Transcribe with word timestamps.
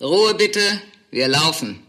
Ruhe 0.00 0.32
bitte, 0.32 0.60
wir 1.10 1.26
laufen. 1.26 1.82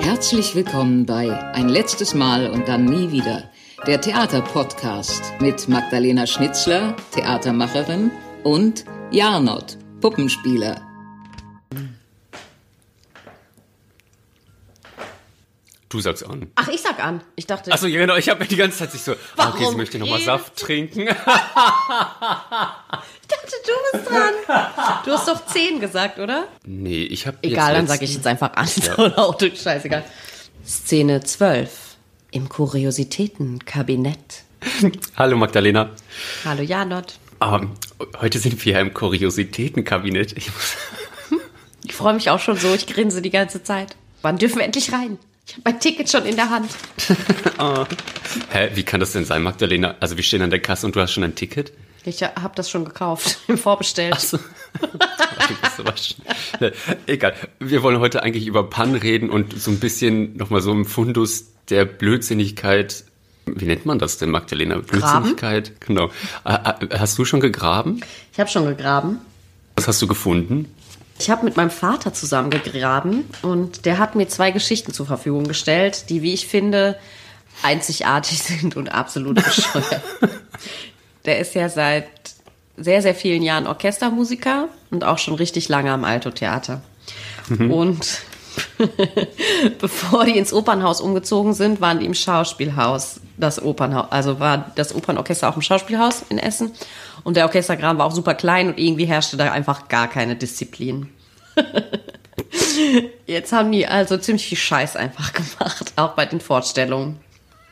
Herzlich 0.00 0.56
willkommen 0.56 1.06
bei 1.06 1.30
Ein 1.54 1.68
letztes 1.68 2.12
Mal 2.12 2.50
und 2.50 2.66
dann 2.66 2.86
nie 2.86 3.12
wieder. 3.12 3.52
Der 3.86 4.00
Theaterpodcast 4.00 5.22
mit 5.40 5.68
Magdalena 5.68 6.26
Schnitzler, 6.26 6.96
Theatermacherin, 7.12 8.10
und 8.42 8.84
Jarnot, 9.12 9.78
Puppenspieler. 10.00 10.91
Du 15.92 16.00
sagst 16.00 16.24
an. 16.24 16.50
Ach, 16.54 16.68
ich 16.68 16.80
sag 16.80 17.04
an. 17.04 17.20
Ich 17.36 17.46
dachte. 17.46 17.70
Achso, 17.70 17.86
ja 17.86 18.00
genau, 18.00 18.16
ich 18.16 18.30
habe 18.30 18.40
mir 18.40 18.46
die 18.46 18.56
ganze 18.56 18.78
Zeit 18.78 18.92
sich 18.92 19.02
so, 19.02 19.12
ah, 19.36 19.50
okay, 19.50 19.66
sie 19.68 19.76
möchte 19.76 19.98
nochmal 19.98 20.20
Saft 20.20 20.56
trinken. 20.56 21.02
ich 21.02 21.06
dachte, 21.06 21.26
du 23.66 23.72
bist 23.92 24.08
dran. 24.08 24.32
Du 25.04 25.10
hast 25.10 25.28
doch 25.28 25.44
10 25.44 25.80
gesagt, 25.80 26.18
oder? 26.18 26.48
Nee, 26.64 27.02
ich 27.02 27.26
habe 27.26 27.36
Egal, 27.42 27.74
dann 27.74 27.86
sage 27.86 28.06
ich 28.06 28.14
jetzt 28.14 28.26
einfach 28.26 28.54
an. 28.54 28.66
Ja. 28.76 28.96
Oder 29.28 29.54
scheißegal. 29.54 30.02
Szene 30.66 31.22
12. 31.22 31.70
Im 32.30 32.48
Kuriositätenkabinett. 32.48 34.44
Hallo 35.18 35.36
Magdalena. 35.36 35.90
Hallo 36.46 36.62
Janot. 36.62 37.18
Um, 37.38 37.74
heute 38.18 38.38
sind 38.38 38.64
wir 38.64 38.72
ja 38.72 38.80
im 38.80 38.94
Kuriositätenkabinett. 38.94 40.38
Ich, 40.38 40.50
ich 41.84 41.92
freue 41.94 42.14
mich 42.14 42.30
auch 42.30 42.40
schon 42.40 42.56
so, 42.56 42.72
ich 42.72 42.86
grinse 42.86 43.20
die 43.20 43.28
ganze 43.28 43.62
Zeit. 43.62 43.94
Wann 44.22 44.38
dürfen 44.38 44.56
wir 44.56 44.64
endlich 44.64 44.90
rein? 44.94 45.18
Ich 45.46 45.54
habe 45.54 45.62
mein 45.64 45.80
Ticket 45.80 46.08
schon 46.10 46.24
in 46.24 46.36
der 46.36 46.50
Hand. 46.50 46.70
oh. 47.58 47.84
Hä, 48.50 48.70
wie 48.74 48.82
kann 48.84 49.00
das 49.00 49.12
denn 49.12 49.24
sein, 49.24 49.42
Magdalena? 49.42 49.96
Also 50.00 50.16
wir 50.16 50.24
stehen 50.24 50.42
an 50.42 50.50
der 50.50 50.60
Kasse 50.60 50.86
und 50.86 50.94
du 50.96 51.00
hast 51.00 51.12
schon 51.12 51.24
ein 51.24 51.34
Ticket? 51.34 51.72
Ich 52.04 52.22
habe 52.22 52.52
das 52.56 52.68
schon 52.68 52.84
gekauft, 52.84 53.38
vorbestellt. 53.56 54.14
Ach 54.16 54.20
so. 54.20 54.38
Egal. 57.06 57.34
Wir 57.60 57.82
wollen 57.82 58.00
heute 58.00 58.22
eigentlich 58.22 58.46
über 58.46 58.68
Pannen 58.68 58.96
reden 58.96 59.30
und 59.30 59.60
so 59.60 59.70
ein 59.70 59.78
bisschen 59.78 60.36
nochmal 60.36 60.62
so 60.62 60.72
im 60.72 60.84
Fundus 60.84 61.46
der 61.70 61.84
Blödsinnigkeit. 61.84 63.04
Wie 63.46 63.66
nennt 63.66 63.86
man 63.86 63.98
das 63.98 64.18
denn, 64.18 64.30
Magdalena? 64.30 64.78
Blödsinnigkeit? 64.78 65.80
Genau. 65.80 66.10
Hast 66.44 67.18
du 67.18 67.24
schon 67.24 67.40
gegraben? 67.40 68.00
Ich 68.32 68.40
habe 68.40 68.50
schon 68.50 68.66
gegraben. 68.66 69.18
Was 69.76 69.88
hast 69.88 70.02
du 70.02 70.06
gefunden? 70.06 70.72
Ich 71.22 71.30
habe 71.30 71.44
mit 71.44 71.56
meinem 71.56 71.70
Vater 71.70 72.12
zusammen 72.12 72.50
gegraben 72.50 73.30
und 73.42 73.86
der 73.86 73.98
hat 73.98 74.16
mir 74.16 74.26
zwei 74.26 74.50
Geschichten 74.50 74.92
zur 74.92 75.06
Verfügung 75.06 75.46
gestellt, 75.46 76.10
die, 76.10 76.20
wie 76.22 76.34
ich 76.34 76.48
finde, 76.48 76.98
einzigartig 77.62 78.42
sind 78.42 78.74
und 78.76 78.88
absolut 78.88 79.36
bescheuert. 79.44 80.02
der 81.24 81.38
ist 81.38 81.54
ja 81.54 81.68
seit 81.68 82.08
sehr, 82.76 83.02
sehr 83.02 83.14
vielen 83.14 83.44
Jahren 83.44 83.68
Orchestermusiker 83.68 84.68
und 84.90 85.04
auch 85.04 85.18
schon 85.18 85.34
richtig 85.34 85.68
lange 85.68 85.92
am 85.92 86.02
Alto-Theater. 86.02 86.82
Mhm. 87.48 87.70
Und 87.70 88.22
bevor 89.78 90.24
die 90.24 90.36
ins 90.36 90.52
Opernhaus 90.52 91.00
umgezogen 91.00 91.54
sind, 91.54 91.80
waren 91.80 92.00
die 92.00 92.06
im 92.06 92.14
Schauspielhaus, 92.14 93.20
das 93.36 93.62
Opernhaus, 93.62 94.10
also 94.10 94.40
war 94.40 94.72
das 94.74 94.92
Opernorchester 94.92 95.48
auch 95.48 95.54
im 95.54 95.62
Schauspielhaus 95.62 96.24
in 96.30 96.38
Essen. 96.38 96.72
Und 97.24 97.36
der 97.36 97.44
Orchestergraben 97.44 97.98
war 97.98 98.06
auch 98.06 98.14
super 98.14 98.34
klein 98.34 98.68
und 98.68 98.78
irgendwie 98.78 99.04
herrschte 99.04 99.36
da 99.36 99.52
einfach 99.52 99.88
gar 99.88 100.08
keine 100.08 100.36
Disziplin. 100.36 101.08
Jetzt 103.26 103.52
haben 103.52 103.70
die 103.72 103.86
also 103.86 104.16
ziemlich 104.18 104.46
viel 104.46 104.58
Scheiß 104.58 104.96
einfach 104.96 105.32
gemacht, 105.32 105.92
auch 105.96 106.12
bei 106.14 106.26
den 106.26 106.40
Vorstellungen. 106.40 107.20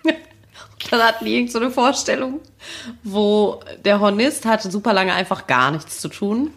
Dann 0.91 1.03
hatten 1.03 1.25
die 1.25 1.35
irgend 1.35 1.53
so 1.53 1.59
eine 1.59 1.71
Vorstellung, 1.71 2.41
wo 3.03 3.61
der 3.85 4.01
Hornist 4.01 4.45
hatte 4.47 4.71
super 4.71 4.93
lange 4.93 5.13
einfach 5.13 5.47
gar 5.47 5.71
nichts 5.71 6.01
zu 6.01 6.09
tun 6.09 6.53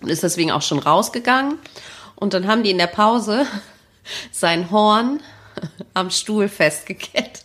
und 0.00 0.08
ist 0.08 0.22
deswegen 0.22 0.50
auch 0.50 0.62
schon 0.62 0.78
rausgegangen. 0.78 1.58
Und 2.16 2.34
dann 2.34 2.46
haben 2.46 2.62
die 2.62 2.70
in 2.70 2.78
der 2.78 2.86
Pause 2.86 3.46
sein 4.30 4.70
Horn 4.70 5.20
am 5.94 6.10
Stuhl 6.10 6.48
festgekettet. 6.48 7.44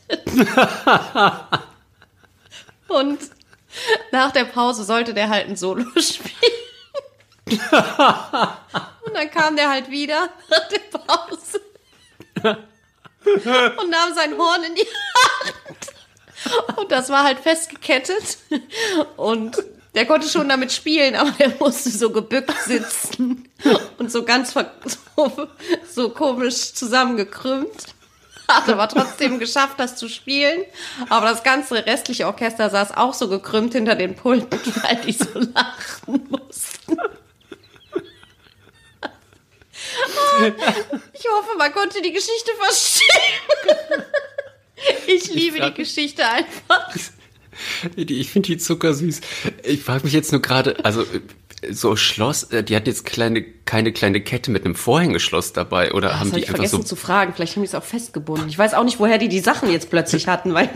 und 2.90 3.20
nach 4.12 4.32
der 4.32 4.46
Pause 4.46 4.84
sollte 4.84 5.14
der 5.14 5.30
halt 5.30 5.48
ein 5.48 5.56
Solo 5.56 5.86
spielen. 6.00 6.52
und 7.48 9.14
dann 9.14 9.30
kam 9.32 9.56
der 9.56 9.70
halt 9.70 9.90
wieder 9.90 10.30
nach 10.50 10.68
der 10.70 10.80
Pause 10.80 11.62
und 12.44 13.90
nahm 13.90 14.14
sein 14.14 14.38
Horn 14.38 14.64
in 14.64 14.76
die 14.76 14.88
Hand. 14.88 16.78
Und 16.78 16.92
das 16.92 17.10
war 17.10 17.24
halt 17.24 17.40
festgekettet. 17.40 18.38
Und 19.18 19.58
der 19.96 20.06
konnte 20.06 20.28
schon 20.28 20.50
damit 20.50 20.72
spielen, 20.72 21.16
aber 21.16 21.32
der 21.32 21.56
musste 21.60 21.90
so 21.90 22.12
gebückt 22.12 22.54
sitzen 22.66 23.50
und 23.98 24.12
so 24.12 24.24
ganz 24.24 24.54
so, 24.54 25.50
so 25.90 26.10
komisch 26.10 26.74
zusammengekrümmt 26.74 27.95
hat 28.48 28.70
aber 28.70 28.88
trotzdem 28.88 29.40
geschafft, 29.40 29.80
das 29.80 29.96
zu 29.96 30.10
spielen. 30.10 30.64
Aber 31.10 31.28
das 31.30 31.44
ganze 31.44 31.86
restliche 31.86 32.28
Orchester 32.28 32.70
saß 32.70 32.96
auch 32.96 33.14
so 33.14 33.28
gekrümmt 33.28 33.74
hinter 33.74 33.96
den 33.96 34.16
Pulten, 34.16 34.60
weil 34.84 34.98
die 34.98 35.14
so 35.14 35.28
lachen 35.34 36.28
mussten. 36.30 36.98
Ich 41.14 41.26
hoffe, 41.30 41.58
man 41.58 41.72
konnte 41.72 42.02
die 42.02 42.12
Geschichte 42.12 42.52
verstehen. 42.60 44.04
Ich 45.08 45.34
liebe 45.34 45.58
ich 45.58 45.64
die 45.64 45.74
Geschichte 45.74 46.28
einfach. 46.28 46.94
Ich 47.96 48.30
finde 48.30 48.48
die 48.48 48.58
zuckersüß. 48.58 49.22
Ich 49.64 49.82
frage 49.82 50.04
mich 50.04 50.14
jetzt 50.14 50.32
nur 50.32 50.42
gerade, 50.42 50.84
also 50.84 51.06
so 51.72 51.96
Schloss, 51.96 52.44
äh, 52.44 52.64
die 52.64 52.76
hat 52.76 52.88
jetzt 52.88 53.06
kleine, 53.06 53.42
keine 53.42 53.92
kleine 53.92 54.22
Kette 54.22 54.52
mit 54.52 54.66
einem 54.66 54.76
Vorhängeschloss 54.76 55.54
dabei 55.54 55.94
oder 55.94 56.10
das 56.10 56.20
haben 56.20 56.32
die 56.32 56.40
ich 56.40 56.44
einfach 56.44 56.58
vergessen 56.58 56.82
so 56.82 56.88
zu 56.88 56.96
fragen. 56.96 57.34
Vielleicht 57.34 57.56
haben 57.56 57.64
die 57.64 57.68
es 57.68 57.76
auch 57.76 57.84
festgebunden. 57.84 58.50
Ich 58.50 58.58
weiß 58.58 58.74
auch 58.74 58.84
nicht, 58.84 59.00
woher 59.00 59.18
die 59.18 59.30
die 59.30 59.40
Sachen 59.40 59.72
jetzt 59.72 59.90
plötzlich 59.90 60.28
hatten, 60.30 60.54
weil 60.54 60.70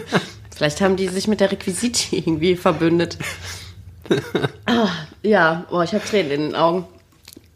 vielleicht 0.54 0.80
haben 0.80 0.96
die 0.96 1.08
sich 1.08 1.28
mit 1.28 1.40
der 1.40 1.52
Requisite 1.52 2.16
irgendwie 2.16 2.56
verbündet. 2.56 3.18
ah, 4.66 4.88
ja, 5.22 5.66
boah, 5.70 5.84
ich 5.84 5.92
habe 5.92 6.04
Tränen 6.04 6.30
in 6.32 6.40
den 6.42 6.56
Augen. 6.56 6.86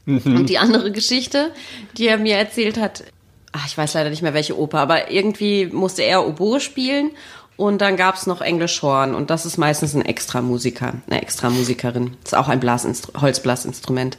Mhm. 0.07 0.37
Und 0.37 0.49
die 0.49 0.59
andere 0.59 0.93
Geschichte, 0.93 1.51
die 1.97 2.07
er 2.07 2.19
mir 2.19 2.37
erzählt 2.37 2.79
hat, 2.79 3.05
ach, 3.53 3.67
ich 3.67 3.79
weiß 3.79 3.95
leider 3.95 4.11
nicht 4.11 4.23
mehr 4.23 4.35
welche 4.35 4.59
Oper, 4.59 4.79
aber 4.81 5.11
irgendwie 5.11 5.67
musste 5.67 6.03
er 6.03 6.27
Oboe 6.27 6.61
spielen 6.61 7.13
und 7.57 7.81
dann 7.81 7.97
gab 7.97 8.17
es 8.17 8.27
noch 8.27 8.41
Englischhorn 8.41 9.15
und 9.15 9.31
das 9.31 9.47
ist 9.47 9.59
meistens 9.59 9.95
ein 9.95 10.05
Extramusiker, 10.05 10.95
eine 11.09 11.23
Extramusikerin. 11.23 12.17
Das 12.23 12.33
ist 12.33 12.39
auch 12.39 12.49
ein 12.49 12.61
Blasinstru 12.61 13.21
Holzblasinstrument. 13.21 14.19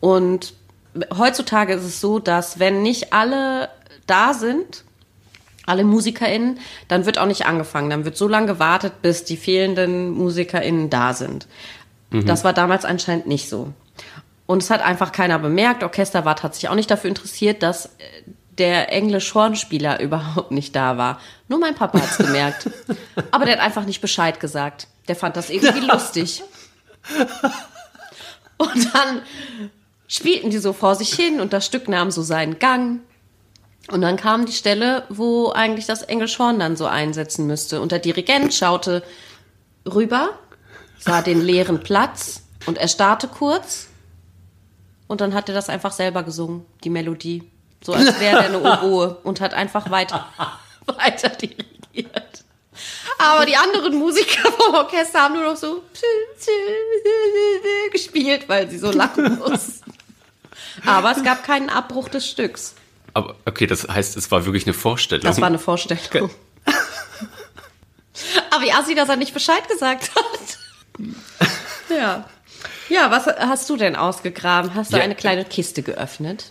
Und 0.00 0.54
heutzutage 1.16 1.74
ist 1.74 1.84
es 1.84 2.00
so, 2.00 2.18
dass 2.18 2.58
wenn 2.58 2.82
nicht 2.82 3.12
alle 3.12 3.68
da 4.06 4.32
sind, 4.32 4.84
alle 5.66 5.84
MusikerInnen, 5.84 6.58
dann 6.88 7.04
wird 7.04 7.18
auch 7.18 7.26
nicht 7.26 7.46
angefangen. 7.46 7.90
Dann 7.90 8.04
wird 8.04 8.16
so 8.16 8.26
lange 8.26 8.46
gewartet, 8.46 9.02
bis 9.02 9.24
die 9.24 9.36
fehlenden 9.36 10.12
MusikerInnen 10.12 10.88
da 10.88 11.12
sind. 11.12 11.46
Mhm. 12.10 12.26
Das 12.26 12.44
war 12.44 12.52
damals 12.52 12.84
anscheinend 12.84 13.26
nicht 13.26 13.48
so. 13.48 13.72
Und 14.46 14.62
es 14.62 14.70
hat 14.70 14.80
einfach 14.80 15.12
keiner 15.12 15.38
bemerkt. 15.38 15.82
Orchesterwart 15.82 16.42
hat 16.42 16.54
sich 16.54 16.70
auch 16.70 16.74
nicht 16.74 16.90
dafür 16.90 17.10
interessiert, 17.10 17.62
dass 17.62 17.86
äh, 17.86 17.90
der 18.58 18.92
Englisch-Hornspieler 18.92 20.00
überhaupt 20.00 20.50
nicht 20.50 20.74
da 20.76 20.96
war. 20.98 21.20
Nur 21.48 21.58
mein 21.58 21.74
Papa 21.74 22.00
hat's 22.00 22.18
gemerkt. 22.18 22.70
Aber 23.30 23.44
der 23.44 23.56
hat 23.56 23.62
einfach 23.62 23.84
nicht 23.84 24.00
Bescheid 24.00 24.40
gesagt. 24.40 24.88
Der 25.08 25.16
fand 25.16 25.36
das 25.36 25.50
irgendwie 25.50 25.86
lustig. 25.86 26.42
Und 28.58 28.94
dann 28.94 29.22
spielten 30.06 30.50
die 30.50 30.58
so 30.58 30.72
vor 30.72 30.94
sich 30.94 31.14
hin 31.14 31.40
und 31.40 31.52
das 31.52 31.64
Stück 31.64 31.88
nahm 31.88 32.10
so 32.10 32.22
seinen 32.22 32.58
Gang. 32.58 33.00
Und 33.90 34.02
dann 34.02 34.16
kam 34.16 34.44
die 34.44 34.52
Stelle, 34.52 35.04
wo 35.08 35.50
eigentlich 35.50 35.86
das 35.86 36.02
Englischhorn 36.02 36.58
dann 36.58 36.76
so 36.76 36.86
einsetzen 36.86 37.46
müsste. 37.46 37.80
Und 37.80 37.92
der 37.92 38.00
Dirigent 38.00 38.52
schaute 38.52 39.02
rüber, 39.86 40.30
sah 40.98 41.22
den 41.22 41.40
leeren 41.40 41.80
Platz 41.80 42.42
und 42.66 42.76
er 42.76 42.88
starrte 42.88 43.28
kurz. 43.28 43.88
Und 45.06 45.22
dann 45.22 45.32
hat 45.32 45.48
er 45.48 45.54
das 45.54 45.70
einfach 45.70 45.92
selber 45.92 46.22
gesungen, 46.22 46.66
die 46.84 46.90
Melodie. 46.90 47.50
So 47.82 47.92
als 47.92 48.18
wäre 48.20 48.38
er 48.38 48.46
eine 48.46 48.60
Oboe 48.82 49.18
und 49.22 49.40
hat 49.40 49.54
einfach 49.54 49.90
weiter, 49.90 50.26
weiter 50.86 51.30
dirigiert. 51.30 52.44
Aber 53.18 53.46
die 53.46 53.56
anderen 53.56 53.96
Musiker 53.96 54.50
vom 54.58 54.74
Orchester 54.74 55.22
haben 55.22 55.34
nur 55.34 55.44
noch 55.44 55.56
so 55.56 55.82
gespielt, 57.90 58.48
weil 58.48 58.70
sie 58.70 58.78
so 58.78 58.92
lachen 58.92 59.38
mussten. 59.38 59.92
Aber 60.86 61.10
es 61.10 61.24
gab 61.24 61.42
keinen 61.42 61.70
Abbruch 61.70 62.08
des 62.08 62.28
Stücks. 62.28 62.74
Aber 63.14 63.34
okay, 63.46 63.66
das 63.66 63.88
heißt, 63.88 64.16
es 64.16 64.30
war 64.30 64.44
wirklich 64.44 64.64
eine 64.64 64.74
Vorstellung. 64.74 65.24
Das 65.24 65.40
war 65.40 65.48
eine 65.48 65.58
Vorstellung. 65.58 66.00
Okay. 66.06 66.28
Aber 68.50 68.62
wie 68.62 68.72
assi, 68.72 68.94
dass 68.94 69.08
er 69.08 69.16
nicht 69.16 69.34
Bescheid 69.34 69.68
gesagt 69.68 70.10
hat. 70.14 70.58
Ja. 71.90 72.28
Ja, 72.88 73.10
was 73.10 73.26
hast 73.26 73.68
du 73.68 73.76
denn 73.76 73.96
ausgegraben? 73.96 74.74
Hast 74.74 74.92
du 74.92 74.96
ja. 74.96 75.02
eine 75.02 75.14
kleine 75.14 75.44
Kiste 75.44 75.82
geöffnet? 75.82 76.50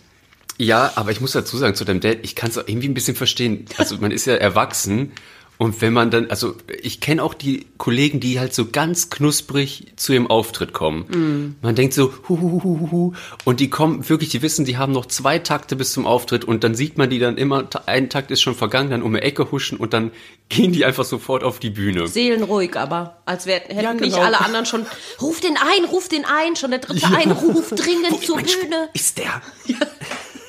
Ja, 0.58 0.92
aber 0.96 1.10
ich 1.12 1.20
muss 1.20 1.32
dazu 1.32 1.56
sagen, 1.56 1.74
zu 1.74 1.84
deinem 1.84 2.00
Dad, 2.00 2.18
ich 2.22 2.34
kann 2.34 2.50
es 2.50 2.56
irgendwie 2.56 2.88
ein 2.88 2.94
bisschen 2.94 3.16
verstehen. 3.16 3.64
Also 3.76 3.96
man 3.98 4.10
ist 4.10 4.26
ja 4.26 4.34
erwachsen 4.34 5.12
Und 5.60 5.80
wenn 5.82 5.92
man 5.92 6.12
dann, 6.12 6.30
also 6.30 6.54
ich 6.82 7.00
kenne 7.00 7.20
auch 7.20 7.34
die 7.34 7.66
Kollegen, 7.78 8.20
die 8.20 8.38
halt 8.38 8.54
so 8.54 8.66
ganz 8.66 9.10
knusprig 9.10 9.86
zu 9.96 10.12
ihrem 10.12 10.28
Auftritt 10.28 10.72
kommen. 10.72 11.00
Mm. 11.08 11.56
Man 11.66 11.74
denkt 11.74 11.94
so, 11.94 12.12
hu, 12.28 12.40
hu, 12.40 12.62
hu, 12.62 12.78
hu, 12.80 12.90
hu, 12.92 13.12
und 13.44 13.58
die 13.58 13.68
kommen 13.68 14.08
wirklich, 14.08 14.28
die 14.30 14.40
wissen, 14.42 14.64
die 14.64 14.76
haben 14.76 14.92
noch 14.92 15.06
zwei 15.06 15.40
Takte 15.40 15.74
bis 15.74 15.90
zum 15.92 16.06
Auftritt 16.06 16.44
und 16.44 16.62
dann 16.62 16.76
sieht 16.76 16.96
man 16.96 17.10
die 17.10 17.18
dann 17.18 17.36
immer, 17.38 17.68
ein 17.86 18.08
Takt 18.08 18.30
ist 18.30 18.40
schon 18.40 18.54
vergangen, 18.54 18.90
dann 18.90 19.02
um 19.02 19.12
eine 19.12 19.22
Ecke 19.22 19.50
huschen 19.50 19.78
und 19.78 19.92
dann 19.94 20.12
gehen 20.48 20.70
die 20.70 20.84
einfach 20.84 21.04
sofort 21.04 21.42
auf 21.42 21.58
die 21.58 21.70
Bühne. 21.70 22.06
Seelenruhig 22.06 22.76
aber, 22.76 23.18
als 23.26 23.46
wär, 23.46 23.56
hätten 23.58 23.80
Ja, 23.80 23.94
nicht 23.94 24.14
genau. 24.14 24.26
alle 24.26 24.40
anderen 24.40 24.64
schon, 24.64 24.86
ruf 25.20 25.40
den 25.40 25.56
ein, 25.56 25.84
ruf 25.86 26.06
den 26.08 26.24
ein, 26.24 26.54
schon 26.54 26.70
der 26.70 26.78
dritte 26.78 27.04
Einruf, 27.08 27.70
dringend 27.70 28.24
zur 28.24 28.36
Mein 28.36 28.46
Sp- 28.46 28.62
Bühne. 28.62 28.88
Ist 28.94 29.18
der? 29.18 29.42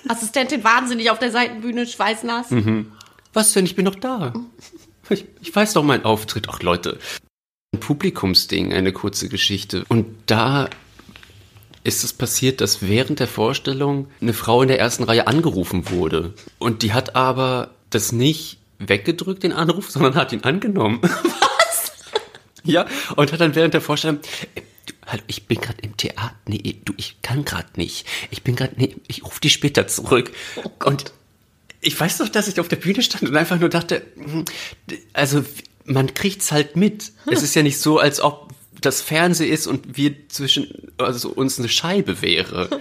Assistentin 0.09 0.63
wahnsinnig 0.63 1.11
auf 1.11 1.19
der 1.19 1.31
Seitenbühne, 1.31 1.85
schweißnass. 1.85 2.49
Mhm. 2.49 2.91
Was 3.31 3.53
denn? 3.53 3.65
Ich 3.65 3.75
bin 3.75 3.85
noch 3.85 3.95
da. 3.95 4.33
Ich, 5.09 5.25
ich 5.39 5.55
weiß 5.55 5.73
doch 5.73 5.83
meinen 5.83 6.03
Auftritt. 6.03 6.47
Ach 6.49 6.61
Leute, 6.63 6.97
ein 7.73 7.79
Publikumsding, 7.79 8.73
eine 8.73 8.91
kurze 8.91 9.29
Geschichte. 9.29 9.85
Und 9.87 10.07
da 10.25 10.69
ist 11.83 12.03
es 12.03 12.11
passiert, 12.11 12.59
dass 12.59 12.81
während 12.81 13.19
der 13.19 13.27
Vorstellung 13.27 14.07
eine 14.19 14.33
Frau 14.33 14.63
in 14.63 14.67
der 14.67 14.79
ersten 14.79 15.03
Reihe 15.03 15.27
angerufen 15.27 15.89
wurde. 15.91 16.33
Und 16.57 16.81
die 16.81 16.93
hat 16.93 17.15
aber 17.15 17.69
das 17.91 18.11
nicht 18.11 18.57
weggedrückt, 18.79 19.43
den 19.43 19.53
Anruf, 19.53 19.91
sondern 19.91 20.15
hat 20.15 20.33
ihn 20.33 20.43
angenommen. 20.43 20.99
Was? 21.01 21.91
Ja, 22.65 22.85
und 23.15 23.31
hat 23.31 23.39
dann 23.39 23.55
während 23.55 23.73
der 23.73 23.81
Vorstellung, 23.81 24.19
hallo, 25.11 25.23
ich 25.27 25.47
bin 25.47 25.59
gerade 25.59 25.81
im 25.81 25.97
Theater. 25.97 26.35
Nee, 26.47 26.81
du, 26.85 26.93
ich 26.97 27.21
kann 27.21 27.45
gerade 27.45 27.69
nicht. 27.75 28.05
Ich 28.31 28.43
bin 28.43 28.55
gerade, 28.55 28.73
nee, 28.77 28.95
ich 29.07 29.23
rufe 29.23 29.41
die 29.41 29.49
später 29.49 29.87
zurück. 29.87 30.31
und 30.85 31.13
ich 31.81 31.99
weiß 31.99 32.17
doch, 32.17 32.29
dass 32.29 32.47
ich 32.47 32.59
auf 32.59 32.67
der 32.67 32.75
Bühne 32.75 33.01
stand 33.01 33.23
und 33.23 33.35
einfach 33.35 33.59
nur 33.59 33.69
dachte, 33.69 34.01
hm, 34.15 34.45
also 35.13 35.43
man 35.85 36.13
kriegt's 36.13 36.51
halt 36.51 36.75
mit. 36.75 37.11
Es 37.25 37.41
ist 37.41 37.55
ja 37.55 37.63
nicht 37.63 37.79
so, 37.79 37.99
als 37.99 38.21
ob 38.21 38.53
das 38.81 39.01
Fernsehen 39.01 39.51
ist 39.51 39.67
und 39.67 39.97
wir 39.97 40.29
zwischen 40.29 40.91
also 40.97 41.29
uns 41.29 41.59
eine 41.59 41.69
Scheibe 41.69 42.21
wäre. 42.21 42.69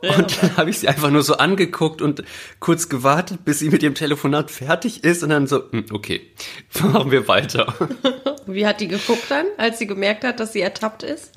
Und 0.00 0.42
dann 0.42 0.56
habe 0.58 0.68
ich 0.68 0.80
sie 0.80 0.88
einfach 0.88 1.10
nur 1.10 1.22
so 1.22 1.38
angeguckt 1.38 2.02
und 2.02 2.24
kurz 2.60 2.90
gewartet, 2.90 3.42
bis 3.46 3.60
sie 3.60 3.70
mit 3.70 3.82
ihrem 3.82 3.94
Telefonat 3.94 4.50
fertig 4.50 5.02
ist 5.02 5.22
und 5.22 5.30
dann 5.30 5.46
so, 5.46 5.62
hm, 5.70 5.86
okay, 5.92 6.30
machen 6.82 7.10
wir 7.10 7.26
weiter. 7.26 7.74
Wie 8.46 8.66
hat 8.66 8.82
die 8.82 8.88
geguckt 8.88 9.24
dann, 9.30 9.46
als 9.56 9.78
sie 9.78 9.86
gemerkt 9.86 10.24
hat, 10.24 10.40
dass 10.40 10.52
sie 10.52 10.60
ertappt 10.60 11.04
ist? 11.04 11.32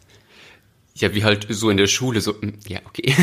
Ja, 0.97 1.13
wie 1.13 1.23
halt 1.23 1.45
so 1.49 1.69
in 1.69 1.77
der 1.77 1.88
Schule, 1.88 2.21
so, 2.21 2.33
hm, 2.41 2.53
ja, 2.67 2.79
okay. 2.88 3.15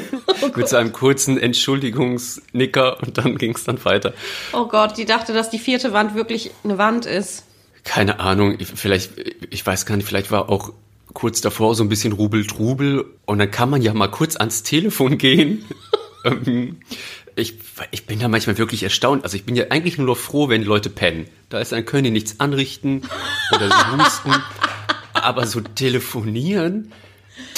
mit 0.56 0.68
so 0.68 0.76
einem 0.76 0.92
kurzen 0.92 1.38
Entschuldigungsnicker 1.38 3.00
und 3.02 3.18
dann 3.18 3.38
ging's 3.38 3.64
dann 3.64 3.82
weiter. 3.84 4.12
Oh 4.52 4.66
Gott, 4.66 4.96
die 4.98 5.04
dachte, 5.04 5.32
dass 5.32 5.50
die 5.50 5.58
vierte 5.58 5.92
Wand 5.92 6.14
wirklich 6.14 6.50
eine 6.64 6.78
Wand 6.78 7.06
ist. 7.06 7.44
Keine 7.84 8.20
Ahnung, 8.20 8.56
ich- 8.58 8.68
vielleicht, 8.68 9.12
ich 9.50 9.64
weiß 9.64 9.86
gar 9.86 9.96
nicht, 9.96 10.06
vielleicht 10.06 10.30
war 10.30 10.48
auch 10.48 10.72
kurz 11.14 11.40
davor 11.40 11.74
so 11.74 11.82
ein 11.82 11.88
bisschen 11.88 12.12
Rubel-Trubel 12.12 13.04
und 13.26 13.38
dann 13.38 13.50
kann 13.50 13.70
man 13.70 13.82
ja 13.82 13.92
mal 13.94 14.08
kurz 14.08 14.36
ans 14.36 14.62
Telefon 14.62 15.18
gehen. 15.18 15.64
Ähm, 16.24 16.76
ich, 17.34 17.54
ich 17.90 18.06
bin 18.06 18.20
da 18.20 18.28
manchmal 18.28 18.56
wirklich 18.56 18.84
erstaunt. 18.84 19.24
Also 19.24 19.36
ich 19.36 19.42
bin 19.44 19.56
ja 19.56 19.64
eigentlich 19.70 19.98
nur 19.98 20.06
noch 20.06 20.16
froh, 20.16 20.48
wenn 20.48 20.62
Leute 20.62 20.88
pennen. 20.88 21.26
Da 21.48 21.58
ist 21.58 21.72
dann 21.72 21.84
können 21.84 22.04
die 22.04 22.10
nichts 22.12 22.38
anrichten 22.38 23.02
oder 23.52 23.66
sie 23.68 23.96
husten. 24.04 24.30
Aber 25.14 25.48
so 25.48 25.60
telefonieren, 25.62 26.92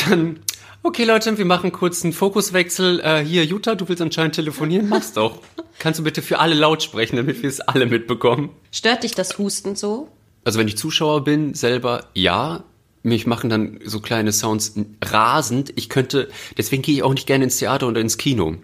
dann, 0.09 0.41
okay 0.83 1.05
Leute, 1.05 1.37
wir 1.39 1.45
machen 1.45 1.73
kurz 1.73 2.05
einen 2.05 2.13
Fokuswechsel. 2.13 3.01
Äh, 3.01 3.25
hier, 3.25 3.45
Jutta, 3.45 3.75
du 3.75 3.89
willst 3.89 4.03
anscheinend 4.03 4.35
telefonieren? 4.35 4.89
Mach's 4.89 5.13
doch. 5.13 5.41
Kannst 5.79 6.01
du 6.01 6.05
bitte 6.05 6.23
für 6.23 6.39
alle 6.39 6.55
laut 6.55 6.83
sprechen, 6.83 7.17
damit 7.17 7.43
wir 7.43 7.49
es 7.49 7.61
alle 7.61 7.87
mitbekommen? 7.87 8.51
Stört 8.71 9.03
dich 9.03 9.13
das 9.13 9.39
Husten 9.39 9.77
so? 9.77 10.09
Also 10.45 10.59
wenn 10.59 10.69
ich 10.69 10.77
Zuschauer 10.77 11.25
bin, 11.25 11.55
selber 11.55 12.07
ja. 12.15 12.65
Mich 13.03 13.27
machen 13.27 13.51
dann 13.51 13.81
so 13.85 14.01
kleine 14.01 14.33
Sounds 14.33 14.75
rasend. 15.05 15.75
Ich 15.77 15.91
könnte, 15.91 16.31
deswegen 16.57 16.81
gehe 16.83 16.95
ich 16.95 17.03
auch 17.03 17.13
nicht 17.13 17.27
gerne 17.27 17.45
ins 17.45 17.59
Theater 17.59 17.89
oder 17.89 18.01
ins 18.01 18.17
Kino. 18.17 18.57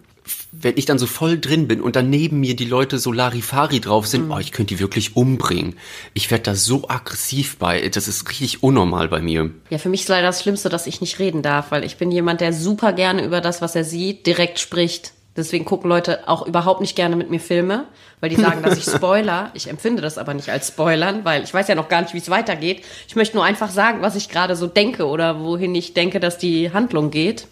Wenn 0.53 0.77
ich 0.77 0.85
dann 0.85 0.99
so 0.99 1.07
voll 1.07 1.39
drin 1.39 1.69
bin 1.69 1.81
und 1.81 1.95
dann 1.95 2.11
neben 2.11 2.41
mir 2.41 2.57
die 2.57 2.65
Leute 2.65 2.99
so 2.99 3.13
Larifari 3.13 3.81
drauf 3.81 4.07
sind, 4.07 4.31
oh, 4.31 4.39
ich 4.39 4.51
könnte 4.51 4.75
die 4.75 4.81
wirklich 4.81 5.15
umbringen. 5.15 5.77
Ich 6.13 6.31
werde 6.31 6.43
da 6.43 6.55
so 6.57 6.89
aggressiv 6.89 7.59
bei. 7.59 7.89
Das 7.89 8.09
ist 8.09 8.29
richtig 8.29 8.63
unnormal 8.63 9.09
bei 9.09 9.21
mir. 9.21 9.51
Ja, 9.71 9.79
für 9.79 9.89
mich 9.89 10.03
ist 10.03 10.09
leider 10.09 10.27
das 10.27 10.43
Schlimmste, 10.43 10.69
dass 10.69 10.89
ich 10.89 11.01
nicht 11.01 11.21
reden 11.21 11.43
darf, 11.43 11.71
weil 11.71 11.85
ich 11.85 11.99
bin 11.99 12.11
jemand, 12.11 12.41
der 12.41 12.53
super 12.53 12.93
gerne 12.93 13.25
über 13.25 13.41
das, 13.41 13.63
was 13.63 13.77
er 13.77 13.85
sieht, 13.85 14.27
direkt 14.27 14.59
spricht. 14.59 15.13
Deswegen 15.37 15.65
gucken 15.65 15.89
Leute 15.89 16.29
auch 16.29 16.47
überhaupt 16.47 16.81
nicht 16.81 16.97
gerne 16.97 17.15
mit 17.15 17.31
mir 17.31 17.39
Filme, 17.39 17.87
weil 18.21 18.31
die 18.31 18.37
sagen, 18.41 18.63
dass 18.63 18.77
ich 18.77 18.85
spoiler. 18.85 19.51
Ich 19.55 19.69
empfinde 19.69 20.03
das 20.03 20.19
aber 20.19 20.35
nicht 20.35 20.51
als 20.51 20.69
Spoilern, 20.69 21.25
weil 21.25 21.45
ich 21.45 21.55
weiß 21.55 21.69
ja 21.69 21.75
noch 21.75 21.89
gar 21.89 22.03
nicht, 22.03 22.15
wie 22.15 22.19
es 22.19 22.29
weitergeht. 22.29 22.85
Ich 23.07 23.17
möchte 23.17 23.37
nur 23.37 23.45
einfach 23.45 23.71
sagen, 23.71 24.03
was 24.03 24.17
ich 24.17 24.29
gerade 24.29 24.57
so 24.57 24.67
denke 24.67 25.07
oder 25.07 25.41
wohin 25.41 25.75
ich 25.75 25.95
denke, 25.95 26.19
dass 26.19 26.39
die 26.39 26.73
Handlung 26.73 27.11
geht. 27.11 27.47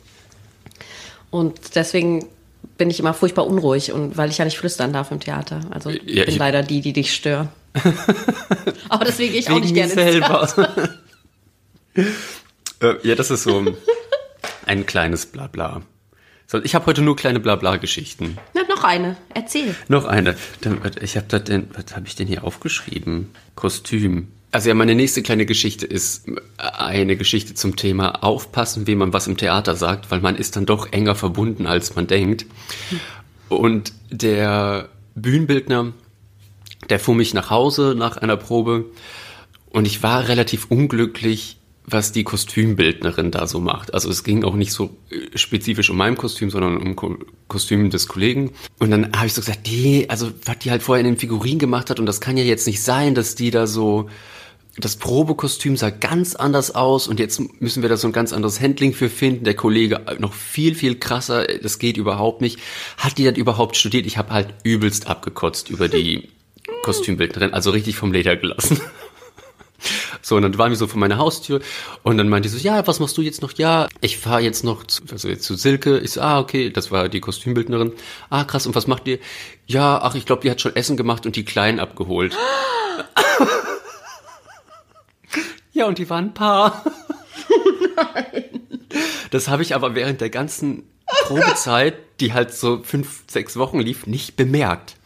Und 1.31 1.77
deswegen 1.77 2.27
bin 2.77 2.91
ich 2.91 3.01
immer 3.01 3.15
furchtbar 3.15 3.47
unruhig 3.47 3.93
und 3.93 4.17
weil 4.17 4.31
ich 4.31 4.39
ja 4.39 4.45
nicht 4.45 4.59
flüstern 4.59 4.93
darf 4.93 5.11
im 5.11 5.21
Theater. 5.21 5.61
Also 5.71 5.91
ich 5.91 6.03
Ja, 6.05 6.25
bin 6.25 6.35
ich- 6.35 6.39
leider 6.39 6.63
die, 6.63 6.81
die 6.81 6.93
dich 6.93 7.15
stören. 7.15 7.49
aber 8.89 9.05
deswegen 9.05 9.33
gehe 9.33 9.41
ich 9.41 9.51
auch 9.51 9.61
nicht 9.61 9.75
gerne 9.75 9.95
Theater. 9.95 10.89
äh, 12.81 12.95
ja, 13.03 13.15
das 13.15 13.31
ist 13.31 13.43
so 13.45 13.65
ein 14.67 14.87
kleines 14.87 15.27
Blabla. 15.27 15.83
Ich 16.63 16.75
habe 16.75 16.87
heute 16.87 17.03
nur 17.03 17.15
kleine 17.15 17.41
Blabla-Geschichten. 17.41 18.39
Na, 18.55 18.63
noch 18.69 18.83
eine. 18.83 19.17
Erzähl. 19.35 19.75
Noch 19.89 20.07
eine. 20.07 20.35
Ich 21.03 21.17
habe 21.17 21.27
da 21.29 21.39
denn, 21.39 21.69
was 21.75 21.95
habe 21.95 22.07
ich 22.07 22.15
denn 22.17 22.27
hier 22.27 22.43
aufgeschrieben? 22.43 23.31
Kostüm. 23.55 24.29
Also 24.51 24.71
ja, 24.71 24.75
meine 24.75 24.95
nächste 24.95 25.23
kleine 25.23 25.45
Geschichte 25.45 25.87
ist 25.87 26.27
eine 26.57 27.17
Geschichte 27.17 27.55
zum 27.55 27.77
Thema 27.77 28.25
Aufpassen, 28.25 28.87
wie 28.87 28.95
man 28.95 29.13
was 29.13 29.27
im 29.27 29.37
Theater 29.37 29.77
sagt, 29.77 30.11
weil 30.11 30.21
man 30.21 30.37
ist 30.37 30.57
dann 30.57 30.65
doch 30.65 30.91
enger 30.91 31.15
verbunden, 31.15 31.67
als 31.67 31.95
man 31.97 32.07
denkt. 32.07 32.47
Und 33.51 33.93
der 34.11 34.89
Bühnenbildner, 35.15 35.93
der 36.89 36.99
fuhr 36.99 37.15
mich 37.15 37.35
nach 37.35 37.51
Hause 37.51 37.95
nach 37.97 38.17
einer 38.17 38.37
Probe 38.37 38.87
und 39.71 39.87
ich 39.87 40.03
war 40.03 40.29
relativ 40.29 40.67
unglücklich, 40.71 41.59
was 41.91 42.13
die 42.13 42.25
Kostümbildnerin 42.25 43.31
da 43.31 43.47
so 43.47 43.61
macht. 43.61 43.95
Also 43.95 44.11
es 44.11 44.23
ging 44.23 44.45
auch 44.45 44.55
nicht 44.55 44.73
so 44.73 44.97
äh, 45.11 45.37
spezifisch 45.37 45.91
um 45.91 45.97
mein 45.97 46.17
Kostüm, 46.17 46.51
sondern 46.51 46.77
um 46.77 46.97
Ko 46.97 47.17
Kostüm 47.49 47.89
des 47.89 48.09
Kollegen. 48.09 48.53
Und 48.79 48.91
dann 48.91 49.13
habe 49.17 49.27
ich 49.27 49.33
so 49.33 49.41
gesagt, 49.41 49.67
nee, 49.67 50.07
also 50.09 50.31
was 50.45 50.59
die 50.59 50.71
halt 50.71 50.83
vorher 50.83 51.05
in 51.05 51.13
den 51.13 51.19
Figuren 51.19 51.59
gemacht 51.59 51.89
hat 51.89 51.99
und 51.99 52.07
das 52.07 52.21
kann 52.21 52.37
ja 52.37 52.45
jetzt 52.45 52.67
nicht 52.67 52.83
sein, 52.83 53.15
dass 53.15 53.35
die 53.35 53.51
da 53.51 53.67
so 53.67 54.09
das 54.81 54.97
Probekostüm 54.97 55.77
sah 55.77 55.91
ganz 55.91 56.37
anders 56.37 56.75
aus 56.75 57.09
und 57.09 57.19
jetzt 57.19 57.41
müssen 57.61 57.83
wir 57.83 57.89
da 57.89 57.97
so 57.97 58.07
ein 58.07 58.13
ganz 58.13 58.33
anderes 58.33 58.61
Handling 58.61 58.95
für 58.95 59.09
finden. 59.09 59.45
Der 59.45 59.55
Kollege 59.55 60.01
noch 60.19 60.35
viel, 60.35 60.75
viel 60.75 60.99
krasser, 60.99 61.47
das 61.47 61.79
geht 61.79 61.97
überhaupt 61.97 62.41
nicht. 62.41 62.61
Hat 62.97 63.19
die 63.19 63.25
das 63.25 63.37
überhaupt 63.37 63.77
studiert? 63.77 64.07
Ich 64.07 64.19
habe 64.19 64.33
halt 64.33 64.55
übelst 64.63 65.09
abgekotzt 65.09 65.71
über 65.71 65.89
die 65.89 66.29
Kostümbildnerin, 66.83 67.55
also 67.55 67.71
richtig 67.71 67.97
vom 67.97 68.13
Leder 68.13 68.37
gelassen. 68.37 68.81
So, 70.21 70.35
und 70.35 70.43
dann 70.43 70.59
waren 70.59 70.71
wir 70.71 70.77
so 70.77 70.89
vor 70.89 70.99
meiner 70.99 71.19
Haustür 71.19 71.61
und 72.03 72.19
dann 72.19 72.29
meinte 72.29 72.49
sie 72.49 72.59
so, 72.59 72.65
ja, 72.65 72.85
was 72.89 72.99
machst 72.99 73.17
du 73.17 73.23
jetzt 73.23 73.43
noch? 73.43 73.53
Ja, 73.53 73.89
ich 74.01 74.19
fahre 74.19 74.41
jetzt 74.41 74.65
noch 74.65 74.85
zu, 74.85 75.05
also 75.13 75.29
jetzt 75.29 75.45
zu 75.45 75.55
Silke. 75.55 76.01
Ich 76.01 76.11
so, 76.11 76.21
ah, 76.21 76.41
okay, 76.41 76.71
das 76.71 76.91
war 76.91 77.09
die 77.09 77.21
Kostümbildnerin. 77.21 77.93
Ah, 78.29 78.43
krass, 78.43 78.67
und 78.67 78.75
was 78.75 78.89
macht 78.89 79.07
ihr? 79.07 79.21
Ja, 79.69 80.01
ach, 80.03 80.17
ich 80.17 80.27
glaube, 80.27 80.43
die 80.43 80.51
hat 80.51 80.61
schon 80.61 80.75
Essen 80.75 80.97
gemacht 80.97 81.27
und 81.27 81.37
die 81.37 81.45
Kleinen 81.45 81.79
abgeholt. 81.79 82.37
ja, 85.79 85.87
und 85.87 85.99
die 85.99 86.11
waren 86.11 86.27
ein 86.27 86.35
Paar. 86.35 86.85
Das 89.31 89.49
habe 89.49 89.63
ich 89.63 89.75
aber 89.75 89.95
während 89.95 90.23
der 90.23 90.31
ganzen 90.31 90.85
Probezeit, 91.25 91.95
die 92.21 92.33
halt 92.33 92.55
so 92.55 92.83
fünf, 92.83 93.25
sechs 93.27 93.57
Wochen 93.57 93.81
lief, 93.81 94.07
nicht 94.07 94.37
bemerkt. 94.37 94.97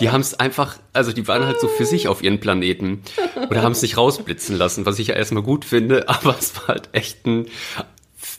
Die 0.00 0.10
haben 0.10 0.20
es 0.20 0.38
einfach, 0.38 0.78
also 0.92 1.12
die 1.12 1.26
waren 1.26 1.44
halt 1.44 1.60
so 1.60 1.66
für 1.66 1.84
sich 1.84 2.06
auf 2.06 2.22
ihren 2.22 2.38
Planeten 2.38 3.02
oder 3.50 3.62
haben 3.62 3.72
es 3.72 3.82
nicht 3.82 3.96
rausblitzen 3.96 4.56
lassen, 4.56 4.86
was 4.86 4.98
ich 4.98 5.08
ja 5.08 5.14
erstmal 5.14 5.42
gut 5.42 5.64
finde, 5.64 6.08
aber 6.08 6.36
es 6.38 6.56
war 6.56 6.68
halt 6.68 6.88
echt 6.92 7.26
ein 7.26 7.46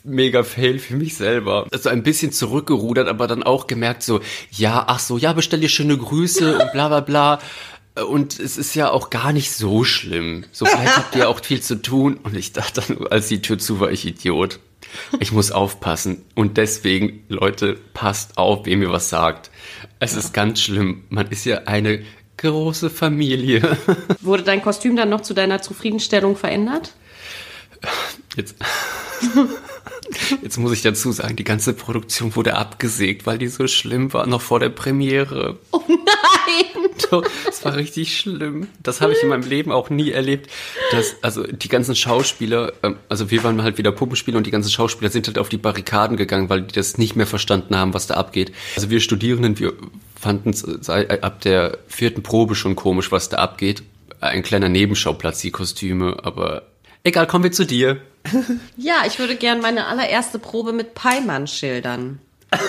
mega 0.03 0.43
Fail 0.43 0.79
für 0.79 0.95
mich 0.95 1.15
selber. 1.15 1.67
Also 1.71 1.89
ein 1.89 2.03
bisschen 2.03 2.31
zurückgerudert, 2.31 3.07
aber 3.07 3.27
dann 3.27 3.43
auch 3.43 3.67
gemerkt 3.67 4.03
so, 4.03 4.21
ja, 4.51 4.85
ach 4.87 4.99
so, 4.99 5.17
ja, 5.17 5.33
bestell 5.33 5.59
dir 5.59 5.69
schöne 5.69 5.97
Grüße 5.97 6.59
und 6.59 6.71
bla 6.71 6.87
bla 6.87 7.01
bla. 7.01 7.39
Und 8.05 8.39
es 8.39 8.57
ist 8.57 8.75
ja 8.75 8.91
auch 8.91 9.09
gar 9.09 9.33
nicht 9.33 9.51
so 9.51 9.83
schlimm. 9.83 10.45
So 10.51 10.65
vielleicht 10.65 10.97
habt 10.97 11.15
ihr 11.15 11.29
auch 11.29 11.43
viel 11.43 11.61
zu 11.61 11.81
tun. 11.81 12.19
Und 12.23 12.35
ich 12.35 12.53
dachte 12.53 12.81
dann, 12.81 13.07
als 13.07 13.27
die 13.27 13.41
Tür 13.41 13.57
zu 13.57 13.79
war, 13.79 13.91
ich 13.91 14.05
Idiot. 14.05 14.59
Ich 15.19 15.31
muss 15.31 15.51
aufpassen. 15.51 16.23
Und 16.35 16.57
deswegen, 16.57 17.23
Leute, 17.27 17.77
passt 17.93 18.37
auf, 18.37 18.65
wem 18.65 18.81
ihr 18.81 18.91
was 18.91 19.09
sagt. 19.09 19.51
Es 19.99 20.15
ist 20.15 20.33
ganz 20.33 20.61
schlimm. 20.61 21.03
Man 21.09 21.27
ist 21.27 21.45
ja 21.45 21.63
eine 21.65 22.03
große 22.37 22.89
Familie. 22.89 23.77
Wurde 24.21 24.43
dein 24.43 24.61
Kostüm 24.61 24.95
dann 24.95 25.09
noch 25.09 25.21
zu 25.21 25.33
deiner 25.33 25.61
Zufriedenstellung 25.61 26.37
verändert? 26.37 26.93
Jetzt, 28.35 28.55
jetzt 30.41 30.57
muss 30.57 30.71
ich 30.71 30.81
dazu 30.81 31.11
sagen, 31.11 31.35
die 31.35 31.43
ganze 31.43 31.73
Produktion 31.73 32.35
wurde 32.35 32.55
abgesägt, 32.55 33.25
weil 33.25 33.37
die 33.37 33.47
so 33.47 33.67
schlimm 33.67 34.13
war, 34.13 34.27
noch 34.27 34.41
vor 34.41 34.59
der 34.59 34.69
Premiere. 34.69 35.57
Oh 35.71 35.81
nein! 35.87 36.87
Das 37.45 37.63
war 37.63 37.75
richtig 37.75 38.17
schlimm. 38.17 38.67
Das 38.81 39.01
habe 39.01 39.13
ich 39.13 39.21
in 39.21 39.29
meinem 39.29 39.47
Leben 39.47 39.71
auch 39.71 39.89
nie 39.89 40.11
erlebt. 40.11 40.49
Dass, 40.91 41.15
also 41.21 41.43
die 41.43 41.69
ganzen 41.69 41.95
Schauspieler, 41.95 42.73
ähm, 42.83 42.97
also 43.07 43.31
wir 43.31 43.43
waren 43.43 43.61
halt 43.61 43.77
wieder 43.77 43.91
Puppenspieler 43.91 44.37
und 44.37 44.47
die 44.47 44.51
ganzen 44.51 44.71
Schauspieler 44.71 45.09
sind 45.09 45.27
halt 45.27 45.37
auf 45.37 45.49
die 45.49 45.57
Barrikaden 45.57 46.17
gegangen, 46.17 46.49
weil 46.49 46.63
die 46.63 46.73
das 46.73 46.97
nicht 46.97 47.15
mehr 47.15 47.27
verstanden 47.27 47.75
haben, 47.75 47.93
was 47.93 48.07
da 48.07 48.15
abgeht. 48.15 48.51
Also 48.75 48.89
wir 48.89 48.99
Studierenden, 48.99 49.59
wir 49.59 49.73
fanden 50.19 50.49
es 50.49 50.89
ab 50.89 51.41
der 51.41 51.77
vierten 51.87 52.23
Probe 52.23 52.55
schon 52.55 52.75
komisch, 52.75 53.11
was 53.11 53.29
da 53.29 53.37
abgeht. 53.37 53.83
Ein 54.19 54.43
kleiner 54.43 54.69
Nebenschauplatz, 54.69 55.41
die 55.41 55.51
Kostüme, 55.51 56.17
aber 56.23 56.63
egal, 57.07 57.27
kommen 57.27 57.43
wir 57.43 57.51
zu 57.51 57.65
dir. 57.65 58.01
Ja, 58.77 59.03
ich 59.07 59.19
würde 59.19 59.35
gern 59.35 59.61
meine 59.61 59.85
allererste 59.87 60.37
Probe 60.39 60.73
mit 60.73 60.93
Peimann 60.93 61.47
schildern. 61.47 62.19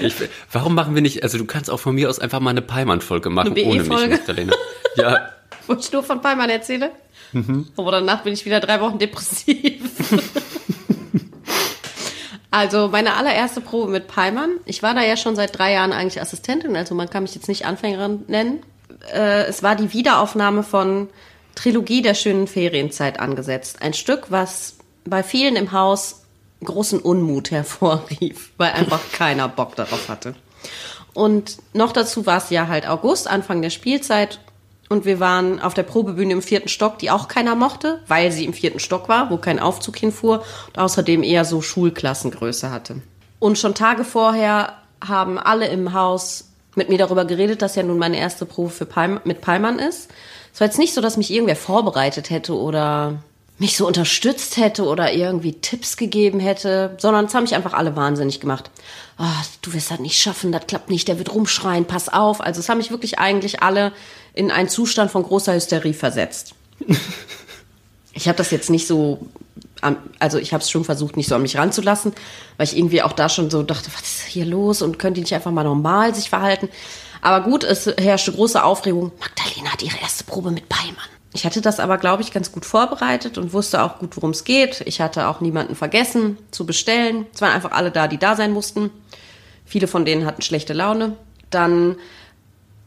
Ich, 0.00 0.14
warum 0.50 0.74
machen 0.74 0.94
wir 0.96 1.02
nicht, 1.02 1.22
also 1.22 1.38
du 1.38 1.44
kannst 1.44 1.70
auch 1.70 1.78
von 1.78 1.94
mir 1.94 2.10
aus 2.10 2.18
einfach 2.18 2.40
mal 2.40 2.50
eine 2.50 2.62
Peimann-Folge 2.62 3.30
machen, 3.30 3.52
Eine 3.52 3.64
ohne 3.64 3.80
mich? 3.84 3.88
Magdalena. 3.88 4.52
Ja, 4.96 5.28
Wo 5.68 5.74
ich 5.74 5.92
nur 5.92 6.02
von 6.02 6.20
Peimann 6.20 6.50
erzähle. 6.50 6.90
Aber 7.76 7.92
danach 7.92 8.22
bin 8.24 8.32
ich 8.32 8.44
wieder 8.44 8.58
drei 8.58 8.80
Wochen 8.80 8.98
depressiv. 8.98 9.80
also 12.50 12.88
meine 12.88 13.14
allererste 13.14 13.60
Probe 13.60 13.92
mit 13.92 14.08
Peimann. 14.08 14.50
Ich 14.66 14.82
war 14.82 14.94
da 14.94 15.02
ja 15.02 15.16
schon 15.16 15.36
seit 15.36 15.56
drei 15.56 15.72
Jahren 15.72 15.92
eigentlich 15.92 16.20
Assistentin, 16.20 16.74
also 16.76 16.94
man 16.96 17.08
kann 17.08 17.22
mich 17.22 17.34
jetzt 17.36 17.48
nicht 17.48 17.64
Anfängerin 17.64 18.24
nennen. 18.26 18.62
Äh, 19.12 19.44
es 19.44 19.62
war 19.62 19.76
die 19.76 19.92
Wiederaufnahme 19.92 20.62
von 20.64 21.08
Trilogie 21.54 22.02
der 22.02 22.14
schönen 22.14 22.46
Ferienzeit 22.46 23.20
angesetzt. 23.20 23.82
Ein 23.82 23.94
Stück, 23.94 24.26
was 24.30 24.76
bei 25.04 25.22
vielen 25.22 25.56
im 25.56 25.72
Haus 25.72 26.22
großen 26.64 27.00
Unmut 27.00 27.50
hervorrief, 27.50 28.52
weil 28.56 28.72
einfach 28.72 29.00
keiner 29.12 29.48
Bock 29.48 29.76
darauf 29.76 30.08
hatte. 30.08 30.34
Und 31.14 31.58
noch 31.74 31.92
dazu 31.92 32.24
war 32.26 32.38
es 32.38 32.50
ja 32.50 32.68
halt 32.68 32.88
August, 32.88 33.28
Anfang 33.28 33.62
der 33.62 33.70
Spielzeit. 33.70 34.40
Und 34.88 35.04
wir 35.06 35.20
waren 35.20 35.60
auf 35.60 35.72
der 35.72 35.84
Probebühne 35.84 36.34
im 36.34 36.42
vierten 36.42 36.68
Stock, 36.68 36.98
die 36.98 37.10
auch 37.10 37.28
keiner 37.28 37.54
mochte, 37.54 38.02
weil 38.08 38.30
sie 38.30 38.44
im 38.44 38.52
vierten 38.52 38.78
Stock 38.78 39.08
war, 39.08 39.30
wo 39.30 39.38
kein 39.38 39.58
Aufzug 39.58 39.96
hinfuhr 39.96 40.44
und 40.66 40.78
außerdem 40.78 41.22
eher 41.22 41.46
so 41.46 41.62
Schulklassengröße 41.62 42.70
hatte. 42.70 43.00
Und 43.38 43.58
schon 43.58 43.74
Tage 43.74 44.04
vorher 44.04 44.74
haben 45.02 45.38
alle 45.38 45.68
im 45.68 45.94
Haus 45.94 46.50
mit 46.74 46.88
mir 46.88 46.98
darüber 46.98 47.24
geredet, 47.24 47.62
dass 47.62 47.74
ja 47.74 47.82
nun 47.82 47.98
meine 47.98 48.18
erste 48.18 48.46
Probe 48.46 48.70
für 48.70 48.86
Peim 48.86 49.20
mit 49.24 49.40
Peimann 49.40 49.78
ist. 49.78 50.10
Es 50.52 50.60
war 50.60 50.66
jetzt 50.66 50.78
nicht 50.78 50.94
so, 50.94 51.00
dass 51.00 51.16
mich 51.16 51.30
irgendwer 51.30 51.56
vorbereitet 51.56 52.30
hätte 52.30 52.54
oder 52.54 53.22
mich 53.58 53.76
so 53.76 53.86
unterstützt 53.86 54.56
hätte 54.56 54.84
oder 54.84 55.12
irgendwie 55.12 55.54
Tipps 55.54 55.96
gegeben 55.96 56.40
hätte, 56.40 56.96
sondern 56.98 57.26
es 57.26 57.34
haben 57.34 57.44
mich 57.44 57.54
einfach 57.54 57.74
alle 57.74 57.96
wahnsinnig 57.96 58.40
gemacht. 58.40 58.70
Ah, 59.18 59.42
du 59.62 59.72
wirst 59.72 59.90
das 59.90 60.00
nicht 60.00 60.20
schaffen, 60.20 60.52
das 60.52 60.66
klappt 60.66 60.90
nicht, 60.90 61.06
der 61.06 61.18
wird 61.18 61.32
rumschreien, 61.32 61.84
pass 61.84 62.08
auf. 62.08 62.40
Also 62.40 62.60
es 62.60 62.68
haben 62.68 62.78
mich 62.78 62.90
wirklich 62.90 63.18
eigentlich 63.18 63.62
alle 63.62 63.92
in 64.34 64.50
einen 64.50 64.68
Zustand 64.68 65.10
von 65.10 65.22
großer 65.22 65.54
Hysterie 65.54 65.94
versetzt. 65.94 66.54
Ich 68.14 68.28
habe 68.28 68.36
das 68.36 68.50
jetzt 68.50 68.68
nicht 68.68 68.86
so, 68.86 69.26
also 70.18 70.38
ich 70.38 70.52
habe 70.52 70.62
es 70.62 70.70
schon 70.70 70.84
versucht, 70.84 71.16
nicht 71.16 71.28
so 71.28 71.34
an 71.34 71.42
mich 71.42 71.56
ranzulassen, 71.56 72.12
weil 72.58 72.66
ich 72.66 72.76
irgendwie 72.76 73.02
auch 73.02 73.12
da 73.12 73.30
schon 73.30 73.50
so 73.50 73.62
dachte, 73.62 73.90
was 73.94 74.02
ist 74.02 74.26
hier 74.26 74.44
los 74.44 74.82
und 74.82 74.98
können 74.98 75.14
die 75.14 75.22
nicht 75.22 75.34
einfach 75.34 75.50
mal 75.50 75.64
normal 75.64 76.14
sich 76.14 76.28
verhalten. 76.28 76.68
Aber 77.22 77.44
gut, 77.44 77.64
es 77.64 77.86
herrschte 77.86 78.32
große 78.32 78.62
Aufregung. 78.62 79.12
Magdalena 79.18 79.72
hat 79.72 79.82
ihre 79.82 79.98
erste 80.00 80.24
Probe 80.24 80.50
mit 80.50 80.68
Peimann. 80.68 81.08
Ich 81.32 81.46
hatte 81.46 81.62
das 81.62 81.80
aber, 81.80 81.96
glaube 81.96 82.22
ich, 82.22 82.32
ganz 82.32 82.52
gut 82.52 82.66
vorbereitet 82.66 83.38
und 83.38 83.54
wusste 83.54 83.82
auch 83.82 83.98
gut, 83.98 84.16
worum 84.16 84.30
es 84.30 84.44
geht. 84.44 84.82
Ich 84.84 85.00
hatte 85.00 85.28
auch 85.28 85.40
niemanden 85.40 85.74
vergessen 85.74 86.36
zu 86.50 86.66
bestellen. 86.66 87.26
Es 87.32 87.40
waren 87.40 87.52
einfach 87.52 87.72
alle 87.72 87.90
da, 87.90 88.06
die 88.06 88.18
da 88.18 88.36
sein 88.36 88.52
mussten. 88.52 88.90
Viele 89.64 89.86
von 89.86 90.04
denen 90.04 90.26
hatten 90.26 90.42
schlechte 90.42 90.74
Laune. 90.74 91.16
Dann 91.48 91.96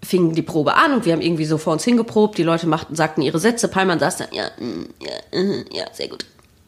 fing 0.04 0.36
die 0.36 0.44
Probe 0.44 0.76
an 0.76 0.94
und 0.94 1.06
wir 1.06 1.14
haben 1.14 1.22
irgendwie 1.22 1.46
so 1.46 1.58
vor 1.58 1.74
uns 1.74 1.84
hingeprobt. 1.84 2.38
Die 2.38 2.44
Leute 2.44 2.68
machten, 2.68 2.96
sagten 2.96 3.24
ihre 3.24 3.40
Sätze. 3.40 3.68
Peimann 3.68 4.00
saß 4.00 4.18
dann, 4.18 4.28
ja, 4.32 4.52
ja, 5.02 5.42
ja, 5.72 5.86
sehr 5.94 6.10
gut. 6.10 6.26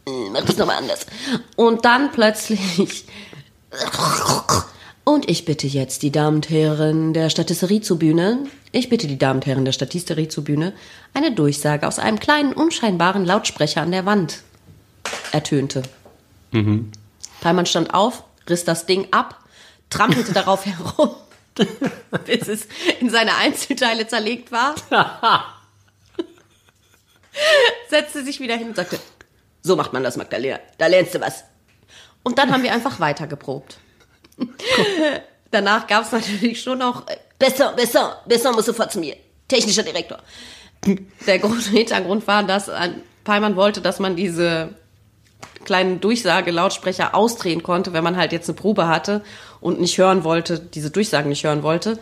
Äh, 0.07 0.29
Mach 0.31 0.41
das 0.45 0.57
nochmal 0.57 0.77
anders. 0.77 1.05
Und 1.55 1.86
dann 1.86 2.12
plötzlich. 2.12 3.05
Und 5.17 5.27
ich 5.27 5.45
bitte 5.45 5.65
jetzt 5.65 6.03
die 6.03 6.12
Damen 6.12 6.36
und 6.36 6.50
Herren 6.51 7.12
der 7.12 7.31
Statisterie 7.31 7.81
zur 7.81 7.97
Bühne, 7.97 8.45
ich 8.71 8.88
bitte 8.88 9.07
die 9.07 9.17
Damen 9.17 9.38
und 9.39 9.47
Herren 9.47 9.65
der 9.65 9.71
Statisterie 9.71 10.27
zur 10.27 10.43
Bühne, 10.43 10.74
eine 11.15 11.31
Durchsage 11.31 11.88
aus 11.88 11.97
einem 11.97 12.19
kleinen, 12.19 12.53
unscheinbaren 12.53 13.25
Lautsprecher 13.25 13.81
an 13.81 13.89
der 13.89 14.05
Wand 14.05 14.43
ertönte. 15.31 15.81
Peimann 17.41 17.65
stand 17.65 17.95
auf, 17.95 18.25
riss 18.47 18.63
das 18.63 18.86
Ding 18.86 19.07
ab, 19.09 19.43
trampelte 19.89 20.33
darauf 20.33 20.65
herum, 20.67 21.15
bis 22.25 22.47
es 22.47 22.67
in 23.00 23.09
seine 23.09 23.38
Einzelteile 23.38 24.05
zerlegt 24.05 24.51
war, 24.51 24.75
setzte 27.89 28.24
sich 28.24 28.39
wieder 28.39 28.55
hin 28.55 28.67
und 28.67 28.75
sagte, 28.75 29.00
so 29.63 29.75
macht 29.75 29.93
man 29.93 30.03
das, 30.03 30.15
Magdalena, 30.15 30.59
da 30.77 30.86
lernst 30.86 31.15
du 31.15 31.21
was. 31.21 31.43
Und 32.21 32.38
dann 32.38 32.51
haben 32.53 32.62
wir 32.62 32.71
einfach 32.71 33.00
weitergeprobt. 33.00 33.79
Danach 35.51 35.88
gab 35.88 36.03
es 36.03 36.12
natürlich 36.12 36.62
schon 36.62 36.79
noch, 36.79 37.08
äh, 37.08 37.17
besser, 37.39 37.74
besser, 37.74 38.22
besser, 38.27 38.51
muss 38.51 38.65
sofort 38.65 38.91
zu 38.91 39.00
mir. 39.00 39.15
Technischer 39.48 39.84
Direktor. 39.84 40.20
Der 41.25 41.39
große 41.39 41.70
Hintergrund 41.72 42.27
war, 42.27 42.44
dass 42.44 42.70
ein 42.70 43.01
Peimann 43.24 43.56
wollte, 43.56 43.82
dass 43.82 44.00
man 44.00 44.15
diese 44.15 44.70
kleinen 45.65 46.00
Durchsage-Lautsprecher 46.01 47.13
ausdrehen 47.15 47.63
konnte, 47.63 47.94
wenn 47.94 48.03
man 48.03 48.15
halt 48.17 48.32
jetzt 48.32 48.50
eine 48.50 48.56
Probe 48.56 48.88
hatte 48.88 49.22
und 49.60 49.79
nicht 49.82 49.98
hören 49.98 50.24
wollte, 50.24 50.60
diese 50.60 50.91
Durchsagen 50.91 51.29
nicht 51.29 51.44
hören 51.44 51.63
wollte. 51.63 52.00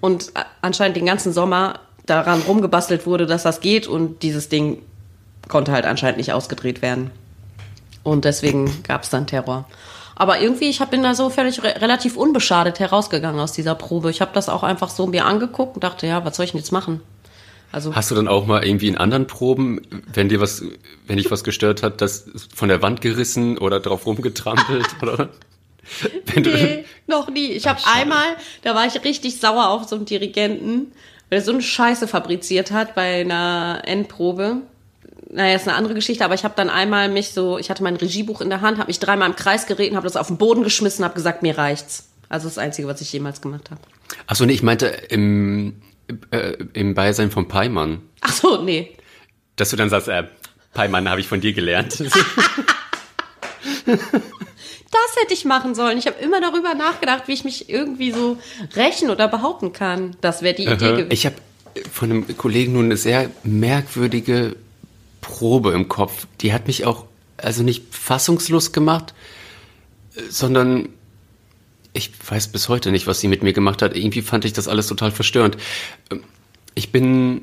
Und 0.00 0.32
a- 0.34 0.44
anscheinend 0.60 0.96
den 0.96 1.06
ganzen 1.06 1.32
Sommer 1.32 1.80
daran 2.04 2.42
rumgebastelt 2.42 3.06
wurde, 3.06 3.26
dass 3.26 3.42
das 3.42 3.60
geht 3.60 3.86
und 3.86 4.22
dieses 4.22 4.48
Ding 4.48 4.82
konnte 5.48 5.72
halt 5.72 5.86
anscheinend 5.86 6.18
nicht 6.18 6.32
ausgedreht 6.32 6.82
werden. 6.82 7.10
Und 8.02 8.24
deswegen 8.24 8.82
gab 8.82 9.02
es 9.02 9.10
dann 9.10 9.26
Terror. 9.26 9.66
Aber 10.16 10.40
irgendwie, 10.40 10.68
ich 10.68 10.80
hab- 10.80 10.90
bin 10.90 11.02
da 11.02 11.14
so 11.14 11.30
völlig 11.30 11.62
re 11.62 11.74
relativ 11.80 12.16
unbeschadet 12.16 12.80
herausgegangen 12.80 13.38
aus 13.40 13.52
dieser 13.52 13.74
Probe. 13.74 14.10
Ich 14.10 14.20
habe 14.20 14.32
das 14.34 14.48
auch 14.48 14.62
einfach 14.62 14.88
so 14.90 15.06
mir 15.06 15.26
angeguckt 15.26 15.76
und 15.76 15.84
dachte, 15.84 16.06
ja, 16.06 16.24
was 16.24 16.36
soll 16.36 16.44
ich 16.46 16.52
denn 16.52 16.60
jetzt 16.60 16.72
machen? 16.72 17.00
Also 17.72 17.94
Hast 17.94 18.10
du 18.10 18.14
dann 18.14 18.26
auch 18.28 18.46
mal 18.46 18.64
irgendwie 18.64 18.88
in 18.88 18.96
anderen 18.96 19.26
Proben, 19.26 19.82
wenn 20.14 20.28
dir 20.28 20.40
was, 20.40 20.62
wenn 21.06 21.18
dich 21.18 21.30
was 21.30 21.44
gestört 21.44 21.82
hat, 21.82 22.00
das 22.00 22.24
von 22.54 22.68
der 22.68 22.80
Wand 22.80 23.00
gerissen 23.02 23.58
oder 23.58 23.80
drauf 23.80 24.06
rumgetrampelt 24.06 24.86
oder? 25.02 25.28
Wenn 26.26 26.42
Nee, 26.42 26.84
noch 27.06 27.28
nie. 27.28 27.48
Ich 27.48 27.66
habe 27.66 27.80
einmal, 27.94 28.24
da 28.62 28.74
war 28.74 28.86
ich 28.86 29.04
richtig 29.04 29.38
sauer 29.38 29.68
auf 29.68 29.84
so 29.84 29.96
einen 29.96 30.04
Dirigenten, 30.06 30.92
weil 31.28 31.40
er 31.40 31.44
so 31.44 31.52
eine 31.52 31.60
Scheiße 31.62 32.08
fabriziert 32.08 32.70
hat 32.70 32.94
bei 32.94 33.20
einer 33.20 33.82
Endprobe. 33.84 34.62
Naja, 35.28 35.56
ist 35.56 35.66
eine 35.66 35.76
andere 35.76 35.94
Geschichte, 35.94 36.24
aber 36.24 36.34
ich 36.34 36.44
habe 36.44 36.54
dann 36.56 36.70
einmal 36.70 37.08
mich 37.08 37.30
so, 37.30 37.58
ich 37.58 37.68
hatte 37.68 37.82
mein 37.82 37.96
Regiebuch 37.96 38.40
in 38.40 38.48
der 38.48 38.60
Hand, 38.60 38.78
habe 38.78 38.88
mich 38.88 39.00
dreimal 39.00 39.28
im 39.28 39.36
Kreis 39.36 39.66
gereden, 39.66 39.96
habe 39.96 40.06
das 40.06 40.16
auf 40.16 40.28
den 40.28 40.38
Boden 40.38 40.62
geschmissen, 40.62 41.04
habe 41.04 41.14
gesagt, 41.14 41.42
mir 41.42 41.58
reicht's. 41.58 42.08
Also 42.28 42.48
das 42.48 42.58
Einzige, 42.58 42.88
was 42.88 43.00
ich 43.00 43.12
jemals 43.12 43.40
gemacht 43.40 43.70
habe. 43.70 43.80
Achso, 44.26 44.46
nee, 44.46 44.52
ich 44.52 44.62
meinte 44.62 44.86
im, 44.86 45.82
äh, 46.30 46.56
im 46.72 46.94
Beisein 46.94 47.30
von 47.30 47.48
Peimann. 47.48 48.02
Ach 48.20 48.32
so, 48.32 48.62
nee. 48.62 48.96
Dass 49.56 49.70
du 49.70 49.76
dann 49.76 49.90
sagst, 49.90 50.08
äh, 50.08 50.24
Peimann 50.74 51.08
habe 51.08 51.20
ich 51.20 51.28
von 51.28 51.40
dir 51.40 51.52
gelernt. 51.52 52.02
Das 53.86 55.22
hätte 55.22 55.34
ich 55.34 55.44
machen 55.44 55.74
sollen. 55.74 55.98
Ich 55.98 56.06
habe 56.06 56.16
immer 56.20 56.40
darüber 56.40 56.74
nachgedacht, 56.74 57.24
wie 57.26 57.32
ich 57.32 57.44
mich 57.44 57.68
irgendwie 57.68 58.12
so 58.12 58.38
rächen 58.76 59.10
oder 59.10 59.28
behaupten 59.28 59.72
kann. 59.72 60.16
Das 60.20 60.42
wäre 60.42 60.54
die 60.54 60.64
Idee 60.64 60.90
gewesen. 60.90 61.08
ich 61.10 61.26
habe 61.26 61.36
von 61.92 62.10
einem 62.10 62.36
Kollegen 62.36 62.72
nun 62.72 62.86
eine 62.86 62.96
sehr 62.96 63.30
merkwürdige 63.42 64.56
Probe 65.26 65.72
im 65.72 65.88
Kopf. 65.88 66.26
Die 66.40 66.52
hat 66.52 66.68
mich 66.68 66.84
auch, 66.86 67.04
also 67.36 67.62
nicht 67.64 67.94
fassungslos 67.94 68.72
gemacht, 68.72 69.12
äh, 70.14 70.22
sondern 70.30 70.88
ich 71.92 72.12
weiß 72.28 72.48
bis 72.48 72.68
heute 72.68 72.92
nicht, 72.92 73.06
was 73.06 73.20
sie 73.20 73.28
mit 73.28 73.42
mir 73.42 73.52
gemacht 73.52 73.82
hat. 73.82 73.96
Irgendwie 73.96 74.22
fand 74.22 74.44
ich 74.44 74.52
das 74.52 74.68
alles 74.68 74.86
total 74.86 75.10
verstörend. 75.10 75.56
Ähm, 76.10 76.22
Ich 76.74 76.92
bin 76.92 77.40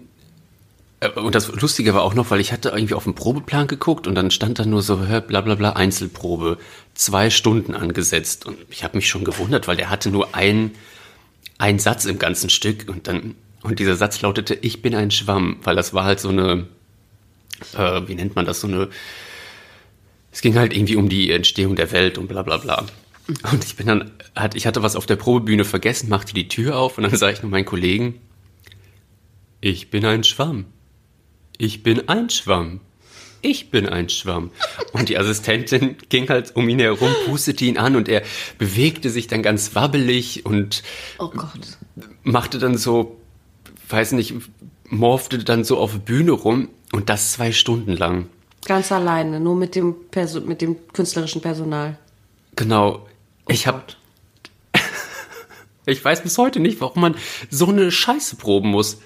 äh, 1.03 1.09
und 1.19 1.35
das 1.35 1.51
Lustige 1.51 1.93
war 1.93 2.03
auch 2.03 2.13
noch, 2.13 2.31
weil 2.31 2.39
ich 2.39 2.51
hatte 2.53 2.69
irgendwie 2.69 2.93
auf 2.93 3.03
den 3.03 3.15
Probeplan 3.15 3.67
geguckt 3.67 4.07
und 4.07 4.15
dann 4.15 4.31
stand 4.31 4.59
da 4.59 4.65
nur 4.65 4.81
so, 4.81 5.05
hör, 5.05 5.21
bla 5.21 5.41
bla 5.41 5.55
bla, 5.55 5.71
Einzelprobe, 5.71 6.57
zwei 6.93 7.29
Stunden 7.29 7.75
angesetzt. 7.75 8.45
Und 8.45 8.57
ich 8.69 8.83
habe 8.83 8.97
mich 8.97 9.09
schon 9.09 9.23
gewundert, 9.25 9.67
weil 9.67 9.75
der 9.75 9.89
hatte 9.89 10.09
nur 10.09 10.33
ein, 10.35 10.71
ein 11.57 11.79
Satz 11.79 12.05
im 12.05 12.19
ganzen 12.19 12.49
Stück 12.49 12.87
und 12.87 13.07
dann, 13.07 13.35
und 13.63 13.79
dieser 13.79 13.95
Satz 13.95 14.21
lautete, 14.21 14.55
ich 14.55 14.81
bin 14.81 14.95
ein 14.95 15.11
Schwamm, 15.11 15.57
weil 15.63 15.75
das 15.75 15.93
war 15.93 16.05
halt 16.05 16.19
so 16.19 16.29
eine, 16.29 16.67
äh, 17.77 18.07
wie 18.07 18.15
nennt 18.15 18.35
man 18.35 18.45
das, 18.45 18.61
so 18.61 18.67
eine, 18.67 18.89
es 20.31 20.41
ging 20.41 20.55
halt 20.55 20.73
irgendwie 20.75 20.95
um 20.95 21.09
die 21.09 21.31
Entstehung 21.31 21.75
der 21.75 21.91
Welt 21.91 22.17
und 22.17 22.27
bla 22.27 22.41
bla 22.41 22.57
bla. 22.57 22.85
Und 23.51 23.63
ich 23.63 23.75
bin 23.77 23.87
dann, 23.87 24.11
hat, 24.35 24.55
ich 24.55 24.67
hatte 24.67 24.83
was 24.83 24.95
auf 24.95 25.05
der 25.05 25.15
Probebühne 25.15 25.63
vergessen, 25.63 26.09
machte 26.09 26.33
die 26.33 26.47
Tür 26.47 26.77
auf 26.77 26.97
und 26.97 27.03
dann 27.03 27.15
sah 27.17 27.29
ich 27.29 27.41
nur 27.41 27.51
meinen 27.51 27.65
Kollegen, 27.65 28.19
ich 29.61 29.89
bin 29.89 30.05
ein 30.05 30.23
Schwamm. 30.23 30.65
Ich 31.57 31.83
bin 31.83 32.09
ein 32.09 32.29
Schwamm. 32.29 32.81
ich 33.41 33.69
bin 33.71 33.87
ein 33.87 34.09
Schwamm. 34.09 34.51
Und 34.91 35.07
die 35.09 35.17
Assistentin 35.17 35.95
ging 36.09 36.27
halt 36.29 36.55
um 36.55 36.67
ihn 36.67 36.79
herum, 36.79 37.09
pustete 37.25 37.63
ihn 37.65 37.77
an 37.77 37.95
und 37.95 38.09
er 38.09 38.23
bewegte 38.57 39.09
sich 39.09 39.27
dann 39.27 39.41
ganz 39.43 39.75
wabbelig 39.75 40.45
und 40.45 40.83
Oh 41.19 41.29
Gott. 41.29 41.77
machte 42.23 42.57
dann 42.57 42.77
so, 42.77 43.21
weiß 43.89 44.13
nicht, 44.13 44.33
morfte 44.89 45.37
dann 45.39 45.63
so 45.63 45.77
auf 45.77 45.97
Bühne 45.99 46.31
rum 46.31 46.69
und 46.93 47.09
das 47.09 47.33
zwei 47.33 47.51
Stunden 47.51 47.97
lang. 47.97 48.29
Ganz 48.65 48.91
alleine, 48.91 49.41
nur 49.41 49.55
mit 49.55 49.75
dem, 49.75 49.95
Perso 50.09 50.39
mit 50.39 50.61
dem 50.61 50.77
künstlerischen 50.93 51.41
Personal. 51.41 51.97
Genau. 52.55 53.05
Ich 53.49 53.67
hab, 53.67 53.93
ich 55.85 56.05
weiß 56.05 56.21
bis 56.21 56.37
heute 56.37 56.61
nicht, 56.61 56.79
warum 56.79 57.01
man 57.01 57.15
so 57.49 57.67
eine 57.67 57.91
Scheiße 57.91 58.37
proben 58.37 58.69
muss. 58.69 58.99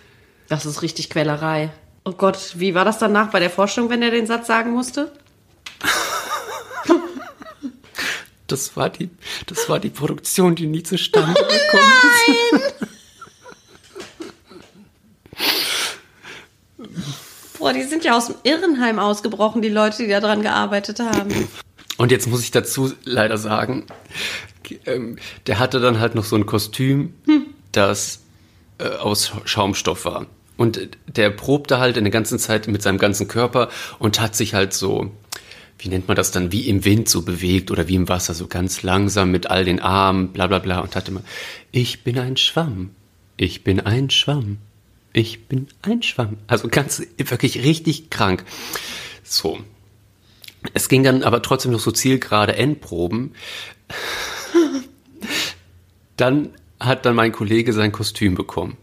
Das 0.48 0.65
ist 0.67 0.84
richtig 0.84 1.10
Quälerei. 1.10 1.72
Oh 2.03 2.12
Gott, 2.12 2.53
wie 2.56 2.75
war 2.75 2.86
das 2.86 3.00
danach 3.00 3.32
bei 3.32 3.39
der 3.39 3.50
Forschung, 3.50 3.89
wenn 3.89 4.03
er 4.03 4.12
den 4.12 4.27
Satz 4.27 4.46
sagen 4.46 4.72
musste? 4.72 5.12
Das 8.50 8.77
war 8.77 8.89
die, 8.89 9.10
das 9.48 9.67
war 9.67 9.77
die 9.77 9.89
Produktion, 9.89 10.56
die 10.56 10.67
nie 10.67 10.82
zustande 10.82 11.34
gekommen 11.34 11.94
ist. 12.53 12.88
Boah, 17.67 17.74
die 17.74 17.83
sind 17.83 18.05
ja 18.05 18.15
aus 18.15 18.27
dem 18.27 18.36
Irrenheim 18.43 18.97
ausgebrochen, 18.97 19.62
die 19.62 19.67
Leute, 19.67 20.03
die 20.03 20.07
da 20.07 20.21
dran 20.21 20.41
gearbeitet 20.41 21.01
haben. 21.01 21.50
Und 21.97 22.13
jetzt 22.13 22.25
muss 22.25 22.41
ich 22.41 22.51
dazu 22.51 22.93
leider 23.03 23.38
sagen, 23.38 23.88
ähm, 24.86 25.17
der 25.47 25.59
hatte 25.59 25.81
dann 25.81 26.00
halt 26.00 26.15
noch 26.15 26.24
so 26.24 26.38
ein 26.38 26.45
Kostüm, 26.45 27.13
das 27.74 28.21
äh, 28.77 28.88
aus 28.88 29.33
Schaumstoff 29.43 30.05
war. 30.05 30.27
Und 30.55 30.79
der 31.07 31.29
probte 31.29 31.77
halt 31.77 31.97
in 31.97 32.05
der 32.05 32.12
ganzen 32.12 32.39
Zeit 32.39 32.69
mit 32.69 32.81
seinem 32.81 33.00
ganzen 33.00 33.27
Körper 33.27 33.67
und 34.00 34.21
hat 34.21 34.33
sich 34.33 34.53
halt 34.53 34.74
so, 34.74 35.12
wie 35.77 35.89
nennt 35.89 36.07
man 36.07 36.15
das 36.15 36.31
dann, 36.31 36.53
wie 36.53 36.69
im 36.69 36.86
Wind 36.86 37.09
so 37.09 37.24
bewegt 37.24 37.69
oder 37.69 37.89
wie 37.89 37.95
im 37.95 38.07
Wasser, 38.07 38.33
so 38.33 38.47
ganz 38.47 38.81
langsam 38.81 39.29
mit 39.29 39.51
all 39.51 39.65
den 39.65 39.81
Armen, 39.81 40.29
bla 40.29 40.47
bla 40.47 40.59
bla 40.59 40.79
und 40.79 40.95
hat 40.95 41.09
immer, 41.09 41.21
ich 41.74 42.05
bin 42.05 42.17
ein 42.17 42.38
Schwamm, 42.38 42.91
ich 43.36 43.65
bin 43.65 43.81
ein 43.81 44.09
Schwamm, 44.09 44.59
ich 45.17 45.47
bin 45.47 45.67
ein 45.81 46.01
Schwamm. 46.03 46.38
Also 46.47 46.67
ganz, 46.67 47.01
wirklich 47.17 47.63
richtig 47.63 48.09
krank. 48.09 48.45
So. 49.24 49.59
Es 50.74 50.89
ging 50.89 51.03
dann 51.03 51.24
aber 51.24 51.41
trotzdem 51.41 51.71
noch 51.71 51.79
so 51.79 51.91
zielgerade 51.91 52.55
Endproben. 52.55 53.33
Dann 56.17 56.50
hat 56.79 57.05
dann 57.05 57.15
mein 57.15 57.31
Kollege 57.31 57.74
sein 57.74 57.91
Kostüm 57.91 58.36
bekommen. 58.36 58.77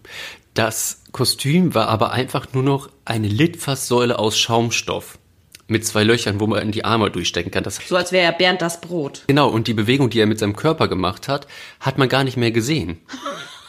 Das 0.55 1.03
Kostüm 1.13 1.75
war 1.75 1.89
aber 1.89 2.13
einfach 2.13 2.53
nur 2.53 2.63
noch 2.63 2.89
eine 3.05 3.29
Litfaßsäule 3.29 4.19
aus 4.19 4.39
Schaumstoff 4.39 5.19
mit 5.67 5.85
zwei 5.87 6.05
Löchern, 6.05 6.39
wo 6.41 6.47
man 6.47 6.63
in 6.63 6.73
die 6.73 6.85
Arme 6.85 7.11
durchstecken 7.11 7.51
kann. 7.51 7.65
Das, 7.65 7.77
So 7.77 7.97
als 7.97 8.13
wäre 8.13 8.25
er 8.25 8.33
Bernd 8.33 8.63
das 8.63 8.81
Brot. 8.81 9.23
genau, 9.27 9.49
und 9.49 9.67
die 9.67 9.75
Bewegung, 9.75 10.11
die 10.11 10.21
er 10.21 10.27
mit 10.27 10.39
seinem 10.39 10.57
Körper 10.57 10.89
gemacht 10.89 11.27
hat, 11.29 11.47
hat 11.81 11.99
man 11.99 12.09
gar 12.09 12.23
nicht 12.25 12.37
mehr 12.37 12.51
gesehen. 12.51 12.99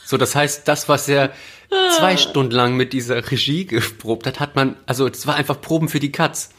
So, 0.05 0.17
das 0.17 0.35
heißt, 0.35 0.67
das, 0.67 0.89
was 0.89 1.07
er 1.07 1.31
zwei 1.69 2.17
Stunden 2.17 2.51
lang 2.51 2.75
mit 2.75 2.93
dieser 2.93 3.31
Regie 3.31 3.65
geprobt 3.65 4.27
hat, 4.27 4.39
hat 4.39 4.55
man, 4.55 4.75
also 4.85 5.07
es 5.07 5.25
war 5.27 5.35
einfach 5.35 5.59
Proben 5.61 5.89
für 5.89 5.99
die 5.99 6.11
Katz. 6.11 6.49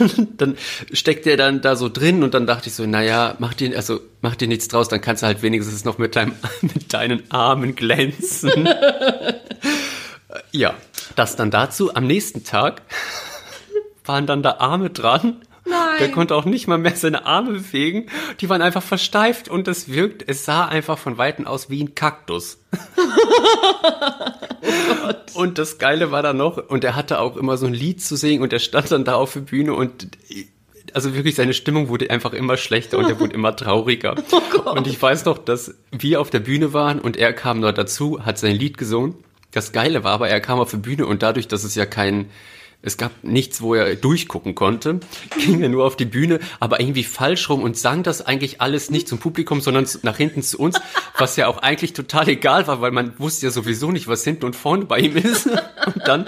Und 0.00 0.40
dann 0.40 0.56
steckt 0.92 1.26
er 1.26 1.36
dann 1.36 1.60
da 1.60 1.76
so 1.76 1.88
drin 1.88 2.22
und 2.22 2.34
dann 2.34 2.46
dachte 2.46 2.68
ich 2.68 2.74
so, 2.74 2.86
naja, 2.86 3.36
mach 3.38 3.54
dir, 3.54 3.76
also 3.76 4.00
mach 4.20 4.34
dir 4.34 4.48
nichts 4.48 4.68
draus, 4.68 4.88
dann 4.88 5.00
kannst 5.00 5.22
du 5.22 5.26
halt 5.26 5.42
wenigstens 5.42 5.84
noch 5.84 5.98
mit, 5.98 6.16
deinem, 6.16 6.34
mit 6.62 6.92
deinen 6.92 7.30
Armen 7.30 7.74
glänzen. 7.74 8.68
ja, 10.50 10.74
das 11.16 11.36
dann 11.36 11.50
dazu. 11.50 11.94
Am 11.94 12.06
nächsten 12.06 12.44
Tag 12.44 12.82
waren 14.04 14.26
dann 14.26 14.42
da 14.42 14.56
Arme 14.58 14.90
dran. 14.90 15.36
Nein. 15.80 15.98
Der 15.98 16.10
konnte 16.10 16.34
auch 16.34 16.44
nicht 16.44 16.68
mal 16.68 16.78
mehr 16.78 16.96
seine 16.96 17.26
Arme 17.26 17.52
bewegen. 17.52 18.06
Die 18.40 18.48
waren 18.48 18.62
einfach 18.62 18.82
versteift 18.82 19.48
und 19.48 19.68
es 19.68 19.92
wirkt, 19.92 20.28
es 20.28 20.44
sah 20.44 20.66
einfach 20.66 20.98
von 20.98 21.18
Weitem 21.18 21.46
aus 21.46 21.70
wie 21.70 21.82
ein 21.82 21.94
Kaktus. 21.94 22.58
und 25.34 25.58
das 25.58 25.78
Geile 25.78 26.10
war 26.10 26.22
dann 26.22 26.36
noch, 26.36 26.56
und 26.56 26.84
er 26.84 26.96
hatte 26.96 27.20
auch 27.20 27.36
immer 27.36 27.56
so 27.56 27.66
ein 27.66 27.74
Lied 27.74 28.02
zu 28.02 28.16
singen 28.16 28.42
und 28.42 28.52
er 28.52 28.58
stand 28.58 28.90
dann 28.92 29.04
da 29.04 29.14
auf 29.14 29.32
der 29.32 29.40
Bühne 29.40 29.74
und 29.74 30.08
also 30.94 31.14
wirklich 31.14 31.34
seine 31.34 31.54
Stimmung 31.54 31.88
wurde 31.88 32.10
einfach 32.10 32.32
immer 32.32 32.56
schlechter 32.56 32.98
und 32.98 33.08
er 33.08 33.20
wurde 33.20 33.34
immer 33.34 33.54
trauriger. 33.54 34.16
und 34.64 34.86
ich 34.86 35.00
weiß 35.00 35.24
noch, 35.24 35.38
dass 35.38 35.74
wir 35.92 36.20
auf 36.20 36.30
der 36.30 36.40
Bühne 36.40 36.72
waren 36.72 37.00
und 37.00 37.16
er 37.16 37.32
kam 37.32 37.60
dort 37.60 37.78
dazu, 37.78 38.24
hat 38.24 38.38
sein 38.38 38.56
Lied 38.56 38.78
gesungen. 38.78 39.14
Das 39.52 39.72
Geile 39.72 40.04
war 40.04 40.12
aber, 40.12 40.28
er 40.28 40.40
kam 40.40 40.60
auf 40.60 40.70
die 40.70 40.76
Bühne 40.76 41.06
und 41.06 41.22
dadurch, 41.22 41.48
dass 41.48 41.64
es 41.64 41.74
ja 41.74 41.86
kein, 41.86 42.30
es 42.82 42.96
gab 42.96 43.12
nichts, 43.22 43.60
wo 43.60 43.74
er 43.74 43.94
durchgucken 43.94 44.54
konnte, 44.54 45.00
ging 45.38 45.62
er 45.62 45.68
nur 45.68 45.84
auf 45.84 45.96
die 45.96 46.06
Bühne, 46.06 46.40
aber 46.60 46.80
irgendwie 46.80 47.04
falsch 47.04 47.50
rum 47.50 47.62
und 47.62 47.76
sang 47.76 48.02
das 48.02 48.22
eigentlich 48.22 48.60
alles 48.62 48.90
nicht 48.90 49.06
zum 49.06 49.18
Publikum, 49.18 49.60
sondern 49.60 49.86
nach 50.02 50.16
hinten 50.16 50.42
zu 50.42 50.58
uns, 50.58 50.80
was 51.18 51.36
ja 51.36 51.46
auch 51.46 51.58
eigentlich 51.58 51.92
total 51.92 52.28
egal 52.28 52.66
war, 52.66 52.80
weil 52.80 52.90
man 52.90 53.18
wusste 53.18 53.46
ja 53.46 53.52
sowieso 53.52 53.90
nicht, 53.90 54.08
was 54.08 54.24
hinten 54.24 54.46
und 54.46 54.56
vorne 54.56 54.86
bei 54.86 54.98
ihm 54.98 55.16
ist. 55.16 55.46
Und 55.46 56.06
dann 56.06 56.26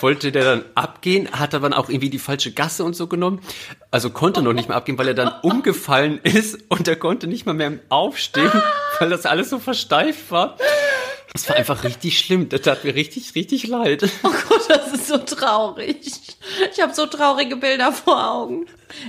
wollte 0.00 0.32
der 0.32 0.44
dann 0.44 0.64
abgehen, 0.74 1.30
hat 1.32 1.54
aber 1.54 1.68
dann 1.68 1.78
auch 1.78 1.90
irgendwie 1.90 2.10
die 2.10 2.18
falsche 2.18 2.52
Gasse 2.52 2.84
und 2.84 2.96
so 2.96 3.06
genommen. 3.06 3.40
Also 3.90 4.10
konnte 4.10 4.40
noch 4.40 4.52
nicht 4.54 4.68
mehr 4.68 4.76
abgehen, 4.76 4.96
weil 4.96 5.08
er 5.08 5.14
dann 5.14 5.32
umgefallen 5.42 6.18
ist 6.22 6.58
und 6.68 6.88
er 6.88 6.96
konnte 6.96 7.26
nicht 7.26 7.44
mal 7.44 7.54
mehr 7.54 7.72
aufstehen, 7.90 8.50
weil 8.98 9.10
das 9.10 9.26
alles 9.26 9.50
so 9.50 9.58
versteift 9.58 10.30
war. 10.30 10.56
Das 11.32 11.48
war 11.48 11.56
einfach 11.56 11.84
richtig 11.84 12.18
schlimm. 12.18 12.48
Das 12.48 12.62
tat 12.62 12.84
mir 12.84 12.94
richtig, 12.94 13.34
richtig 13.34 13.66
leid. 13.68 14.08
Oh 14.24 14.30
Gott, 14.48 14.68
das 14.68 14.92
ist 14.92 15.06
so 15.06 15.18
traurig. 15.18 16.00
Ich 16.72 16.82
habe 16.82 16.92
so 16.92 17.06
traurige 17.06 17.56
Bilder 17.56 17.92
vor 17.92 18.32
Augen. 18.32 18.66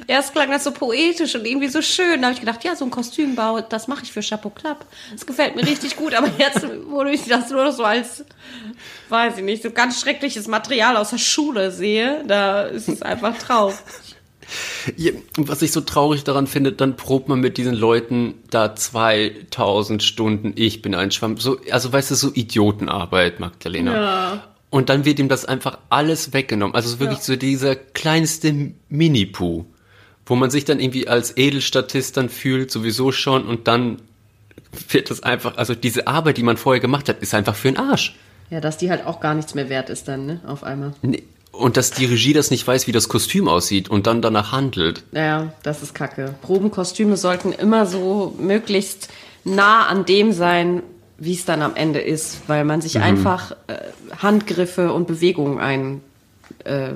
Erst 0.08 0.34
klang 0.34 0.52
das 0.52 0.64
so 0.64 0.72
poetisch 0.72 1.34
und 1.36 1.46
irgendwie 1.46 1.68
so 1.68 1.82
schön. 1.82 2.22
Da 2.22 2.28
habe 2.28 2.34
ich 2.34 2.40
gedacht, 2.40 2.64
ja, 2.64 2.76
so 2.76 2.86
ein 2.86 2.92
Kostümbau, 2.92 3.62
das 3.62 3.88
mache 3.88 4.04
ich 4.04 4.12
für 4.12 4.22
Chapeau 4.22 4.52
Clap. 4.52 4.86
Das 5.12 5.26
gefällt 5.26 5.56
mir 5.56 5.66
richtig 5.66 5.96
gut. 5.96 6.14
Aber 6.14 6.30
jetzt, 6.38 6.66
wo 6.88 7.04
ich 7.04 7.26
das 7.26 7.50
nur 7.50 7.66
noch 7.66 7.74
so 7.74 7.84
als, 7.84 8.24
weiß 9.10 9.38
ich 9.38 9.44
nicht, 9.44 9.64
so 9.64 9.72
ganz 9.72 10.00
schreckliches 10.00 10.48
Material 10.48 10.98
aus 10.98 11.10
der 11.10 11.18
Schule 11.18 11.72
sehe, 11.72 12.24
da 12.28 12.64
ist 12.64 12.88
es 12.88 13.02
einfach 13.02 13.36
traurig. 13.38 13.76
Was 15.38 15.62
ich 15.62 15.72
so 15.72 15.82
traurig 15.82 16.24
daran 16.24 16.48
finde, 16.48 16.72
dann 16.72 16.96
probt 16.98 17.30
man 17.30 17.40
mit 17.40 17.58
diesen 17.58 17.74
Leuten 17.76 18.36
da 18.50 18.76
2000 18.76 20.04
Stunden, 20.04 20.54
ich 20.56 20.82
bin 20.82 20.96
ein 20.96 21.12
Schwamm. 21.12 21.38
So, 21.38 21.60
also 21.72 21.92
weißt 21.92 22.12
du, 22.12 22.16
so 22.16 22.32
Idiotenarbeit, 22.34 23.40
Magdalena. 23.40 23.94
Ja. 23.94 24.44
Und 24.70 24.90
dann 24.90 25.06
wird 25.06 25.20
ihm 25.20 25.30
das 25.30 25.46
einfach 25.46 25.78
alles 25.90 26.34
weggenommen. 26.34 26.76
Also 26.76 27.00
wirklich 27.00 27.20
Ja. 27.20 27.26
so 27.26 27.36
dieser 27.36 27.76
kleinste 27.76 28.72
Mini-Poo, 28.90 29.66
wo 30.26 30.36
man 30.36 30.50
sich 30.50 30.66
dann 30.66 30.80
irgendwie 30.80 31.08
als 31.08 31.36
Edelstatist 31.38 32.18
dann 32.18 32.30
fühlt, 32.30 32.72
sowieso 32.72 33.12
schon, 33.12 33.46
und 33.46 33.68
dann 33.68 34.02
wird 34.90 35.10
das 35.10 35.24
einfach, 35.24 35.58
also 35.58 35.76
diese 35.76 36.08
Arbeit, 36.08 36.38
die 36.38 36.44
man 36.44 36.56
vorher 36.56 36.80
gemacht 36.80 37.10
hat, 37.10 37.22
ist 37.22 37.34
einfach 37.34 37.56
für 37.56 37.70
den 37.70 37.78
Arsch. 37.78 38.16
Ja, 38.50 38.62
dass 38.62 38.78
die 38.78 38.90
halt 38.90 39.06
auch 39.06 39.20
gar 39.20 39.34
nichts 39.34 39.56
mehr 39.56 39.70
wert 39.70 39.90
ist 39.90 40.08
dann, 40.08 40.26
ne, 40.26 40.42
auf 40.46 40.64
einmal. 40.64 40.94
Nee. 41.02 41.24
Und 41.52 41.78
dass 41.78 41.92
die 41.92 42.06
Regie 42.06 42.34
das 42.34 42.50
nicht 42.50 42.66
weiß, 42.66 42.88
wie 42.88 42.92
das 42.92 43.10
Kostüm 43.10 43.48
aussieht 43.48 43.90
und 43.90 44.08
dann 44.08 44.22
danach 44.22 44.52
handelt. 44.52 45.04
Ja, 45.12 45.54
das 45.64 45.84
ist 45.84 45.94
kacke. 45.94 46.34
Probenkostüme 46.42 47.18
sollten 47.18 47.52
immer 47.52 47.86
so 47.86 48.36
möglichst 48.40 49.10
nah 49.44 49.88
an 49.88 50.06
dem 50.06 50.32
sein, 50.32 50.82
wie 51.18 51.34
es 51.34 51.46
dann 51.46 51.62
am 51.62 51.76
Ende 51.76 52.00
ist, 52.00 52.42
weil 52.48 52.64
man 52.64 52.82
sich 52.82 53.00
einfach 53.00 53.52
äh, 53.68 53.76
Handgriffe 54.18 54.92
und 54.94 55.08
Bewegungen 55.08 55.60
ein, 55.60 56.02
äh, 56.64 56.94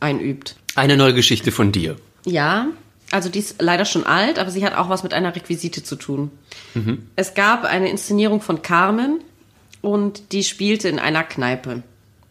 einübt. 0.00 0.56
Eine 0.74 0.96
neue 0.96 1.14
Geschichte 1.14 1.52
von 1.52 1.72
dir. 1.72 1.96
Ja, 2.26 2.66
also 3.12 3.28
die 3.28 3.38
ist 3.38 3.60
leider 3.60 3.84
schon 3.84 4.04
alt, 4.04 4.38
aber 4.38 4.50
sie 4.50 4.64
hat 4.64 4.74
auch 4.74 4.88
was 4.88 5.02
mit 5.02 5.14
einer 5.14 5.34
Requisite 5.34 5.82
zu 5.82 5.96
tun. 5.96 6.30
Es 7.14 7.34
gab 7.34 7.64
eine 7.64 7.90
Inszenierung 7.90 8.40
von 8.40 8.62
Carmen 8.62 9.20
und 9.82 10.32
die 10.32 10.44
spielte 10.44 10.88
in 10.88 10.98
einer 10.98 11.22
Kneipe. 11.22 11.82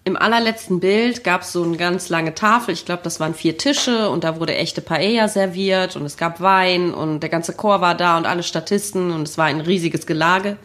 Im 0.04 0.18
allerletzten 0.18 0.80
Bild 0.80 1.24
gab 1.24 1.42
es 1.42 1.52
so 1.52 1.64
eine 1.64 1.78
ganz 1.78 2.10
lange 2.10 2.34
Tafel, 2.34 2.74
ich 2.74 2.86
glaube, 2.86 3.04
das 3.04 3.20
waren 3.20 3.36
vier 3.36 3.60
Tische 3.60 4.10
und 4.10 4.24
da 4.24 4.40
wurde 4.40 4.56
echte 4.56 4.82
Paella 4.82 5.28
serviert 5.28 5.96
und 5.96 6.06
es 6.06 6.18
gab 6.18 6.42
Wein 6.42 6.92
und 6.92 7.20
der 7.20 7.30
ganze 7.30 7.54
Chor 7.54 7.82
war 7.82 7.94
da 7.94 8.18
und 8.18 8.26
alle 8.26 8.42
Statisten 8.42 9.12
und 9.12 9.28
es 9.28 9.38
war 9.38 9.46
ein 9.46 9.62
riesiges 9.62 10.08
Gelage 10.08 10.58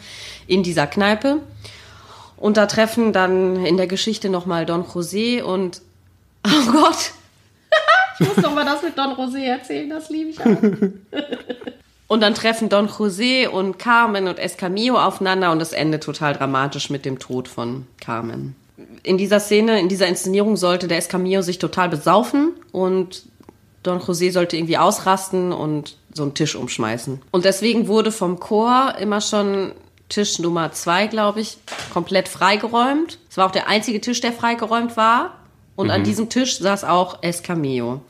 in 0.46 0.62
dieser 0.62 0.86
Kneipe. 0.86 1.40
Und 2.38 2.56
da 2.56 2.66
treffen 2.66 3.12
dann 3.12 3.64
in 3.66 3.76
der 3.76 3.86
Geschichte 3.86 4.30
nochmal 4.30 4.64
Don 4.64 4.84
José 4.84 5.42
und, 5.42 5.82
oh 6.46 6.72
Gott, 6.72 7.12
ich 8.18 8.28
muss 8.28 8.38
noch 8.38 8.54
mal 8.54 8.64
das 8.64 8.82
mit 8.82 8.96
Don 8.96 9.10
José 9.16 9.44
erzählen, 9.44 9.90
das 9.90 10.08
liebe 10.08 10.30
ich 10.30 10.40
auch. 10.40 10.46
Und 12.08 12.20
dann 12.20 12.34
treffen 12.34 12.68
Don 12.68 12.86
José 12.86 13.48
und 13.48 13.80
Carmen 13.80 14.28
und 14.28 14.38
Escamillo 14.38 14.96
aufeinander 14.96 15.50
und 15.50 15.60
es 15.60 15.72
endet 15.72 16.04
total 16.04 16.34
dramatisch 16.34 16.88
mit 16.88 17.04
dem 17.04 17.18
Tod 17.18 17.48
von 17.48 17.84
Carmen. 18.00 18.54
In 19.02 19.16
dieser 19.18 19.40
Szene, 19.40 19.80
in 19.80 19.88
dieser 19.88 20.06
Inszenierung 20.06 20.56
sollte 20.56 20.88
der 20.88 20.98
Escamillo 20.98 21.42
sich 21.42 21.58
total 21.58 21.88
besaufen 21.88 22.52
und 22.72 23.24
Don 23.82 24.00
José 24.00 24.32
sollte 24.32 24.56
irgendwie 24.56 24.78
ausrasten 24.78 25.52
und 25.52 25.96
so 26.12 26.24
einen 26.24 26.34
Tisch 26.34 26.56
umschmeißen. 26.56 27.22
Und 27.30 27.44
deswegen 27.44 27.88
wurde 27.88 28.12
vom 28.12 28.40
Chor 28.40 28.94
immer 28.98 29.20
schon 29.20 29.72
Tisch 30.08 30.38
Nummer 30.38 30.72
zwei, 30.72 31.06
glaube 31.06 31.40
ich, 31.40 31.58
komplett 31.92 32.28
freigeräumt. 32.28 33.18
Es 33.30 33.36
war 33.36 33.46
auch 33.46 33.52
der 33.52 33.68
einzige 33.68 34.00
Tisch, 34.00 34.20
der 34.20 34.32
freigeräumt 34.32 34.96
war. 34.96 35.34
Und 35.74 35.90
an 35.90 36.04
diesem 36.04 36.30
Tisch 36.30 36.58
saß 36.58 36.84
auch 36.84 37.22
Escamillo. 37.22 38.00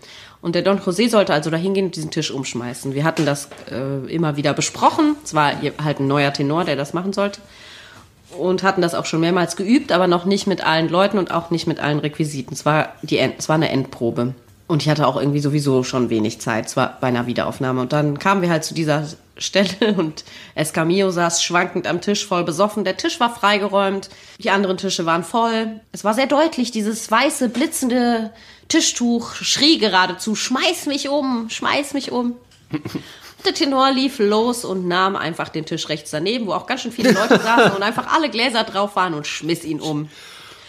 Und 0.41 0.55
der 0.55 0.63
Don 0.63 0.79
José 0.79 1.09
sollte 1.09 1.33
also 1.33 1.51
dahin 1.51 1.75
gehen 1.75 1.87
und 1.87 1.97
diesen 1.97 2.13
Tisch 2.13 2.31
umschmeißen. 2.31 2.95
Wir 2.95 3.03
hatten 3.03 3.27
das 3.27 3.49
äh, 3.71 4.07
immer 4.13 4.37
wieder 4.37 4.55
besprochen. 4.55 5.17
Es 5.25 5.35
war 5.35 5.53
halt 5.83 5.99
ein 5.99 6.07
neuer 6.07 6.33
Tenor, 6.33 6.65
der 6.65 6.77
das 6.77 6.95
machen 6.95 7.13
sollte. 7.13 7.41
Und 8.39 8.63
hatten 8.63 8.83
das 8.83 8.95
auch 8.95 9.07
schon 9.07 9.21
mehrmals 9.21 9.57
geübt, 9.57 9.93
aber 9.93 10.07
noch 10.07 10.25
nicht 10.25 10.47
mit 10.47 10.65
allen 10.65 10.89
Leuten 10.89 11.19
und 11.19 11.31
auch 11.31 11.51
nicht 11.51 11.67
mit 11.67 11.81
allen 11.81 11.99
Requisiten. 11.99 12.55
Es 12.55 12.65
war, 12.65 12.93
die 13.03 13.19
End, 13.19 13.35
es 13.39 13.49
war 13.49 13.57
eine 13.57 13.71
Endprobe. 13.71 14.35
Und 14.69 14.83
ich 14.83 14.89
hatte 14.89 15.07
auch 15.07 15.17
irgendwie 15.17 15.41
sowieso 15.41 15.85
schon 15.85 16.11
wenig 16.11 16.41
Zeit. 16.41 16.67
Es 16.67 16.77
war 16.77 16.99
bei 17.01 17.07
einer 17.07 17.27
Wiederaufnahme. 17.27 17.81
Und 17.81 17.93
dann 17.93 18.19
kamen 18.19 18.43
wir 18.43 18.51
halt 18.51 18.65
zu 18.65 18.75
dieser 18.75 19.07
Stelle 19.39 19.95
und 19.97 20.25
Escamillo 20.55 21.11
saß 21.11 21.43
schwankend 21.43 21.87
am 21.87 22.01
Tisch, 22.01 22.27
voll 22.27 22.45
besoffen. 22.45 22.85
Der 22.85 22.97
Tisch 22.97 23.21
war 23.21 23.35
freigeräumt, 23.35 24.11
die 24.39 24.51
anderen 24.51 24.77
Tische 24.77 25.07
waren 25.07 25.25
voll. 25.25 25.81
Es 25.93 26.05
war 26.05 26.15
sehr 26.15 26.27
deutlich, 26.27 26.71
dieses 26.71 27.11
weiße, 27.11 27.49
blitzende 27.49 28.33
Tischtuch 28.69 29.35
schrie 29.35 29.79
geradezu, 29.79 30.35
schmeiß 30.35 30.87
mich 30.87 31.09
um, 31.09 31.49
schmeiß 31.49 31.95
mich 31.95 32.11
um. 32.11 32.35
Der 33.45 33.55
Tenor 33.55 33.93
lief 33.93 34.19
los 34.19 34.65
und 34.65 34.89
nahm 34.89 35.15
einfach 35.15 35.49
den 35.49 35.67
Tisch 35.67 35.89
rechts 35.89 36.11
daneben, 36.11 36.47
wo 36.47 36.53
auch 36.53 36.67
ganz 36.67 36.83
schön 36.83 36.93
viele 36.93 37.13
Leute 37.13 37.39
saßen 37.39 37.73
und 37.73 37.83
einfach 37.83 38.13
alle 38.13 38.29
Gläser 38.29 38.65
drauf 38.65 38.97
waren 38.97 39.15
und 39.15 39.27
schmiss 39.27 39.65
ihn 39.65 39.81
um. 39.81 40.09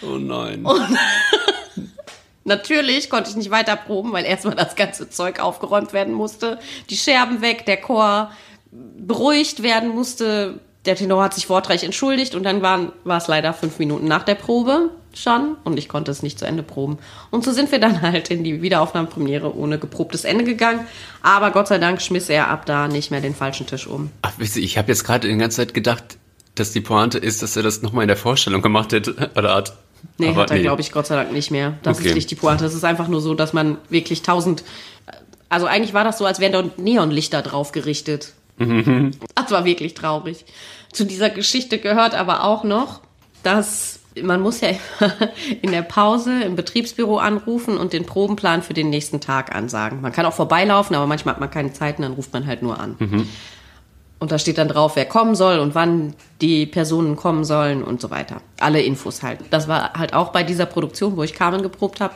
Oh 0.01 0.17
nein. 0.17 0.67
Natürlich 2.43 3.09
konnte 3.09 3.29
ich 3.29 3.35
nicht 3.35 3.51
weiter 3.51 3.75
proben, 3.75 4.13
weil 4.13 4.25
erstmal 4.25 4.55
das 4.55 4.75
ganze 4.75 5.09
Zeug 5.09 5.39
aufgeräumt 5.39 5.91
werden 5.91 6.13
musste. 6.13 6.59
Die 6.89 6.97
Scherben 6.97 7.41
weg, 7.41 7.65
der 7.65 7.77
Chor 7.77 8.31
beruhigt 8.71 9.63
werden 9.63 9.89
musste. 9.89 10.59
Der 10.85 10.95
Tenor 10.95 11.23
hat 11.23 11.33
sich 11.33 11.49
wortreich 11.49 11.83
entschuldigt 11.83 12.35
und 12.35 12.43
dann 12.43 12.61
waren, 12.61 12.93
war 13.03 13.17
es 13.17 13.27
leider 13.27 13.53
fünf 13.53 13.79
Minuten 13.79 14.07
nach 14.07 14.23
der 14.23 14.35
Probe 14.35 14.91
schon 15.21 15.55
und 15.63 15.77
ich 15.77 15.89
konnte 15.89 16.11
es 16.11 16.23
nicht 16.23 16.39
zu 16.39 16.45
Ende 16.45 16.63
proben. 16.63 16.97
Und 17.31 17.43
so 17.43 17.51
sind 17.51 17.71
wir 17.71 17.79
dann 17.79 18.01
halt 18.01 18.29
in 18.29 18.43
die 18.43 18.61
Wiederaufnahmepremiere 18.61 19.55
ohne 19.55 19.77
geprobtes 19.79 20.23
Ende 20.23 20.43
gegangen. 20.43 20.81
Aber 21.21 21.51
Gott 21.51 21.67
sei 21.67 21.77
Dank 21.77 22.01
schmiss 22.01 22.29
er 22.29 22.47
ab 22.49 22.65
da 22.65 22.87
nicht 22.87 23.11
mehr 23.11 23.21
den 23.21 23.35
falschen 23.35 23.67
Tisch 23.67 23.87
um. 23.87 24.11
Ach, 24.21 24.33
wisst 24.37 24.57
ihr, 24.57 24.63
ich 24.63 24.77
habe 24.77 24.87
jetzt 24.89 25.03
gerade 25.03 25.27
die 25.27 25.35
ganze 25.37 25.57
Zeit 25.57 25.73
gedacht, 25.73 26.17
dass 26.55 26.71
die 26.71 26.81
Pointe 26.81 27.17
ist, 27.17 27.43
dass 27.43 27.55
er 27.55 27.63
das 27.63 27.81
nochmal 27.81 28.03
in 28.03 28.07
der 28.07 28.17
Vorstellung 28.17 28.61
gemacht 28.61 28.91
hätte. 28.93 29.31
Oder 29.35 29.53
hat. 29.55 29.73
Nee, 30.17 30.29
Aber 30.29 30.41
hat 30.43 30.51
er, 30.51 30.59
glaube 30.59 30.81
ich, 30.81 30.91
Gott 30.91 31.07
sei 31.07 31.15
Dank 31.15 31.31
nicht 31.31 31.51
mehr. 31.51 31.73
Das 31.83 31.97
Okay. 31.99 32.09
ist 32.09 32.15
nicht 32.15 32.29
die 32.31 32.35
Pointe. 32.35 32.65
Es 32.65 32.73
ist 32.73 32.83
einfach 32.83 33.07
nur 33.07 33.21
so, 33.21 33.33
dass 33.33 33.53
man 33.53 33.77
wirklich 33.89 34.21
tausend. 34.21 34.63
Also 35.49 35.65
eigentlich 35.65 35.93
war 35.93 36.03
das 36.03 36.17
so, 36.17 36.25
als 36.25 36.39
wären 36.39 36.51
dort 36.51 36.77
Neonlichter 36.79 37.41
drauf 37.41 37.71
gerichtet. 37.71 38.33
Das 38.59 39.51
war 39.51 39.65
wirklich 39.65 39.93
traurig. 39.93 40.45
Zu 40.91 41.05
dieser 41.05 41.29
Geschichte 41.29 41.77
gehört 41.77 42.15
aber 42.15 42.43
auch 42.43 42.63
noch, 42.63 43.01
dass 43.43 43.96
man 44.23 44.41
muss 44.41 44.61
ja 44.61 44.69
in 45.61 45.71
der 45.71 45.81
Pause 45.81 46.43
im 46.43 46.55
Betriebsbüro 46.55 47.17
anrufen 47.17 47.77
und 47.77 47.93
den 47.93 48.05
Probenplan 48.05 48.63
für 48.63 48.73
den 48.73 48.89
nächsten 48.89 49.19
Tag 49.21 49.55
ansagen. 49.55 50.01
Man 50.01 50.11
kann 50.11 50.25
auch 50.25 50.33
vorbeilaufen, 50.33 50.95
aber 50.95 51.07
manchmal 51.07 51.35
hat 51.35 51.39
man 51.39 51.51
keine 51.51 51.73
Zeit 51.73 51.97
und 51.97 52.03
dann 52.03 52.13
ruft 52.13 52.33
man 52.33 52.45
halt 52.45 52.61
nur 52.61 52.79
an. 52.79 52.95
Und 54.19 54.31
da 54.31 54.39
steht 54.39 54.57
dann 54.57 54.67
drauf, 54.67 54.95
wer 54.95 55.05
kommen 55.05 55.35
soll 55.35 55.59
und 55.59 55.75
wann 55.75 56.15
die 56.41 56.65
Personen 56.65 57.15
kommen 57.15 57.43
sollen 57.43 57.83
und 57.83 58.01
so 58.01 58.09
weiter. 58.09 58.41
Alle 58.59 58.81
Infos 58.81 59.21
halt. 59.21 59.39
Das 59.51 59.67
war 59.67 59.93
halt 59.93 60.13
auch 60.13 60.31
bei 60.31 60.43
dieser 60.43 60.65
Produktion, 60.65 61.17
wo 61.17 61.23
ich 61.23 61.33
Carmen 61.33 61.61
geprobt 61.61 62.01
habe. 62.01 62.13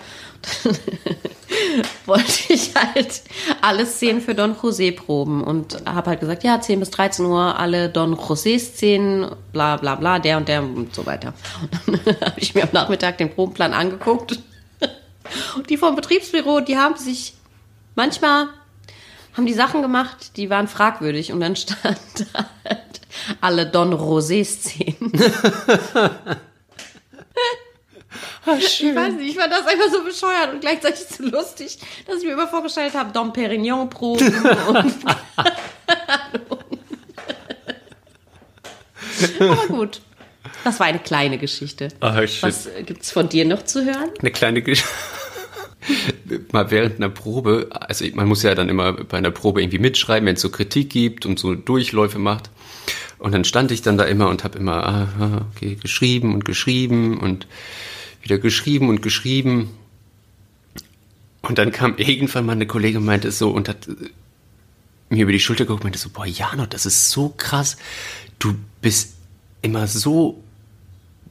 wollte 2.06 2.54
ich 2.54 2.74
halt 2.76 3.22
alle 3.62 3.86
Szenen 3.86 4.22
für 4.22 4.36
Don 4.36 4.56
José 4.56 4.96
proben 4.96 5.44
und 5.44 5.86
habe 5.86 6.12
halt 6.12 6.20
gesagt, 6.20 6.44
ja, 6.44 6.60
10 6.60 6.80
bis 6.80 6.92
13 6.92 7.26
Uhr 7.26 7.58
alle 7.60 7.90
Don 7.90 8.16
José-Szenen, 8.16 9.36
bla 9.52 9.78
bla 9.78 9.96
bla, 9.96 10.20
der 10.20 10.38
und 10.38 10.48
der 10.48 10.64
und 10.64 10.94
so 10.94 11.06
weiter. 11.06 11.34
Und 11.88 12.06
dann 12.06 12.16
habe 12.22 12.40
ich 12.40 12.56
mir 12.56 12.64
am 12.64 12.70
Nachmittag 12.72 13.18
den 13.18 13.34
Probenplan 13.34 13.74
angeguckt. 13.74 14.40
Und 15.56 15.70
die 15.70 15.78
vom 15.78 15.96
Betriebsbüro, 15.96 16.60
die 16.60 16.78
haben 16.78 16.98
sich 16.98 17.36
manchmal 17.96 18.50
haben 19.34 19.46
die 19.46 19.54
Sachen 19.54 19.82
gemacht, 19.82 20.36
die 20.36 20.50
waren 20.50 20.68
fragwürdig 20.68 21.32
und 21.32 21.40
dann 21.40 21.56
stand 21.56 22.00
da 22.34 22.50
halt 22.66 23.02
alle 23.40 23.66
Don 23.66 23.94
Rosé-Szenen. 23.94 25.12
Ich 28.58 28.84
weiß 28.84 29.14
nicht, 29.14 29.32
ich 29.32 29.38
fand 29.38 29.52
das 29.52 29.66
einfach 29.68 29.90
so 29.92 30.04
bescheuert 30.04 30.54
und 30.54 30.62
gleichzeitig 30.62 31.06
so 31.06 31.24
lustig, 31.24 31.78
dass 32.08 32.18
ich 32.18 32.26
mir 32.26 32.34
immer 32.34 32.48
vorgestellt 32.48 32.94
habe, 32.96 33.12
Dom 33.12 33.34
Perignon 33.34 33.82
und 33.92 33.92
Aber 39.40 39.68
gut. 39.68 40.02
Das 40.64 40.80
war 40.80 40.88
eine 40.88 41.00
kleine 41.00 41.38
Geschichte. 41.38 41.90
Ah, 42.00 42.26
shit. 42.26 42.44
Was 42.44 42.68
äh, 42.68 42.84
gibt's 42.84 43.12
von 43.12 43.30
dir 43.30 43.46
noch 43.46 43.64
zu 43.64 43.84
hören? 43.86 44.10
Eine 44.20 44.32
kleine 44.32 44.62
Geschichte. 44.62 44.90
Mal 46.52 46.70
während 46.70 46.98
einer 46.98 47.10
Probe, 47.10 47.70
also 47.72 48.06
man 48.14 48.28
muss 48.28 48.44
ja 48.44 48.54
dann 48.54 48.70
immer 48.70 48.94
bei 48.94 49.18
einer 49.18 49.32
Probe 49.32 49.62
irgendwie 49.62 49.80
mitschreiben, 49.80 50.28
wenn 50.28 50.36
es 50.36 50.42
so 50.42 50.50
Kritik 50.50 50.92
gibt 50.92 51.26
und 51.26 51.40
so 51.40 51.56
Durchläufe 51.56 52.20
macht. 52.20 52.52
Und 53.18 53.34
dann 53.34 53.44
stand 53.44 53.72
ich 53.72 53.82
dann 53.82 53.98
da 53.98 54.04
immer 54.04 54.30
und 54.30 54.44
habe 54.44 54.58
immer 54.60 54.86
ah, 54.88 55.08
ah, 55.20 55.46
okay, 55.56 55.76
geschrieben 55.76 56.34
und 56.34 56.46
geschrieben 56.46 57.20
und 57.20 57.48
wieder 58.22 58.38
geschrieben 58.38 58.90
und 58.90 59.02
geschrieben. 59.02 59.78
Und 61.42 61.58
dann 61.58 61.72
kam 61.72 61.98
irgendwann 61.98 62.46
mal 62.46 62.54
eine 62.54 62.68
Kollegin 62.68 62.98
und 62.98 63.06
meinte 63.06 63.32
so 63.32 63.50
und 63.50 63.68
hat 63.68 63.88
äh, 63.88 63.96
mir 65.10 65.24
über 65.24 65.32
die 65.32 65.40
Schulter 65.40 65.66
geguckt 65.66 65.82
und 65.82 65.86
meinte 65.86 66.00
so, 66.00 66.10
boah, 66.10 66.26
Jano, 66.26 66.66
das 66.66 66.86
ist 66.86 67.10
so 67.10 67.34
krass. 67.36 67.78
Du 68.40 68.56
bist 68.82 69.16
immer 69.62 69.88
so 69.88 70.44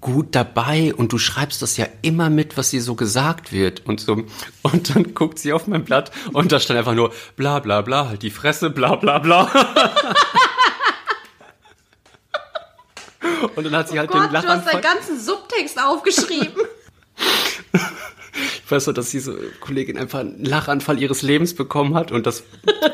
gut 0.01 0.35
dabei 0.35 0.95
und 0.95 1.13
du 1.13 1.19
schreibst 1.19 1.61
das 1.63 1.77
ja 1.77 1.87
immer 2.03 2.31
mit, 2.31 2.57
was 2.57 2.71
dir 2.71 2.83
so 2.83 2.95
gesagt 2.95 3.53
wird 3.53 3.87
und 3.87 4.01
so. 4.01 4.25
Und 4.63 4.95
dann 4.95 5.15
guckt 5.15 5.39
sie 5.39 5.53
auf 5.53 5.67
mein 5.67 5.85
Blatt 5.85 6.11
und 6.33 6.53
da 6.53 6.61
stand 6.61 6.79
einfach 6.79 6.95
nur 6.95 7.13
bla 7.37 7.59
bla 7.59 7.83
bla, 7.83 8.09
halt 8.09 8.23
die 8.23 8.31
Fresse, 8.31 8.71
bla 8.71 8.97
bla 8.97 9.19
bla. 9.19 9.51
Und 13.57 13.65
dann 13.65 13.75
hat 13.75 13.89
sie 13.89 13.99
halt 13.99 14.13
den 14.13 14.21
Gott, 14.21 14.33
du 14.33 14.37
hast 14.37 14.45
Lachanfall. 14.45 14.73
deinen 14.73 14.83
ganzen 14.83 15.21
Subtext 15.21 15.83
aufgeschrieben. 15.83 16.63
Ich 18.65 18.71
weiß 18.71 18.85
so, 18.85 18.93
dass 18.93 19.11
diese 19.11 19.37
Kollegin 19.59 19.99
einfach 19.99 20.21
einen 20.21 20.45
Lachanfall 20.45 21.03
ihres 21.03 21.23
Lebens 21.23 21.55
bekommen 21.55 21.95
hat 21.95 22.13
und 22.13 22.27
das 22.27 22.45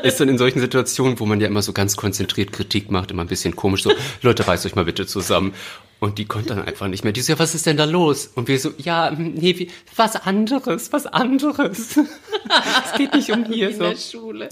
ist 0.01 0.19
dann 0.19 0.27
in 0.27 0.39
solchen 0.39 0.59
Situationen, 0.59 1.19
wo 1.19 1.27
man 1.27 1.39
ja 1.39 1.45
immer 1.45 1.61
so 1.61 1.71
ganz 1.71 1.95
konzentriert 1.95 2.51
Kritik 2.51 2.89
macht, 2.89 3.11
immer 3.11 3.21
ein 3.21 3.27
bisschen 3.27 3.55
komisch 3.55 3.83
so, 3.83 3.91
Leute, 4.23 4.47
reißt 4.47 4.65
euch 4.65 4.73
mal 4.73 4.85
bitte 4.85 5.05
zusammen. 5.05 5.53
Und 5.99 6.19
die 6.19 6.25
konnte 6.25 6.49
dann 6.53 6.63
einfach 6.63 6.87
nicht 6.87 7.03
mehr. 7.03 7.13
Die 7.13 7.21
so, 7.21 7.33
ja, 7.33 7.39
was 7.39 7.55
ist 7.55 7.65
denn 7.65 7.75
da 7.75 7.85
los? 7.85 8.27
Und 8.35 8.47
wir 8.47 8.59
so, 8.59 8.71
ja, 8.77 9.09
hm, 9.09 9.33
nee, 9.33 9.57
wie, 9.57 9.71
was 9.95 10.15
anderes, 10.15 10.93
was 10.93 11.07
anderes. 11.07 11.97
es 12.85 12.97
geht 12.97 13.15
nicht 13.15 13.31
um 13.31 13.45
hier 13.45 13.69
in 13.69 13.77
so. 13.77 13.83
der 13.83 13.95
Schule. 13.95 14.49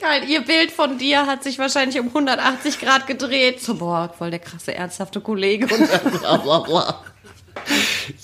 Geil, 0.00 0.22
ihr 0.28 0.42
Bild 0.42 0.70
von 0.70 0.98
dir 0.98 1.26
hat 1.26 1.42
sich 1.42 1.58
wahrscheinlich 1.58 1.98
um 1.98 2.08
180 2.08 2.78
Grad 2.78 3.08
gedreht. 3.08 3.60
So, 3.60 3.74
boah, 3.74 4.14
voll 4.16 4.30
der 4.30 4.38
krasse, 4.38 4.72
ernsthafte 4.74 5.20
Kollege 5.20 5.66
und 5.66 6.20
bla 6.20 6.36
bla 6.36 6.58
bla. 6.60 7.04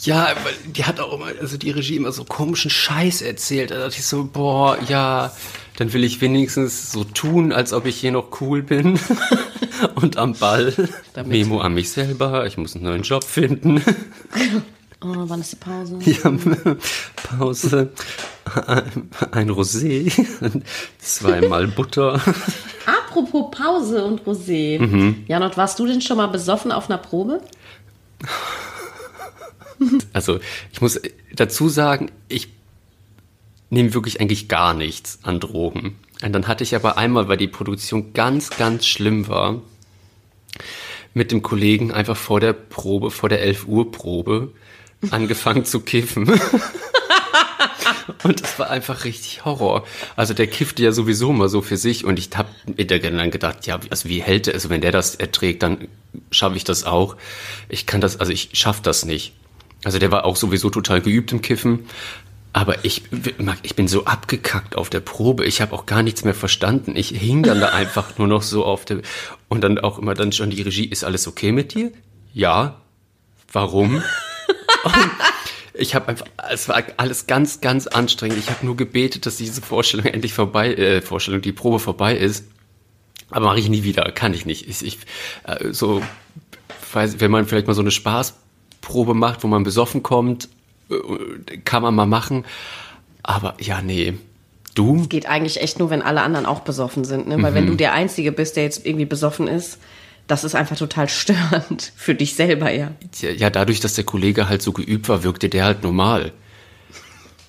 Ja, 0.02 0.28
weil 0.44 0.54
die 0.72 0.84
hat 0.84 1.00
auch 1.00 1.12
immer, 1.14 1.26
also 1.40 1.56
die 1.56 1.70
Regie 1.70 1.96
immer 1.96 2.12
so 2.12 2.24
komischen 2.24 2.70
Scheiß 2.70 3.22
erzählt. 3.22 3.70
Da 3.70 3.78
dachte 3.78 3.96
ich 3.98 4.06
so, 4.06 4.24
boah, 4.24 4.76
ja, 4.88 5.32
dann 5.76 5.92
will 5.92 6.02
ich 6.04 6.20
wenigstens 6.20 6.90
so 6.92 7.04
tun, 7.04 7.52
als 7.52 7.72
ob 7.72 7.86
ich 7.86 7.96
hier 8.00 8.12
noch 8.12 8.40
cool 8.40 8.62
bin. 8.62 8.98
Und 9.94 10.16
am 10.16 10.34
Ball. 10.34 10.74
Damit- 11.14 11.30
Memo 11.30 11.60
an 11.60 11.74
mich 11.74 11.90
selber, 11.90 12.46
ich 12.46 12.56
muss 12.56 12.74
einen 12.74 12.84
neuen 12.84 13.02
Job 13.02 13.24
finden. 13.24 13.82
Oh, 15.00 15.14
wann 15.14 15.40
ist 15.40 15.52
die 15.52 15.56
Pause? 15.56 15.96
Ja, 16.04 16.32
Pause, 17.38 17.90
ein, 18.66 19.10
ein 19.30 19.48
Rosé, 19.48 20.10
zweimal 20.98 21.68
Butter. 21.68 22.20
Apropos 22.84 23.48
Pause 23.56 24.04
und 24.04 24.22
Rosé. 24.22 24.80
Mhm. 24.80 25.22
Janot, 25.28 25.56
warst 25.56 25.78
du 25.78 25.86
denn 25.86 26.00
schon 26.00 26.16
mal 26.16 26.26
besoffen 26.26 26.72
auf 26.72 26.90
einer 26.90 26.98
Probe? 26.98 27.40
Also 30.12 30.40
ich 30.72 30.80
muss 30.80 31.00
dazu 31.34 31.68
sagen, 31.68 32.10
ich 32.28 32.48
nehme 33.70 33.94
wirklich 33.94 34.20
eigentlich 34.20 34.48
gar 34.48 34.74
nichts 34.74 35.20
an 35.22 35.40
Drogen. 35.40 35.96
Und 36.22 36.32
dann 36.32 36.48
hatte 36.48 36.64
ich 36.64 36.74
aber 36.74 36.98
einmal, 36.98 37.28
weil 37.28 37.36
die 37.36 37.48
Produktion 37.48 38.12
ganz, 38.12 38.50
ganz 38.50 38.86
schlimm 38.86 39.28
war, 39.28 39.62
mit 41.14 41.30
dem 41.32 41.42
Kollegen 41.42 41.92
einfach 41.92 42.16
vor 42.16 42.40
der 42.40 42.52
Probe, 42.52 43.10
vor 43.10 43.28
der 43.28 43.42
11 43.42 43.66
Uhr 43.66 43.92
Probe, 43.92 44.52
angefangen 45.10 45.64
zu 45.64 45.80
kiffen. 45.80 46.28
Und 48.24 48.42
das 48.42 48.58
war 48.58 48.70
einfach 48.70 49.04
richtig 49.04 49.44
Horror. 49.44 49.86
Also 50.16 50.34
der 50.34 50.46
kiffte 50.46 50.82
ja 50.82 50.92
sowieso 50.92 51.32
mal 51.32 51.48
so 51.48 51.62
für 51.62 51.76
sich 51.76 52.04
und 52.04 52.18
ich 52.18 52.30
hab 52.34 52.48
mir 52.66 52.86
dann 52.86 53.30
gedacht, 53.30 53.66
ja, 53.66 53.78
also 53.90 54.08
wie 54.08 54.20
hält 54.20 54.48
er, 54.48 54.54
also 54.54 54.70
wenn 54.70 54.80
der 54.80 54.92
das 54.92 55.14
erträgt, 55.14 55.62
dann 55.62 55.88
schaffe 56.30 56.56
ich 56.56 56.64
das 56.64 56.84
auch. 56.84 57.16
Ich 57.68 57.86
kann 57.86 58.00
das, 58.00 58.18
also 58.18 58.32
ich 58.32 58.50
schaff 58.54 58.80
das 58.80 59.04
nicht. 59.04 59.34
Also 59.84 59.98
der 59.98 60.10
war 60.10 60.24
auch 60.24 60.36
sowieso 60.36 60.70
total 60.70 61.00
geübt 61.00 61.32
im 61.32 61.42
Kiffen. 61.42 61.86
Aber 62.52 62.84
ich, 62.84 63.02
ich 63.62 63.76
bin 63.76 63.88
so 63.88 64.04
abgekackt 64.04 64.76
auf 64.76 64.90
der 64.90 65.00
Probe. 65.00 65.44
Ich 65.44 65.60
habe 65.60 65.74
auch 65.74 65.86
gar 65.86 66.02
nichts 66.02 66.24
mehr 66.24 66.34
verstanden. 66.34 66.96
Ich 66.96 67.08
hing 67.10 67.42
dann 67.42 67.60
da 67.60 67.68
einfach 67.72 68.18
nur 68.18 68.26
noch 68.26 68.42
so 68.42 68.64
auf 68.64 68.84
der 68.84 69.02
und 69.48 69.62
dann 69.62 69.78
auch 69.78 69.98
immer 69.98 70.14
dann 70.14 70.32
schon 70.32 70.50
die 70.50 70.62
Regie. 70.62 70.86
Ist 70.86 71.04
alles 71.04 71.28
okay 71.28 71.52
mit 71.52 71.74
dir? 71.74 71.92
Ja. 72.32 72.80
Warum? 73.52 74.02
ich 75.74 75.94
habe 75.94 76.08
einfach, 76.08 76.26
es 76.50 76.68
war 76.68 76.82
alles 76.96 77.26
ganz, 77.26 77.60
ganz 77.60 77.86
anstrengend. 77.86 78.38
Ich 78.38 78.50
habe 78.50 78.66
nur 78.66 78.76
gebetet, 78.76 79.26
dass 79.26 79.36
diese 79.36 79.62
Vorstellung 79.62 80.06
endlich 80.06 80.34
vorbei, 80.34 80.74
äh, 80.74 81.00
Vorstellung, 81.00 81.40
die 81.40 81.52
Probe 81.52 81.78
vorbei 81.78 82.16
ist. 82.16 82.44
Aber 83.30 83.46
mache 83.46 83.60
ich 83.60 83.68
nie 83.68 83.84
wieder, 83.84 84.10
kann 84.12 84.34
ich 84.34 84.46
nicht. 84.46 84.68
Ich, 84.68 84.82
ich 84.84 84.98
äh, 85.44 85.72
so, 85.72 86.02
weiß, 86.92 87.20
wenn 87.20 87.30
man 87.30 87.46
vielleicht 87.46 87.66
mal 87.66 87.74
so 87.74 87.82
eine 87.82 87.90
Spaßprobe 88.82 89.14
macht, 89.14 89.44
wo 89.44 89.48
man 89.48 89.62
besoffen 89.62 90.02
kommt, 90.02 90.48
äh, 90.90 91.58
kann 91.64 91.82
man 91.82 91.94
mal 91.94 92.06
machen. 92.06 92.44
Aber 93.22 93.54
ja, 93.60 93.82
nee. 93.82 94.14
Du? 94.74 95.00
Es 95.02 95.08
geht 95.08 95.26
eigentlich 95.26 95.60
echt 95.60 95.78
nur, 95.78 95.90
wenn 95.90 96.02
alle 96.02 96.22
anderen 96.22 96.46
auch 96.46 96.60
besoffen 96.60 97.04
sind, 97.04 97.26
ne? 97.26 97.42
Weil 97.42 97.54
wenn 97.54 97.66
du 97.66 97.74
der 97.74 97.94
Einzige 97.94 98.30
bist, 98.30 98.56
der 98.56 98.62
jetzt 98.62 98.86
irgendwie 98.86 99.06
besoffen 99.06 99.48
ist, 99.48 99.78
das 100.28 100.44
ist 100.44 100.54
einfach 100.54 100.76
total 100.76 101.08
störend 101.08 101.92
für 101.96 102.14
dich 102.14 102.34
selber, 102.34 102.70
ja. 102.70 102.92
Ja, 103.20 103.30
ja, 103.30 103.50
dadurch, 103.50 103.80
dass 103.80 103.94
der 103.94 104.04
Kollege 104.04 104.48
halt 104.48 104.62
so 104.62 104.72
geübt 104.72 105.08
war, 105.08 105.24
wirkte 105.24 105.48
der 105.48 105.64
halt 105.64 105.82
normal. 105.82 106.32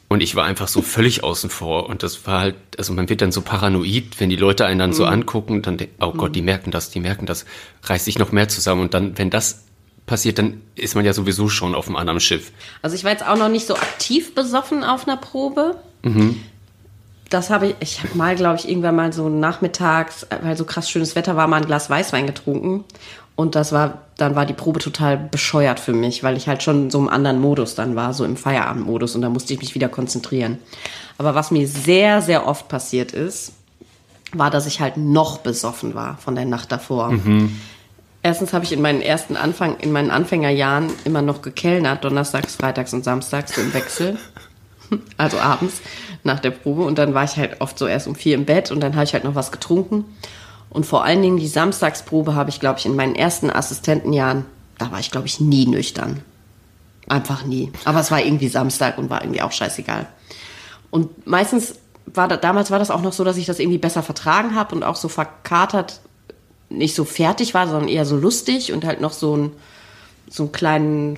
Und 0.07 0.21
ich 0.23 0.35
war 0.35 0.45
einfach 0.45 0.67
so 0.67 0.81
völlig 0.81 1.23
außen 1.23 1.51
vor. 1.51 1.87
Und 1.87 2.01
das 2.01 2.25
war 2.25 2.39
halt, 2.39 2.55
also 2.79 2.93
man 2.93 3.09
wird 3.09 3.21
dann 3.21 3.31
so 3.31 3.41
paranoid, 3.41 4.19
wenn 4.19 4.31
die 4.31 4.35
Leute 4.35 4.65
einen 4.65 4.79
dann 4.79 4.93
so 4.93 5.05
angucken, 5.05 5.61
dann, 5.61 5.77
oh 5.99 6.13
Gott, 6.13 6.35
die 6.35 6.41
merken 6.41 6.71
das, 6.71 6.89
die 6.89 6.99
merken 6.99 7.27
das, 7.27 7.45
reißt 7.83 8.05
sich 8.05 8.17
noch 8.17 8.31
mehr 8.31 8.49
zusammen. 8.49 8.81
Und 8.81 8.95
dann, 8.95 9.19
wenn 9.19 9.29
das 9.29 9.65
passiert, 10.09 10.39
dann 10.39 10.61
ist 10.75 10.95
man 10.95 11.05
ja 11.05 11.13
sowieso 11.13 11.47
schon 11.47 11.75
auf 11.75 11.87
einem 11.87 11.95
anderen 11.95 12.19
Schiff. 12.19 12.51
Also 12.81 12.95
ich 12.95 13.03
war 13.03 13.11
jetzt 13.11 13.25
auch 13.25 13.37
noch 13.37 13.47
nicht 13.47 13.67
so 13.67 13.75
aktiv 13.75 14.35
besoffen 14.35 14.83
auf 14.83 15.07
einer 15.07 15.17
Probe. 15.17 15.77
Das 17.29 17.49
habe 17.51 17.67
ich, 17.67 17.75
ich 17.79 18.03
habe 18.03 18.17
mal, 18.17 18.35
glaube 18.35 18.57
ich, 18.57 18.67
irgendwann 18.67 18.95
mal 18.95 19.13
so 19.13 19.29
nachmittags, 19.29 20.25
weil 20.41 20.57
so 20.57 20.65
krass 20.65 20.89
schönes 20.89 21.15
Wetter 21.15 21.35
war, 21.35 21.47
mal 21.47 21.57
ein 21.57 21.65
Glas 21.65 21.89
Weißwein 21.89 22.25
getrunken. 22.25 22.83
Und 23.35 23.55
das 23.55 23.71
war, 23.71 24.01
dann 24.17 24.35
war 24.35 24.45
die 24.45 24.53
Probe 24.53 24.79
total 24.79 25.15
bescheuert 25.15 25.79
für 25.79 25.93
mich, 25.93 26.23
weil 26.23 26.35
ich 26.35 26.47
halt 26.47 26.61
schon 26.61 26.89
so 26.89 26.99
im 26.99 27.07
anderen 27.07 27.39
Modus 27.39 27.75
dann 27.75 27.95
war, 27.95 28.13
so 28.13 28.25
im 28.25 28.35
Feierabendmodus 28.35 29.15
und 29.15 29.21
da 29.21 29.29
musste 29.29 29.53
ich 29.53 29.59
mich 29.61 29.75
wieder 29.75 29.87
konzentrieren. 29.87 30.57
Aber 31.17 31.35
was 31.35 31.51
mir 31.51 31.67
sehr, 31.67 32.21
sehr 32.21 32.47
oft 32.47 32.67
passiert 32.67 33.13
ist, 33.13 33.53
war, 34.33 34.49
dass 34.51 34.65
ich 34.65 34.81
halt 34.81 34.97
noch 34.97 35.37
besoffen 35.37 35.93
war 35.95 36.17
von 36.17 36.35
der 36.35 36.45
Nacht 36.45 36.71
davor. 36.71 37.13
Erstens 38.21 38.53
habe 38.53 38.65
ich 38.65 38.73
in 38.73 38.81
meinen 38.81 39.01
ersten 39.01 39.37
Anfang, 39.37 39.77
in 39.77 39.91
meinen 39.91 40.11
Anfängerjahren 40.11 40.91
immer 41.05 41.21
noch 41.21 41.41
gekellnert, 41.41 42.03
donnerstags, 42.03 42.55
freitags 42.55 42.93
und 42.93 43.03
samstags 43.03 43.55
so 43.55 43.61
im 43.61 43.73
Wechsel. 43.73 44.17
Also 45.17 45.37
abends 45.37 45.81
nach 46.23 46.39
der 46.39 46.49
Probe. 46.49 46.81
Und 46.81 46.97
dann 46.97 47.13
war 47.13 47.23
ich 47.23 47.37
halt 47.37 47.61
oft 47.61 47.77
so 47.77 47.85
erst 47.85 48.07
um 48.07 48.15
vier 48.15 48.33
im 48.33 48.45
Bett 48.45 48.71
und 48.71 48.79
dann 48.79 48.95
habe 48.95 49.03
ich 49.03 49.13
halt 49.13 49.23
noch 49.23 49.35
was 49.35 49.51
getrunken. 49.51 50.03
Und 50.71 50.87
vor 50.87 51.03
allen 51.03 51.21
Dingen 51.21 51.37
die 51.37 51.47
Samstagsprobe 51.47 52.33
habe 52.33 52.49
ich, 52.49 52.59
glaube 52.59 52.79
ich, 52.79 52.87
in 52.87 52.95
meinen 52.95 53.13
ersten 53.13 53.51
Assistentenjahren, 53.51 54.45
da 54.79 54.91
war 54.91 54.99
ich, 54.99 55.11
glaube 55.11 55.27
ich, 55.27 55.39
nie 55.39 55.67
nüchtern. 55.67 56.21
Einfach 57.07 57.45
nie. 57.45 57.71
Aber 57.85 57.99
es 57.99 58.09
war 58.09 58.19
irgendwie 58.19 58.47
Samstag 58.47 58.97
und 58.97 59.11
war 59.11 59.21
irgendwie 59.21 59.43
auch 59.43 59.51
scheißegal. 59.51 60.07
Und 60.89 61.27
meistens 61.27 61.75
war 62.05 62.27
da, 62.27 62.37
damals 62.37 62.71
war 62.71 62.79
das 62.79 62.89
auch 62.89 63.01
noch 63.01 63.13
so, 63.13 63.23
dass 63.23 63.37
ich 63.37 63.45
das 63.45 63.59
irgendwie 63.59 63.77
besser 63.77 64.01
vertragen 64.01 64.55
habe 64.55 64.73
und 64.73 64.83
auch 64.83 64.95
so 64.95 65.07
verkatert 65.07 66.01
nicht 66.69 66.95
so 66.95 67.05
fertig 67.05 67.53
war, 67.53 67.67
sondern 67.67 67.87
eher 67.87 68.05
so 68.05 68.15
lustig 68.15 68.71
und 68.73 68.85
halt 68.85 69.01
noch 69.01 69.13
so 69.13 69.35
ein 69.35 69.51
so 70.29 70.43
einen 70.43 70.51
kleinen 70.51 71.17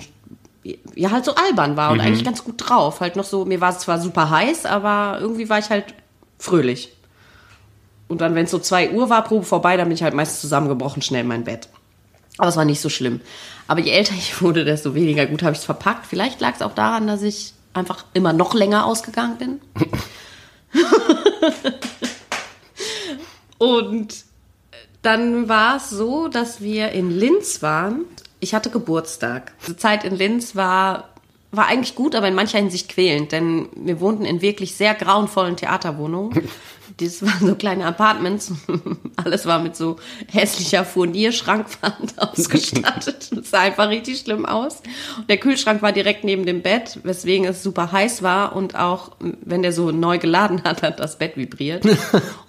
ja 0.94 1.10
halt 1.10 1.24
so 1.24 1.34
albern 1.34 1.76
war 1.76 1.90
und 1.90 2.00
eigentlich 2.00 2.24
ganz 2.24 2.44
gut 2.44 2.54
drauf. 2.58 3.00
Halt 3.00 3.16
noch 3.16 3.24
so, 3.24 3.44
mir 3.44 3.60
war 3.60 3.70
es 3.70 3.80
zwar 3.80 4.00
super 4.00 4.30
heiß, 4.30 4.64
aber 4.66 5.18
irgendwie 5.20 5.48
war 5.48 5.58
ich 5.58 5.70
halt 5.70 5.86
fröhlich. 6.38 6.92
Und 8.08 8.20
dann, 8.20 8.34
wenn 8.34 8.44
es 8.44 8.50
so 8.50 8.58
2 8.58 8.92
Uhr 8.92 9.08
war, 9.10 9.24
Probe 9.24 9.44
vorbei, 9.44 9.76
dann 9.76 9.88
bin 9.88 9.96
ich 9.96 10.02
halt 10.02 10.14
meistens 10.14 10.40
zusammengebrochen, 10.40 11.02
schnell 11.02 11.22
in 11.22 11.28
mein 11.28 11.44
Bett. 11.44 11.68
Aber 12.38 12.48
es 12.48 12.56
war 12.56 12.64
nicht 12.64 12.80
so 12.80 12.88
schlimm. 12.88 13.20
Aber 13.66 13.80
je 13.80 13.90
älter 13.90 14.14
ich 14.14 14.40
wurde, 14.42 14.64
desto 14.64 14.94
weniger 14.94 15.26
gut 15.26 15.42
habe 15.42 15.52
ich 15.52 15.58
es 15.58 15.64
verpackt. 15.64 16.06
Vielleicht 16.06 16.40
lag 16.40 16.54
es 16.54 16.62
auch 16.62 16.74
daran, 16.74 17.06
dass 17.06 17.22
ich 17.22 17.54
einfach 17.74 18.04
immer 18.12 18.32
noch 18.32 18.54
länger 18.54 18.86
ausgegangen 18.86 19.38
bin. 19.38 19.60
Und 23.58 24.14
dann 25.02 25.48
war 25.48 25.76
es 25.76 25.90
so, 25.90 26.28
dass 26.28 26.60
wir 26.60 26.92
in 26.92 27.10
Linz 27.10 27.62
waren. 27.62 28.04
Ich 28.40 28.54
hatte 28.54 28.70
Geburtstag. 28.70 29.52
Die 29.66 29.76
Zeit 29.76 30.04
in 30.04 30.16
Linz 30.16 30.56
war, 30.56 31.11
war 31.52 31.66
eigentlich 31.66 31.94
gut, 31.94 32.14
aber 32.14 32.28
in 32.28 32.34
mancher 32.34 32.58
Hinsicht 32.58 32.88
quälend, 32.88 33.30
denn 33.30 33.68
wir 33.76 34.00
wohnten 34.00 34.24
in 34.24 34.40
wirklich 34.40 34.74
sehr 34.74 34.94
grauenvollen 34.94 35.56
Theaterwohnungen. 35.56 36.48
Das 36.98 37.22
waren 37.22 37.46
so 37.46 37.54
kleine 37.54 37.86
Apartments. 37.86 38.52
Alles 39.16 39.46
war 39.46 39.60
mit 39.60 39.74
so 39.74 39.96
hässlicher 40.30 40.84
Furnierschrankwand 40.84 42.14
ausgestattet. 42.18 43.30
Das 43.32 43.50
sah 43.50 43.60
einfach 43.60 43.88
richtig 43.88 44.20
schlimm 44.20 44.44
aus. 44.44 44.82
Und 45.16 45.28
der 45.30 45.38
Kühlschrank 45.38 45.80
war 45.80 45.92
direkt 45.92 46.22
neben 46.22 46.44
dem 46.44 46.60
Bett, 46.60 47.00
weswegen 47.02 47.46
es 47.46 47.62
super 47.62 47.92
heiß 47.92 48.22
war 48.22 48.54
und 48.54 48.76
auch, 48.76 49.12
wenn 49.20 49.62
der 49.62 49.72
so 49.72 49.90
neu 49.90 50.18
geladen 50.18 50.64
hat, 50.64 50.82
hat 50.82 51.00
das 51.00 51.18
Bett 51.18 51.36
vibriert. 51.36 51.82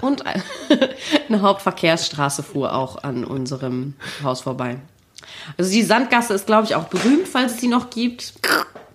Und 0.01 0.25
eine 0.25 1.41
Hauptverkehrsstraße 1.41 2.43
fuhr 2.43 2.75
auch 2.75 3.01
an 3.01 3.23
unserem 3.23 3.93
Haus 4.23 4.41
vorbei. 4.41 4.77
Also 5.57 5.71
die 5.71 5.83
Sandgasse 5.83 6.33
ist, 6.33 6.47
glaube 6.47 6.65
ich, 6.65 6.75
auch 6.75 6.85
berühmt, 6.85 7.27
falls 7.29 7.53
es 7.53 7.61
sie 7.61 7.69
noch 7.69 7.89
gibt. 7.89 8.33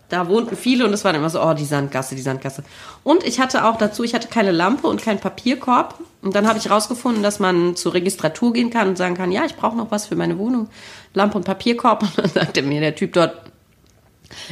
Da 0.09 0.27
wohnten 0.29 0.57
viele 0.57 0.87
und 0.87 0.93
es 0.95 1.05
war 1.05 1.13
dann 1.13 1.21
immer 1.21 1.29
so, 1.29 1.43
oh, 1.43 1.53
die 1.53 1.67
Sandgasse, 1.67 2.15
die 2.15 2.23
Sandgasse. 2.23 2.65
Und 3.05 3.25
ich 3.25 3.41
hatte 3.41 3.67
auch 3.67 3.77
dazu, 3.77 4.05
ich 4.05 4.15
hatte 4.15 4.29
keine 4.29 4.53
Lampe 4.53 4.87
und 4.87 5.03
keinen 5.03 5.19
Papierkorb. 5.19 6.01
Und 6.23 6.35
dann 6.35 6.49
habe 6.49 6.59
ich 6.59 6.71
rausgefunden, 6.71 7.23
dass 7.23 7.41
man 7.41 7.77
zur 7.77 7.93
Registratur 7.93 8.55
gehen 8.55 8.71
kann 8.71 8.89
und 8.89 8.97
sagen 8.97 9.17
kann, 9.17 9.31
ja, 9.33 9.45
ich 9.45 9.57
brauche 9.57 9.77
noch 9.77 9.91
was 9.91 10.07
für 10.07 10.17
meine 10.17 10.39
Wohnung. 10.39 10.69
Lampe 11.13 11.37
und 11.37 11.45
Papierkorb. 11.45 12.03
Und 12.17 12.19
dann 12.19 12.31
sagte 12.31 12.63
mir 12.63 12.81
der 12.81 12.95
Typ 12.95 13.13
dort, 13.13 13.35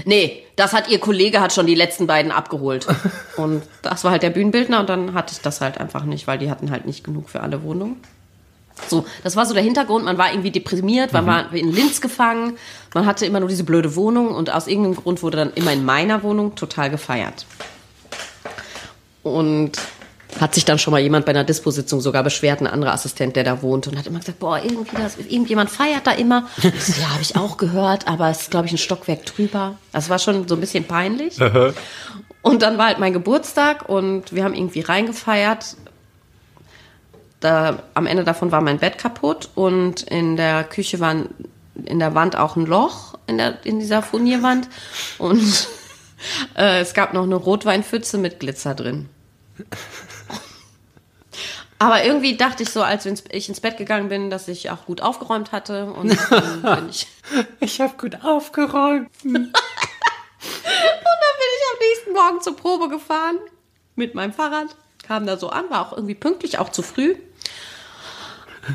nee, 0.05 0.42
das 0.57 0.73
hat 0.75 0.88
ihr 0.88 0.99
Kollege, 0.99 1.40
hat 1.40 1.53
schon 1.53 1.66
die 1.66 1.75
letzten 1.75 2.07
beiden 2.07 2.33
abgeholt. 2.33 2.87
Und 3.37 3.62
das 3.83 4.05
war 4.05 4.11
halt 4.11 4.23
der 4.23 4.31
Bühnenbildner 4.31 4.81
und 4.81 4.88
dann 4.88 5.14
hatte 5.14 5.33
ich 5.33 5.40
das 5.40 5.61
halt 5.61 5.79
einfach 5.79 6.05
nicht, 6.05 6.27
weil 6.27 6.38
die 6.38 6.51
hatten 6.51 6.71
halt 6.71 6.87
nicht 6.87 7.05
genug 7.05 7.29
für 7.29 7.40
alle 7.40 7.62
Wohnungen. 7.62 7.97
So, 8.89 9.07
das 9.25 9.37
war 9.37 9.47
so 9.47 9.55
der 9.55 9.62
Hintergrund. 9.62 10.05
Man 10.05 10.19
war 10.19 10.31
irgendwie 10.31 10.51
deprimiert, 10.51 11.12
man 11.12 11.27
war 11.27 11.53
in 11.53 11.73
Linz 11.73 12.01
gefangen, 12.01 12.57
man 12.95 13.07
hatte 13.07 13.27
immer 13.27 13.41
nur 13.41 13.49
diese 13.49 13.65
blöde 13.65 13.97
Wohnung 13.97 14.29
und 14.29 14.53
aus 14.53 14.67
irgendeinem 14.67 14.97
Grund 14.97 15.23
wurde 15.23 15.39
dann 15.39 15.53
immer 15.55 15.73
in 15.73 15.85
meiner 15.85 16.23
Wohnung 16.23 16.55
total 16.55 16.91
gefeiert. 16.91 17.47
Und 19.23 19.73
hat 20.41 20.55
sich 20.55 20.65
dann 20.65 20.79
schon 20.79 20.93
mal 20.93 21.01
jemand 21.01 21.25
bei 21.25 21.31
einer 21.31 21.45
Disposition 21.45 22.01
sogar 22.01 22.23
beschwert, 22.23 22.61
ein 22.61 22.67
anderer 22.67 22.93
Assistent, 22.93 23.37
der 23.37 23.45
da 23.45 23.62
wohnt 23.62 23.87
und 23.87 23.99
hat 23.99 24.07
immer 24.07 24.19
gesagt, 24.19 24.39
boah, 24.39 24.61
irgendwie 24.62 24.97
das, 24.97 25.17
irgendjemand 25.17 25.71
feiert 25.71 26.07
da 26.07 26.12
immer. 26.12 26.49
So, 26.79 27.01
ja, 27.01 27.11
habe 27.11 27.23
ich 27.23 27.37
auch 27.37 27.57
gehört, 27.57 28.07
aber 28.07 28.29
es 28.29 28.43
ist, 28.43 28.51
glaube 28.51 28.67
ich, 28.67 28.73
ein 28.73 28.79
Stockwerk 28.79 29.25
drüber. 29.25 29.77
Das 29.93 30.11
war 30.11 30.19
schon 30.19 30.47
so 30.47 30.55
ein 30.55 30.61
bisschen 30.61 30.85
peinlich. 30.85 31.39
Und 32.43 32.62
dann 32.62 32.79
war 32.79 32.87
halt 32.87 32.99
mein 32.99 33.12
Geburtstag 33.12 33.89
und 33.89 34.33
wir 34.33 34.45
haben 34.45 34.55
irgendwie 34.55 34.81
reingefeiert 34.81 35.77
da, 37.40 37.83
am 37.94 38.07
Ende 38.07 38.25
davon 38.25 38.53
war 38.53 38.61
mein 38.61 38.79
Bett 38.79 38.99
kaputt 38.99 39.51
und 39.55 40.03
in 40.03 40.37
der 40.37 40.64
Küche 40.64 41.01
war 41.01 41.14
in 41.85 41.99
der 41.99 42.14
Wand 42.14 42.37
auch 42.37 42.57
ein 42.57 42.66
Loch 42.66 43.14
in, 43.27 43.38
der, 43.38 43.64
in 43.64 43.79
dieser 43.79 44.03
Furnierwand 44.03 44.68
und 45.18 45.68
äh, 46.57 46.81
es 46.81 46.94
gab 46.94 47.12
noch 47.12 47.25
eine 47.25 47.35
Rotweinpfütze 47.35 48.18
mit 48.18 48.40
Glitzer 48.40 48.75
drin. 48.75 49.09
Aber 51.79 52.05
irgendwie 52.05 52.37
dachte 52.37 52.62
ich 52.62 52.70
so, 52.70 52.83
als 52.83 53.05
ich 53.05 53.49
ins 53.49 53.61
Bett 53.61 53.77
gegangen 53.77 54.09
bin, 54.09 54.31
dass 54.31 54.49
ich 54.49 54.70
auch 54.70 54.87
gut 54.87 55.03
aufgeräumt 55.03 55.53
hatte 55.53 55.92
und 55.92 56.16
dann 56.31 56.62
bin 56.62 56.88
ich 56.88 57.07
Ich 57.61 57.81
habe 57.81 57.96
gut 57.99 58.25
aufgeräumt. 58.25 59.11
Und 60.46 61.05
dann 61.05 61.35
bin 61.38 61.51
ich 61.57 61.64
am 61.72 61.79
nächsten 61.81 62.12
Morgen 62.12 62.40
zur 62.40 62.57
Probe 62.57 62.88
gefahren 62.88 63.38
mit 63.96 64.14
meinem 64.14 64.33
Fahrrad. 64.33 64.77
Kam 65.07 65.27
da 65.27 65.37
so 65.37 65.51
an, 65.51 65.64
war 65.71 65.87
auch 65.87 65.92
irgendwie 65.92 66.14
pünktlich, 66.14 66.59
auch 66.59 66.71
zu 66.71 66.83
früh. 66.83 67.14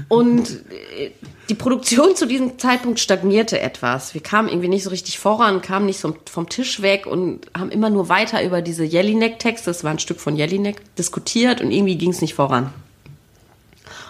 Und 0.07 0.49
äh, 0.97 1.11
die 1.49 1.55
Produktion 1.55 2.15
zu 2.15 2.25
diesem 2.25 2.57
Zeitpunkt 2.57 2.99
stagnierte 2.99 3.59
etwas. 3.59 4.13
Wir 4.13 4.21
kamen 4.21 4.47
irgendwie 4.47 4.69
nicht 4.69 4.83
so 4.83 4.89
richtig 4.89 5.19
voran, 5.19 5.61
kamen 5.61 5.85
nicht 5.85 5.99
so 5.99 6.15
vom 6.29 6.47
Tisch 6.47 6.81
weg 6.81 7.05
und 7.05 7.47
haben 7.57 7.71
immer 7.71 7.89
nur 7.89 8.07
weiter 8.07 8.43
über 8.43 8.61
diese 8.61 8.85
Jelinek-Texte, 8.85 9.69
das 9.69 9.83
war 9.83 9.91
ein 9.91 9.99
Stück 9.99 10.19
von 10.19 10.35
Jelinek, 10.35 10.95
diskutiert 10.95 11.61
und 11.61 11.71
irgendwie 11.71 11.97
ging 11.97 12.11
es 12.11 12.21
nicht 12.21 12.35
voran. 12.35 12.73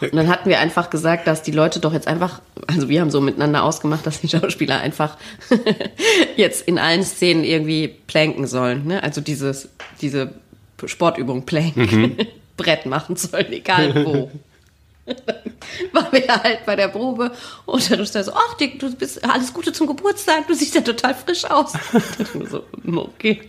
Und 0.02 0.16
dann 0.16 0.30
hatten 0.30 0.50
wir 0.50 0.60
einfach 0.60 0.90
gesagt, 0.90 1.28
dass 1.28 1.44
die 1.44 1.52
Leute 1.52 1.80
doch 1.80 1.94
jetzt 1.94 2.08
einfach, 2.08 2.42
also 2.68 2.90
wir 2.90 3.02
haben 3.02 3.12
so 3.12 3.22
miteinander 3.22 3.64
ausgemacht, 3.64 4.06
dass 4.06 4.22
die 4.22 4.30
Schauspieler 4.30 4.80
einfach 4.80 5.18
jetzt 6.36 6.68
in 6.68 6.80
allen 6.80 7.04
Szenen 7.04 7.44
irgendwie 7.44 7.88
planken 7.88 8.48
sollen. 8.48 8.88
Ne? 8.88 9.04
Also 9.04 9.22
dieses, 9.22 9.70
diese 10.02 10.34
Sportübung 10.88 11.46
Plank, 11.46 11.76
Brett 12.58 12.86
machen 12.86 13.16
sollen, 13.16 13.52
egal 13.52 14.06
wo. 14.06 14.32
Waren 15.94 16.12
wir 16.12 16.28
halt 16.28 16.66
bei 16.66 16.76
der 16.76 16.88
Probe 16.90 17.32
und 17.66 17.90
dann 17.90 18.00
ist 18.00 18.16
er 18.16 18.24
so, 18.24 18.34
ach, 18.34 18.54
Dick, 18.58 18.80
du 18.80 18.94
bist 18.94 19.24
alles 19.28 19.54
Gute 19.54 19.74
zum 19.74 19.88
Geburtstag, 19.88 20.48
du 20.48 20.54
siehst 20.54 20.76
ja 20.76 20.82
total 20.82 21.16
frisch 21.16 21.46
aus. 21.46 21.74
Und 22.34 22.50
so, 22.50 22.64
okay. 22.96 23.42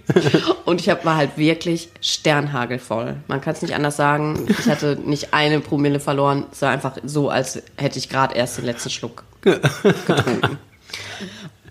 Und 0.65 0.81
ich 0.81 0.89
hab, 0.89 1.05
war 1.05 1.17
halt 1.17 1.37
wirklich 1.37 1.91
sternhagelvoll. 2.01 3.17
Man 3.29 3.41
kann 3.41 3.55
es 3.55 3.63
nicht 3.63 3.75
anders 3.75 3.97
sagen. 3.97 4.47
Ich 4.49 4.67
hatte 4.67 4.97
nicht 5.05 5.35
eine 5.35 5.61
Promille 5.61 6.01
verloren. 6.01 6.47
Es 6.51 6.63
war 6.63 6.71
einfach 6.71 6.97
so, 7.05 7.29
als 7.29 7.63
hätte 7.77 7.99
ich 7.99 8.09
gerade 8.09 8.35
erst 8.35 8.59
den 8.59 8.65
letzten 8.65 8.91
Schluck 8.91 9.25
getrunken. 9.43 10.59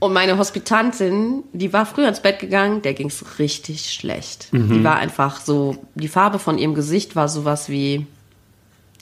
Und 0.02 0.14
meine 0.14 0.40
Hospitantin, 0.40 1.44
die 1.54 1.74
war 1.74 1.86
früher 1.86 2.08
ins 2.08 2.22
Bett 2.22 2.40
gegangen, 2.40 2.82
der 2.82 2.96
ging's 2.96 3.24
richtig 3.38 3.94
schlecht. 3.94 4.48
Die 4.52 4.84
war 4.84 4.96
einfach 4.96 5.40
so, 5.40 5.76
die 5.94 6.08
Farbe 6.08 6.40
von 6.40 6.58
ihrem 6.58 6.74
Gesicht 6.74 7.16
war 7.16 7.30
sowas 7.30 7.70
wie 7.70 8.08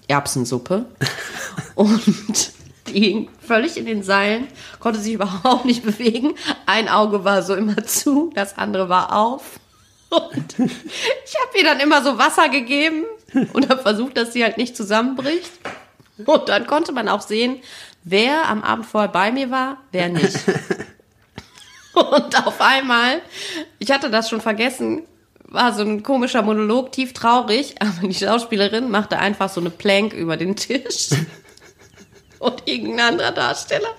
Erbsensuppe. 0.09 0.83
Und 1.75 2.51
die 2.87 2.99
hing 2.99 3.29
völlig 3.39 3.77
in 3.77 3.85
den 3.85 4.03
Seilen, 4.03 4.47
konnte 4.81 4.99
sich 4.99 5.13
überhaupt 5.13 5.63
nicht 5.63 5.85
bewegen. 5.85 6.35
Ein 6.65 6.89
Auge 6.89 7.23
war 7.23 7.43
so 7.43 7.55
immer 7.55 7.85
zu, 7.85 8.33
das 8.35 8.57
andere 8.57 8.89
war 8.89 9.15
auf. 9.15 9.57
Und 10.09 10.59
ich 10.59 11.35
habe 11.39 11.57
ihr 11.57 11.63
dann 11.63 11.79
immer 11.79 12.03
so 12.03 12.17
Wasser 12.17 12.49
gegeben 12.49 13.05
und 13.53 13.69
habe 13.69 13.81
versucht, 13.81 14.17
dass 14.17 14.33
sie 14.33 14.43
halt 14.43 14.57
nicht 14.57 14.75
zusammenbricht. 14.75 15.51
Und 16.25 16.49
dann 16.49 16.67
konnte 16.67 16.91
man 16.91 17.07
auch 17.07 17.21
sehen, 17.21 17.61
wer 18.03 18.47
am 18.47 18.63
Abend 18.63 18.85
vorher 18.85 19.09
bei 19.09 19.31
mir 19.31 19.51
war, 19.51 19.77
wer 19.91 20.09
nicht. 20.09 20.37
Und 21.93 22.47
auf 22.47 22.61
einmal, 22.61 23.21
ich 23.79 23.91
hatte 23.91 24.09
das 24.09 24.29
schon 24.29 24.41
vergessen, 24.41 25.03
war 25.43 25.73
so 25.73 25.81
ein 25.81 26.03
komischer 26.03 26.41
Monolog, 26.41 26.91
tief 26.91 27.13
traurig, 27.13 27.75
aber 27.79 28.07
die 28.07 28.13
Schauspielerin 28.13 28.89
machte 28.89 29.17
einfach 29.17 29.49
so 29.49 29.59
eine 29.59 29.69
Plank 29.69 30.13
über 30.13 30.37
den 30.37 30.55
Tisch. 30.55 31.09
Und 32.39 32.63
irgendein 32.69 33.13
anderer 33.13 33.31
Darsteller 33.31 33.89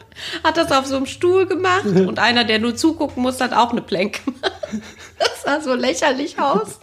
hat 0.43 0.57
das 0.57 0.73
auf 0.73 0.87
so 0.87 0.97
einem 0.97 1.05
Stuhl 1.05 1.47
gemacht 1.47 1.85
und 1.85 2.19
einer, 2.19 2.45
der 2.45 2.59
nur 2.59 2.75
zugucken 2.75 3.23
muss, 3.23 3.39
hat 3.39 3.53
auch 3.53 3.71
eine 3.71 3.83
Plank 3.83 4.25
gemacht. 4.25 4.53
Das 5.19 5.43
sah 5.43 5.61
so 5.61 5.75
lächerlich 5.75 6.39
aus. 6.39 6.81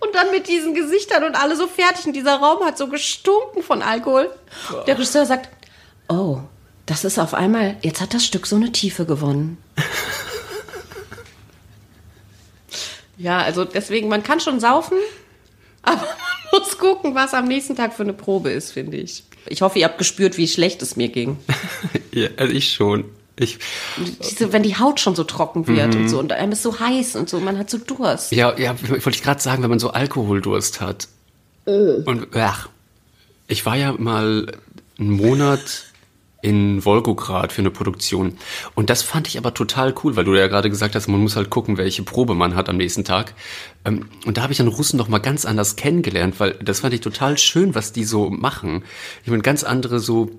Und 0.00 0.14
dann 0.14 0.30
mit 0.30 0.48
diesen 0.48 0.74
Gesichtern 0.74 1.24
und 1.24 1.34
alle 1.34 1.56
so 1.56 1.66
fertig 1.66 2.04
und 2.06 2.12
dieser 2.14 2.36
Raum 2.36 2.62
hat 2.62 2.76
so 2.76 2.88
gestunken 2.88 3.62
von 3.62 3.80
Alkohol. 3.80 4.30
Der 4.86 4.96
Regisseur 4.96 5.24
sagt, 5.24 5.48
oh, 6.08 6.40
das 6.88 7.04
ist 7.04 7.18
auf 7.18 7.34
einmal, 7.34 7.76
jetzt 7.82 8.00
hat 8.00 8.14
das 8.14 8.24
Stück 8.24 8.46
so 8.46 8.56
eine 8.56 8.72
Tiefe 8.72 9.04
gewonnen. 9.04 9.58
Ja, 13.18 13.38
also 13.38 13.64
deswegen, 13.64 14.08
man 14.08 14.22
kann 14.22 14.40
schon 14.40 14.58
saufen, 14.58 14.96
aber 15.82 15.96
man 16.52 16.60
muss 16.62 16.78
gucken, 16.78 17.14
was 17.14 17.34
am 17.34 17.46
nächsten 17.46 17.76
Tag 17.76 17.92
für 17.94 18.04
eine 18.04 18.14
Probe 18.14 18.50
ist, 18.50 18.72
finde 18.72 18.96
ich. 18.96 19.24
Ich 19.46 19.60
hoffe, 19.60 19.78
ihr 19.78 19.84
habt 19.84 19.98
gespürt, 19.98 20.38
wie 20.38 20.48
schlecht 20.48 20.82
es 20.82 20.96
mir 20.96 21.08
ging. 21.08 21.36
Ja, 22.10 22.28
also 22.36 22.52
ich 22.52 22.72
schon. 22.72 23.04
Ich, 23.36 23.58
Diese, 24.24 24.52
wenn 24.52 24.64
die 24.64 24.76
Haut 24.76 24.98
schon 24.98 25.14
so 25.14 25.22
trocken 25.24 25.68
wird 25.68 25.94
und 25.94 26.08
so 26.08 26.18
und 26.18 26.32
einem 26.32 26.52
ist 26.52 26.62
so 26.62 26.80
heiß 26.80 27.14
und 27.14 27.28
so, 27.28 27.38
man 27.38 27.58
hat 27.58 27.70
so 27.70 27.78
Durst. 27.78 28.32
ja, 28.32 28.58
ja, 28.58 28.74
wollte 28.88 29.10
ich 29.10 29.22
gerade 29.22 29.40
sagen, 29.40 29.62
wenn 29.62 29.70
man 29.70 29.78
so 29.78 29.90
Alkoholdurst 29.90 30.80
hat. 30.80 31.06
Und 31.66 32.28
ach, 32.34 32.70
ich 33.46 33.64
war 33.66 33.76
ja 33.76 33.92
mal 33.92 34.58
einen 34.98 35.10
Monat 35.10 35.84
in 36.40 36.84
Wolgograd 36.84 37.52
für 37.52 37.62
eine 37.62 37.70
Produktion. 37.70 38.38
Und 38.74 38.90
das 38.90 39.02
fand 39.02 39.26
ich 39.26 39.38
aber 39.38 39.54
total 39.54 39.92
cool, 40.02 40.14
weil 40.14 40.24
du 40.24 40.34
ja 40.34 40.46
gerade 40.46 40.70
gesagt 40.70 40.94
hast, 40.94 41.08
man 41.08 41.20
muss 41.20 41.34
halt 41.34 41.50
gucken, 41.50 41.76
welche 41.76 42.04
Probe 42.04 42.34
man 42.34 42.54
hat 42.54 42.68
am 42.68 42.76
nächsten 42.76 43.04
Tag. 43.04 43.34
Ähm, 43.84 44.06
Und 44.24 44.36
da 44.36 44.42
habe 44.42 44.52
ich 44.52 44.58
dann 44.58 44.68
Russen 44.68 44.98
noch 44.98 45.08
mal 45.08 45.18
ganz 45.18 45.44
anders 45.44 45.74
kennengelernt, 45.76 46.38
weil 46.38 46.52
das 46.62 46.80
fand 46.80 46.94
ich 46.94 47.00
total 47.00 47.38
schön, 47.38 47.74
was 47.74 47.92
die 47.92 48.04
so 48.04 48.30
machen. 48.30 48.84
Ich 49.24 49.30
meine, 49.30 49.42
ganz 49.42 49.64
andere 49.64 49.98
so 49.98 50.30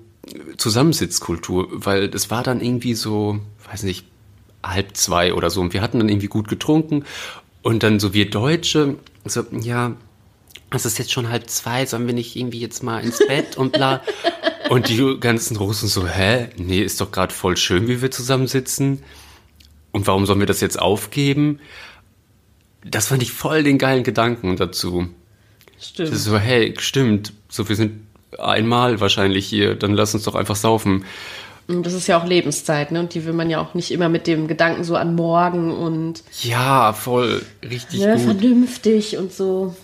Zusammensitzkultur, 0.56 1.68
weil 1.70 2.08
das 2.08 2.30
war 2.30 2.42
dann 2.42 2.60
irgendwie 2.60 2.94
so, 2.94 3.40
weiß 3.70 3.82
nicht, 3.82 4.06
halb 4.62 4.96
zwei 4.96 5.34
oder 5.34 5.50
so. 5.50 5.60
Und 5.60 5.72
wir 5.72 5.82
hatten 5.82 5.98
dann 5.98 6.08
irgendwie 6.08 6.28
gut 6.28 6.48
getrunken. 6.48 7.04
Und 7.62 7.82
dann 7.82 8.00
so 8.00 8.14
wir 8.14 8.30
Deutsche, 8.30 8.96
so, 9.26 9.44
ja, 9.52 9.96
es 10.70 10.84
ist 10.84 10.98
jetzt 10.98 11.12
schon 11.12 11.28
halb 11.28 11.48
zwei, 11.50 11.86
sollen 11.86 12.06
wir 12.06 12.14
nicht 12.14 12.36
irgendwie 12.36 12.60
jetzt 12.60 12.82
mal 12.82 13.02
ins 13.02 13.18
Bett 13.26 13.56
und 13.56 13.72
bla. 13.72 14.02
Und 14.68 14.88
die 14.88 15.16
ganzen 15.18 15.56
Russen 15.56 15.88
so, 15.88 16.06
hä? 16.06 16.48
Nee, 16.56 16.80
ist 16.82 17.00
doch 17.00 17.10
gerade 17.10 17.34
voll 17.34 17.56
schön, 17.56 17.88
wie 17.88 18.02
wir 18.02 18.12
zusammensitzen. 18.12 19.02
Und 19.90 20.06
warum 20.06 20.26
sollen 20.26 20.38
wir 20.38 20.46
das 20.46 20.60
jetzt 20.60 20.78
aufgeben? 20.78 21.58
Das 22.84 23.08
fand 23.08 23.20
ich 23.20 23.32
voll 23.32 23.64
den 23.64 23.78
geilen 23.78 24.04
Gedanken 24.04 24.54
dazu. 24.54 25.08
Stimmt. 25.80 26.10
Das 26.10 26.16
ist 26.16 26.24
so, 26.24 26.38
hey, 26.38 26.74
stimmt, 26.78 27.32
so 27.48 27.68
wir 27.68 27.74
sind 27.74 28.06
einmal 28.38 29.00
wahrscheinlich 29.00 29.46
hier, 29.46 29.74
dann 29.74 29.94
lass 29.94 30.14
uns 30.14 30.22
doch 30.22 30.36
einfach 30.36 30.54
saufen. 30.54 31.04
Und 31.66 31.84
das 31.84 31.92
ist 31.92 32.06
ja 32.06 32.20
auch 32.20 32.26
Lebenszeit, 32.26 32.92
ne? 32.92 33.00
Und 33.00 33.14
die 33.14 33.24
will 33.24 33.32
man 33.32 33.50
ja 33.50 33.60
auch 33.60 33.74
nicht 33.74 33.90
immer 33.90 34.08
mit 34.08 34.26
dem 34.26 34.48
Gedanken 34.48 34.84
so 34.84 34.96
an 34.96 35.14
morgen 35.14 35.72
und 35.72 36.22
Ja, 36.42 36.92
voll, 36.92 37.42
richtig 37.68 38.00
ne, 38.00 38.14
gut. 38.14 38.22
vernünftig 38.22 39.16
und 39.16 39.32
so. 39.32 39.74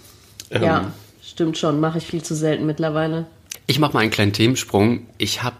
Ähm. 0.50 0.62
Ja, 0.62 0.92
stimmt 1.22 1.58
schon, 1.58 1.80
mache 1.80 1.98
ich 1.98 2.06
viel 2.06 2.22
zu 2.22 2.34
selten 2.34 2.66
mittlerweile. 2.66 3.26
Ich 3.66 3.78
mache 3.78 3.94
mal 3.94 4.00
einen 4.00 4.10
kleinen 4.10 4.32
Themensprung. 4.32 5.06
Ich 5.18 5.42
habe 5.42 5.56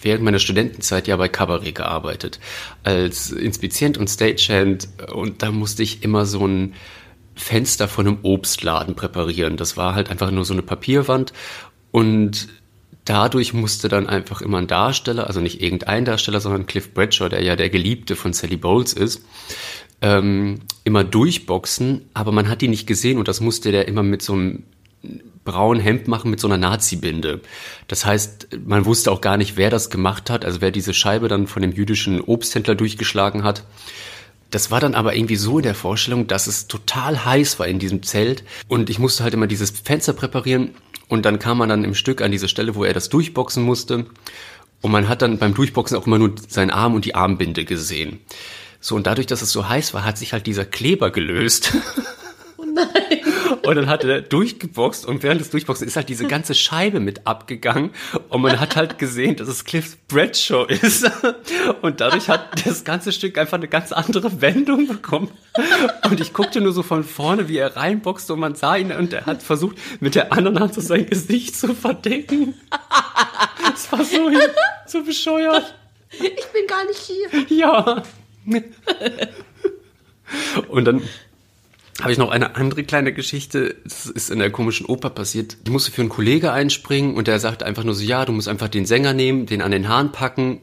während 0.00 0.24
meiner 0.24 0.38
Studentenzeit 0.38 1.06
ja 1.06 1.16
bei 1.16 1.28
Cabaret 1.28 1.74
gearbeitet, 1.74 2.38
als 2.84 3.30
Inspizient 3.30 3.98
und 3.98 4.08
Stagehand. 4.08 4.88
Und 5.12 5.42
da 5.42 5.50
musste 5.50 5.82
ich 5.82 6.02
immer 6.02 6.26
so 6.26 6.46
ein 6.46 6.74
Fenster 7.34 7.88
von 7.88 8.06
einem 8.06 8.18
Obstladen 8.22 8.94
präparieren. 8.94 9.56
Das 9.56 9.76
war 9.76 9.94
halt 9.94 10.10
einfach 10.10 10.30
nur 10.30 10.44
so 10.44 10.52
eine 10.52 10.62
Papierwand. 10.62 11.32
Und 11.92 12.48
dadurch 13.04 13.52
musste 13.52 13.88
dann 13.88 14.08
einfach 14.08 14.42
immer 14.42 14.58
ein 14.58 14.66
Darsteller, 14.66 15.26
also 15.26 15.40
nicht 15.40 15.62
irgendein 15.62 16.04
Darsteller, 16.04 16.40
sondern 16.40 16.66
Cliff 16.66 16.92
Bradshaw, 16.92 17.28
der 17.28 17.42
ja 17.42 17.56
der 17.56 17.70
Geliebte 17.70 18.16
von 18.16 18.32
Sally 18.32 18.56
Bowles 18.56 18.92
ist, 18.92 19.22
ähm, 20.02 20.60
immer 20.84 21.04
durchboxen, 21.04 22.02
aber 22.14 22.32
man 22.32 22.48
hat 22.48 22.60
die 22.60 22.68
nicht 22.68 22.86
gesehen 22.86 23.18
und 23.18 23.28
das 23.28 23.40
musste 23.40 23.72
der 23.72 23.88
immer 23.88 24.02
mit 24.02 24.22
so 24.22 24.34
einem 24.34 24.64
braunen 25.44 25.80
Hemd 25.80 26.08
machen 26.08 26.30
mit 26.30 26.40
so 26.40 26.48
einer 26.48 26.58
Nazi-Binde. 26.58 27.40
Das 27.88 28.04
heißt, 28.04 28.48
man 28.66 28.84
wusste 28.84 29.10
auch 29.10 29.22
gar 29.22 29.38
nicht, 29.38 29.56
wer 29.56 29.70
das 29.70 29.88
gemacht 29.88 30.28
hat, 30.28 30.44
also 30.44 30.60
wer 30.60 30.70
diese 30.70 30.92
Scheibe 30.92 31.28
dann 31.28 31.46
von 31.46 31.62
dem 31.62 31.72
jüdischen 31.72 32.20
Obsthändler 32.20 32.74
durchgeschlagen 32.74 33.44
hat. 33.44 33.64
Das 34.50 34.70
war 34.70 34.80
dann 34.80 34.94
aber 34.94 35.16
irgendwie 35.16 35.36
so 35.36 35.58
in 35.58 35.64
der 35.64 35.74
Vorstellung, 35.74 36.26
dass 36.26 36.46
es 36.46 36.66
total 36.68 37.24
heiß 37.24 37.58
war 37.58 37.66
in 37.66 37.78
diesem 37.78 38.02
Zelt 38.02 38.44
und 38.68 38.90
ich 38.90 38.98
musste 38.98 39.24
halt 39.24 39.34
immer 39.34 39.46
dieses 39.46 39.70
Fenster 39.70 40.12
präparieren 40.12 40.70
und 41.08 41.24
dann 41.24 41.38
kam 41.38 41.58
man 41.58 41.68
dann 41.68 41.84
im 41.84 41.94
Stück 41.94 42.20
an 42.20 42.32
diese 42.32 42.48
Stelle, 42.48 42.74
wo 42.74 42.84
er 42.84 42.94
das 42.94 43.08
durchboxen 43.08 43.62
musste 43.62 44.06
und 44.82 44.90
man 44.92 45.08
hat 45.08 45.22
dann 45.22 45.38
beim 45.38 45.54
Durchboxen 45.54 45.96
auch 45.96 46.06
immer 46.06 46.18
nur 46.18 46.34
seinen 46.48 46.70
Arm 46.70 46.94
und 46.94 47.04
die 47.04 47.14
Armbinde 47.14 47.64
gesehen. 47.64 48.20
So, 48.86 48.94
und 48.94 49.08
dadurch, 49.08 49.26
dass 49.26 49.42
es 49.42 49.50
so 49.50 49.68
heiß 49.68 49.94
war, 49.94 50.04
hat 50.04 50.16
sich 50.16 50.32
halt 50.32 50.46
dieser 50.46 50.64
Kleber 50.64 51.10
gelöst. 51.10 51.72
Oh 52.58 52.64
nein. 52.64 52.88
Und 53.62 53.76
dann 53.76 53.86
hat 53.86 54.02
er 54.02 54.22
durchgeboxt 54.22 55.04
und 55.04 55.22
während 55.22 55.42
des 55.42 55.50
Durchboxen 55.50 55.86
ist 55.86 55.96
halt 55.96 56.08
diese 56.08 56.26
ganze 56.26 56.54
Scheibe 56.54 57.00
mit 57.00 57.26
abgegangen 57.26 57.90
und 58.30 58.40
man 58.40 58.58
hat 58.58 58.76
halt 58.76 58.98
gesehen, 58.98 59.36
dass 59.36 59.46
es 59.48 59.66
Cliff 59.66 59.98
Bradshaw 60.08 60.64
ist. 60.64 61.10
Und 61.82 62.00
dadurch 62.00 62.30
hat 62.30 62.66
das 62.66 62.84
ganze 62.84 63.12
Stück 63.12 63.36
einfach 63.36 63.58
eine 63.58 63.68
ganz 63.68 63.92
andere 63.92 64.40
Wendung 64.40 64.86
bekommen. 64.86 65.30
Und 66.08 66.18
ich 66.18 66.32
guckte 66.32 66.62
nur 66.62 66.72
so 66.72 66.82
von 66.82 67.04
vorne, 67.04 67.46
wie 67.48 67.58
er 67.58 67.76
reinboxte 67.76 68.32
und 68.32 68.40
man 68.40 68.54
sah 68.54 68.76
ihn 68.76 68.90
und 68.90 69.12
er 69.12 69.26
hat 69.26 69.42
versucht, 69.42 69.76
mit 70.00 70.14
der 70.14 70.32
anderen 70.32 70.58
Hand 70.58 70.72
so 70.72 70.80
sein 70.80 71.04
Gesicht 71.04 71.58
zu 71.58 71.74
verdecken. 71.74 72.54
Das 73.70 73.92
war 73.92 74.02
so, 74.02 74.30
so 74.86 75.04
bescheuert. 75.04 75.74
Ich 76.10 76.46
bin 76.46 76.66
gar 76.66 76.86
nicht 76.86 77.00
hier. 77.00 77.58
Ja. 77.58 78.02
Und 80.68 80.84
dann 80.84 81.02
habe 82.00 82.12
ich 82.12 82.18
noch 82.18 82.30
eine 82.30 82.56
andere 82.56 82.84
kleine 82.84 83.12
Geschichte. 83.12 83.76
Das 83.84 84.06
ist 84.06 84.30
in 84.30 84.38
der 84.38 84.50
komischen 84.50 84.86
Oper 84.86 85.10
passiert. 85.10 85.56
Die 85.66 85.70
musste 85.70 85.92
für 85.92 86.02
einen 86.02 86.10
Kollege 86.10 86.52
einspringen 86.52 87.14
und 87.14 87.26
der 87.26 87.40
sagte 87.40 87.64
einfach 87.64 87.84
nur 87.84 87.94
so, 87.94 88.04
ja, 88.04 88.24
du 88.24 88.32
musst 88.32 88.48
einfach 88.48 88.68
den 88.68 88.86
Sänger 88.86 89.12
nehmen, 89.12 89.46
den 89.46 89.62
an 89.62 89.70
den 89.70 89.88
Haaren 89.88 90.12
packen, 90.12 90.60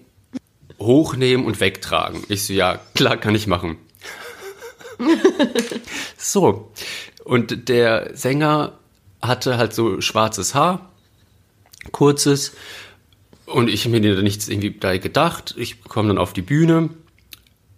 hochnehmen 0.79 1.45
und 1.45 1.59
wegtragen. 1.59 2.23
Ich 2.29 2.45
so, 2.45 2.53
ja, 2.53 2.79
klar, 2.93 3.17
kann 3.17 3.35
ich 3.35 3.47
machen. 3.47 3.77
so. 6.17 6.71
Und 7.23 7.69
der 7.69 8.15
Sänger 8.15 8.77
hatte 9.21 9.57
halt 9.57 9.73
so 9.73 10.01
schwarzes 10.01 10.53
Haar, 10.53 10.91
kurzes, 11.91 12.53
und 13.45 13.69
ich 13.69 13.85
habe 13.85 13.99
mir 13.99 14.15
da 14.15 14.21
nichts 14.21 14.47
irgendwie 14.47 14.71
da 14.71 14.97
gedacht. 14.97 15.53
Ich 15.57 15.83
komme 15.83 16.07
dann 16.07 16.17
auf 16.17 16.33
die 16.33 16.41
Bühne, 16.41 16.89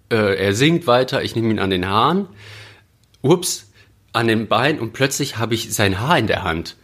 äh, 0.09 0.35
er 0.37 0.53
singt 0.53 0.87
weiter, 0.87 1.23
ich 1.23 1.35
nehme 1.35 1.49
ihn 1.51 1.59
an 1.59 1.69
den 1.69 1.87
Haaren, 1.87 2.27
ups, 3.21 3.71
an 4.13 4.27
den 4.27 4.47
Beinen 4.47 4.79
und 4.79 4.93
plötzlich 4.93 5.37
habe 5.37 5.53
ich 5.55 5.73
sein 5.73 5.99
Haar 5.99 6.17
in 6.17 6.27
der 6.27 6.43
Hand 6.43 6.77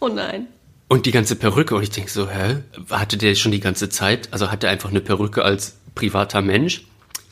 Oh 0.00 0.08
nein. 0.08 0.46
und 0.88 1.06
die 1.06 1.10
ganze 1.10 1.34
Perücke 1.36 1.74
und 1.74 1.82
ich 1.82 1.90
denke 1.90 2.10
so, 2.10 2.28
hä, 2.30 2.58
hatte 2.90 3.16
der 3.16 3.34
schon 3.34 3.52
die 3.52 3.60
ganze 3.60 3.88
Zeit, 3.88 4.28
also 4.32 4.50
hat 4.50 4.62
er 4.64 4.70
einfach 4.70 4.90
eine 4.90 5.00
Perücke 5.00 5.44
als 5.44 5.76
privater 5.94 6.40
Mensch? 6.42 6.84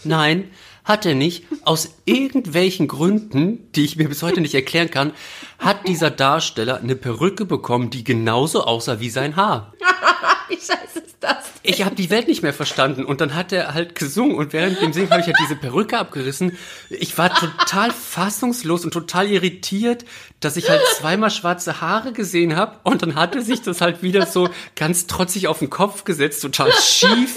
Nein, 0.04 0.50
hat 0.84 1.04
er 1.06 1.14
nicht. 1.14 1.44
Aus 1.64 1.94
irgendwelchen 2.04 2.86
Gründen, 2.88 3.70
die 3.72 3.84
ich 3.84 3.96
mir 3.96 4.08
bis 4.08 4.22
heute 4.22 4.40
nicht 4.40 4.54
erklären 4.54 4.90
kann, 4.90 5.12
hat 5.58 5.88
dieser 5.88 6.10
Darsteller 6.10 6.78
eine 6.80 6.94
Perücke 6.96 7.44
bekommen, 7.44 7.90
die 7.90 8.04
genauso 8.04 8.64
aussah 8.64 9.00
wie 9.00 9.10
sein 9.10 9.36
Haar. 9.36 9.72
Wie 10.48 10.54
scheiße 10.54 11.00
ist 11.04 11.15
das? 11.26 11.36
Ich 11.62 11.84
habe 11.84 11.94
die 11.94 12.10
Welt 12.10 12.28
nicht 12.28 12.42
mehr 12.42 12.54
verstanden 12.54 13.04
und 13.04 13.20
dann 13.20 13.34
hat 13.34 13.52
er 13.52 13.74
halt 13.74 13.94
gesungen 13.94 14.36
und 14.36 14.52
während 14.52 14.80
dem 14.80 14.92
Singen 14.92 15.10
habe 15.10 15.20
ich 15.20 15.26
halt 15.26 15.38
diese 15.40 15.56
Perücke 15.56 15.98
abgerissen. 15.98 16.56
Ich 16.90 17.16
war 17.18 17.34
total 17.34 17.90
fassungslos 17.90 18.84
und 18.84 18.92
total 18.92 19.28
irritiert, 19.28 20.04
dass 20.40 20.56
ich 20.56 20.70
halt 20.70 20.82
zweimal 20.96 21.30
schwarze 21.30 21.80
Haare 21.80 22.12
gesehen 22.12 22.56
habe 22.56 22.78
und 22.84 23.02
dann 23.02 23.16
hatte 23.16 23.42
sich 23.42 23.62
das 23.62 23.80
halt 23.80 24.02
wieder 24.02 24.26
so 24.26 24.48
ganz 24.76 25.06
trotzig 25.06 25.48
auf 25.48 25.58
den 25.58 25.70
Kopf 25.70 26.04
gesetzt, 26.04 26.42
total 26.42 26.72
schief. 26.72 27.36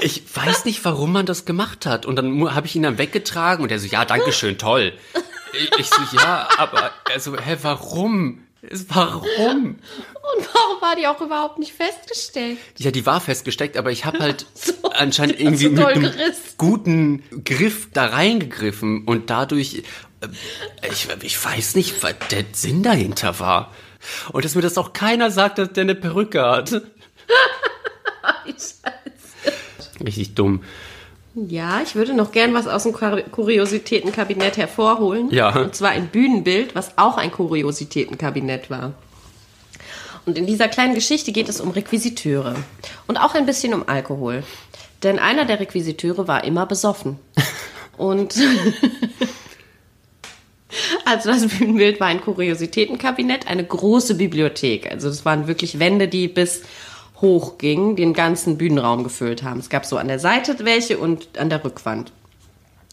Ich 0.00 0.22
weiß 0.34 0.64
nicht, 0.66 0.84
warum 0.84 1.12
man 1.12 1.26
das 1.26 1.46
gemacht 1.46 1.86
hat. 1.86 2.04
Und 2.04 2.16
dann 2.16 2.54
habe 2.54 2.66
ich 2.66 2.76
ihn 2.76 2.82
dann 2.82 2.98
weggetragen 2.98 3.62
und 3.62 3.72
er 3.72 3.78
so, 3.78 3.86
ja, 3.86 4.04
danke 4.04 4.32
schön, 4.32 4.58
toll. 4.58 4.92
Ich, 5.52 5.70
ich 5.78 5.90
so, 5.90 6.16
ja, 6.16 6.48
aber, 6.58 6.90
also, 7.12 7.36
hä, 7.36 7.56
warum? 7.62 8.45
Warum? 8.88 9.24
Und 10.36 10.48
warum 10.52 10.80
war 10.82 10.96
die 10.96 11.06
auch 11.06 11.20
überhaupt 11.20 11.58
nicht 11.58 11.72
festgestellt? 11.72 12.58
Ja, 12.78 12.90
die 12.90 13.06
war 13.06 13.20
festgesteckt, 13.20 13.76
aber 13.76 13.92
ich 13.92 14.04
habe 14.04 14.18
halt 14.18 14.46
So, 14.54 14.72
anscheinend 14.90 15.38
irgendwie 15.38 15.64
du 15.66 15.70
mit 15.70 15.84
einem 15.86 16.02
gerissen. 16.02 16.42
guten 16.58 17.22
Griff 17.44 17.88
da 17.92 18.06
reingegriffen 18.06 19.04
und 19.04 19.30
dadurch, 19.30 19.84
äh, 20.20 20.28
ich, 20.90 21.06
ich 21.22 21.44
weiß 21.44 21.76
nicht, 21.76 22.02
was 22.02 22.14
der 22.30 22.44
Sinn 22.52 22.82
dahinter 22.82 23.38
war. 23.38 23.72
Und 24.32 24.44
dass 24.44 24.54
mir 24.54 24.62
das 24.62 24.78
auch 24.78 24.92
keiner 24.92 25.30
sagt, 25.30 25.58
dass 25.58 25.72
der 25.72 25.82
eine 25.82 25.94
Perücke 25.94 26.42
hat. 26.42 26.72
Richtig 30.04 30.34
dumm. 30.34 30.62
Ja, 31.48 31.82
ich 31.82 31.94
würde 31.94 32.14
noch 32.14 32.32
gern 32.32 32.54
was 32.54 32.66
aus 32.66 32.84
dem 32.84 32.94
Kur- 32.94 33.20
Kuriositätenkabinett 33.30 34.56
hervorholen. 34.56 35.30
Ja. 35.30 35.54
Und 35.54 35.74
zwar 35.74 35.90
ein 35.90 36.08
Bühnenbild, 36.08 36.74
was 36.74 36.96
auch 36.96 37.18
ein 37.18 37.30
Kuriositätenkabinett 37.30 38.70
war. 38.70 38.94
Und 40.24 40.38
in 40.38 40.46
dieser 40.46 40.68
kleinen 40.68 40.94
Geschichte 40.94 41.32
geht 41.32 41.50
es 41.50 41.60
um 41.60 41.70
Requisiteure. 41.70 42.54
Und 43.06 43.18
auch 43.18 43.34
ein 43.34 43.44
bisschen 43.44 43.74
um 43.74 43.86
Alkohol. 43.86 44.44
Denn 45.02 45.18
einer 45.18 45.44
der 45.44 45.60
Requisiteure 45.60 46.26
war 46.26 46.42
immer 46.44 46.64
besoffen. 46.64 47.18
Und 47.98 48.34
also 51.04 51.30
das 51.30 51.46
Bühnenbild 51.46 52.00
war 52.00 52.08
ein 52.08 52.22
Kuriositätenkabinett, 52.22 53.46
eine 53.46 53.64
große 53.64 54.14
Bibliothek. 54.16 54.90
Also 54.90 55.08
das 55.08 55.24
waren 55.26 55.46
wirklich 55.46 55.78
Wände, 55.78 56.08
die 56.08 56.28
bis 56.28 56.62
hoch 57.20 57.58
gingen, 57.58 57.96
den 57.96 58.12
ganzen 58.12 58.58
Bühnenraum 58.58 59.04
gefüllt 59.04 59.42
haben. 59.42 59.60
Es 59.60 59.68
gab 59.68 59.86
so 59.86 59.96
an 59.96 60.08
der 60.08 60.18
Seite 60.18 60.56
welche 60.64 60.98
und 60.98 61.38
an 61.38 61.50
der 61.50 61.64
Rückwand. 61.64 62.12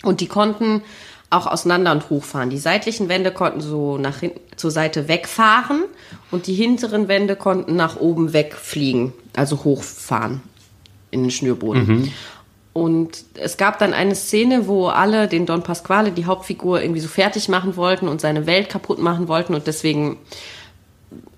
Und 0.03 0.21
die 0.21 0.28
konnten 0.28 0.82
auch 1.30 1.47
auseinander 1.47 1.91
und 1.91 2.09
hochfahren. 2.09 2.49
Die 2.49 2.57
seitlichen 2.57 3.09
Wände 3.09 3.32
konnten 3.32 3.61
so 3.61 3.97
nach 3.97 4.19
hinten 4.19 4.39
zur 4.55 4.71
Seite 4.71 5.07
wegfahren 5.07 5.84
und 6.32 6.47
die 6.47 6.53
hinteren 6.53 7.07
Wände 7.07 7.36
konnten 7.36 7.76
nach 7.76 7.97
oben 7.97 8.34
wegfliegen, 8.34 9.13
also 9.36 9.63
hochfahren 9.63 10.41
in 11.09 11.24
den 11.24 11.32
Schnürboden. 11.32 12.11
Und 12.74 13.26
es 13.36 13.57
gab 13.57 13.78
dann 13.78 13.93
eine 13.93 14.15
Szene, 14.15 14.67
wo 14.67 14.88
alle 14.88 15.28
den 15.28 15.45
Don 15.45 15.61
Pasquale, 15.61 16.11
die 16.11 16.26
Hauptfigur, 16.26 16.82
irgendwie 16.82 17.01
so 17.01 17.07
fertig 17.07 17.47
machen 17.47 17.76
wollten 17.76 18.07
und 18.07 18.19
seine 18.19 18.47
Welt 18.47 18.69
kaputt 18.69 18.99
machen 18.99 19.28
wollten. 19.28 19.53
Und 19.53 19.67
deswegen 19.67 20.17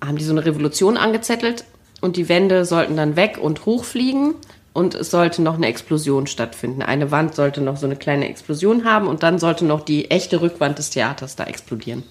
haben 0.06 0.18
die 0.18 0.24
so 0.24 0.32
eine 0.32 0.46
Revolution 0.46 0.96
angezettelt. 0.96 1.66
Und 2.06 2.18
die 2.18 2.30
Wände 2.30 2.66
sollten 2.66 2.96
dann 2.96 3.16
weg 3.16 3.40
und 3.42 3.66
hochfliegen. 3.66 4.36
Und 4.74 4.94
es 4.94 5.10
sollte 5.10 5.42
noch 5.42 5.56
eine 5.56 5.66
Explosion 5.66 6.28
stattfinden. 6.28 6.84
Eine 6.84 7.10
Wand 7.10 7.34
sollte 7.34 7.62
noch 7.62 7.78
so 7.78 7.88
eine 7.88 7.96
kleine 7.96 8.30
Explosion 8.30 8.86
haben. 8.86 9.08
Und 9.08 9.24
dann 9.24 9.40
sollte 9.40 9.66
noch 9.66 9.82
die 9.82 10.12
echte 10.12 10.40
Rückwand 10.40 10.78
des 10.78 10.92
Theaters 10.92 11.36
da 11.36 11.46
explodieren. 11.46 12.04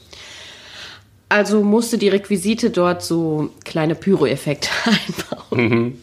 Also 1.28 1.62
musste 1.62 1.96
die 1.96 2.08
Requisite 2.08 2.70
dort 2.70 3.04
so 3.04 3.50
kleine 3.64 3.94
Pyro-Effekte 3.94 4.68
einbauen. 5.52 6.02